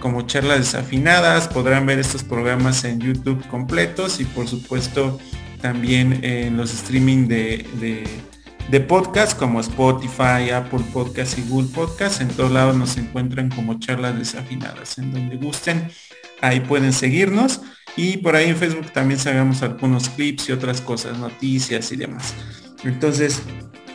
como 0.01 0.23
charlas 0.27 0.59
desafinadas, 0.59 1.49
podrán 1.49 1.87
ver 1.87 1.99
estos 1.99 2.23
programas 2.23 2.85
en 2.85 3.01
YouTube 3.01 3.45
completos 3.49 4.21
y 4.21 4.27
por 4.27 4.47
supuesto 4.47 5.19
también 5.63 6.23
en 6.23 6.59
los 6.59 6.75
streaming 6.75 7.27
de, 7.27 8.05
de 8.69 8.81
podcast 8.81 9.39
como 9.39 9.61
Spotify, 9.61 10.51
Apple 10.55 10.85
Podcast 10.93 11.39
y 11.39 11.43
Google 11.43 11.69
Podcast. 11.75 12.21
En 12.21 12.29
todos 12.29 12.51
lados 12.51 12.77
nos 12.77 12.97
encuentran 12.97 13.51
como 13.51 13.79
charlas 13.79 14.19
desafinadas. 14.19 14.99
En 14.99 15.13
donde 15.13 15.37
gusten, 15.37 15.91
ahí 16.41 16.61
pueden 16.61 16.93
seguirnos. 16.93 17.61
Y 17.97 18.17
por 18.19 18.35
ahí 18.37 18.51
en 18.51 18.57
Facebook 18.57 18.91
también 18.93 19.21
sacamos 19.21 19.63
algunos 19.63 20.09
clips 20.09 20.49
y 20.49 20.53
otras 20.53 20.81
cosas, 20.81 21.19
noticias 21.19 21.93
y 21.93 21.97
demás. 21.97 22.35
Entonces, 22.83 23.43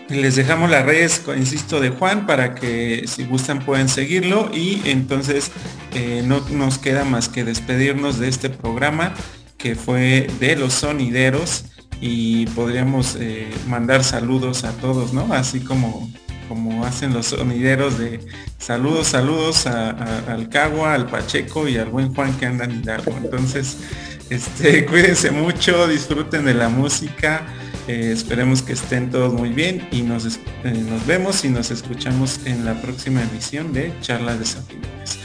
les 0.10 0.36
dejamos 0.36 0.70
las 0.70 0.86
redes, 0.86 1.22
insisto, 1.38 1.80
de 1.80 1.90
Juan 1.90 2.26
para 2.26 2.56
que 2.56 3.04
si 3.08 3.26
gustan 3.26 3.60
pueden 3.60 3.90
seguirlo 3.90 4.50
y 4.54 4.82
entonces 4.86 5.52
eh, 5.94 6.24
no 6.26 6.40
nos 6.50 6.80
queda 6.80 7.04
más 7.04 7.30
que 7.30 7.44
despedirnos 7.44 8.20
de 8.20 8.30
este 8.30 8.50
programa 8.50 9.14
que 9.58 9.76
fue 9.76 10.28
de 10.40 10.56
los 10.56 10.74
sonideros 10.74 11.66
y 12.02 12.46
podríamos 12.48 13.16
eh, 13.20 13.50
mandar 13.68 14.04
saludos 14.04 14.64
a 14.64 14.72
todos, 14.74 15.14
¿no? 15.14 15.34
Así 15.34 15.60
como, 15.60 16.12
como 16.48 16.86
hacen 16.86 17.14
los 17.14 17.28
sonideros 17.28 17.98
de 18.00 18.20
saludos, 18.58 19.08
saludos 19.08 19.66
al 19.68 20.50
Cagua, 20.50 20.94
al 20.94 21.08
Pacheco 21.08 21.68
y 21.68 21.78
al 21.78 21.90
buen 21.90 22.14
Juan 22.14 22.34
que 22.38 22.46
andan 22.46 22.72
en 22.72 22.82
Hidalgo. 22.82 23.16
Entonces, 23.18 23.78
este, 24.30 24.86
cuídense 24.88 25.32
mucho, 25.32 25.88
disfruten 25.88 26.46
de 26.46 26.54
la 26.54 26.70
música 26.70 27.46
eh, 27.90 28.12
esperemos 28.12 28.62
que 28.62 28.74
estén 28.74 29.10
todos 29.10 29.34
muy 29.34 29.50
bien 29.50 29.88
y 29.92 30.04
nos, 30.04 30.24
eh, 30.28 30.40
nos 30.64 31.08
vemos 31.08 31.44
y 31.44 31.50
nos 31.50 31.72
escuchamos 31.72 32.46
en 32.46 32.64
la 32.64 32.80
próxima 32.80 33.24
emisión 33.24 33.74
de 33.74 33.92
Charlas 34.02 34.38
Desafinadas. 34.38 35.18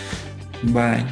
Bye. 0.62 1.04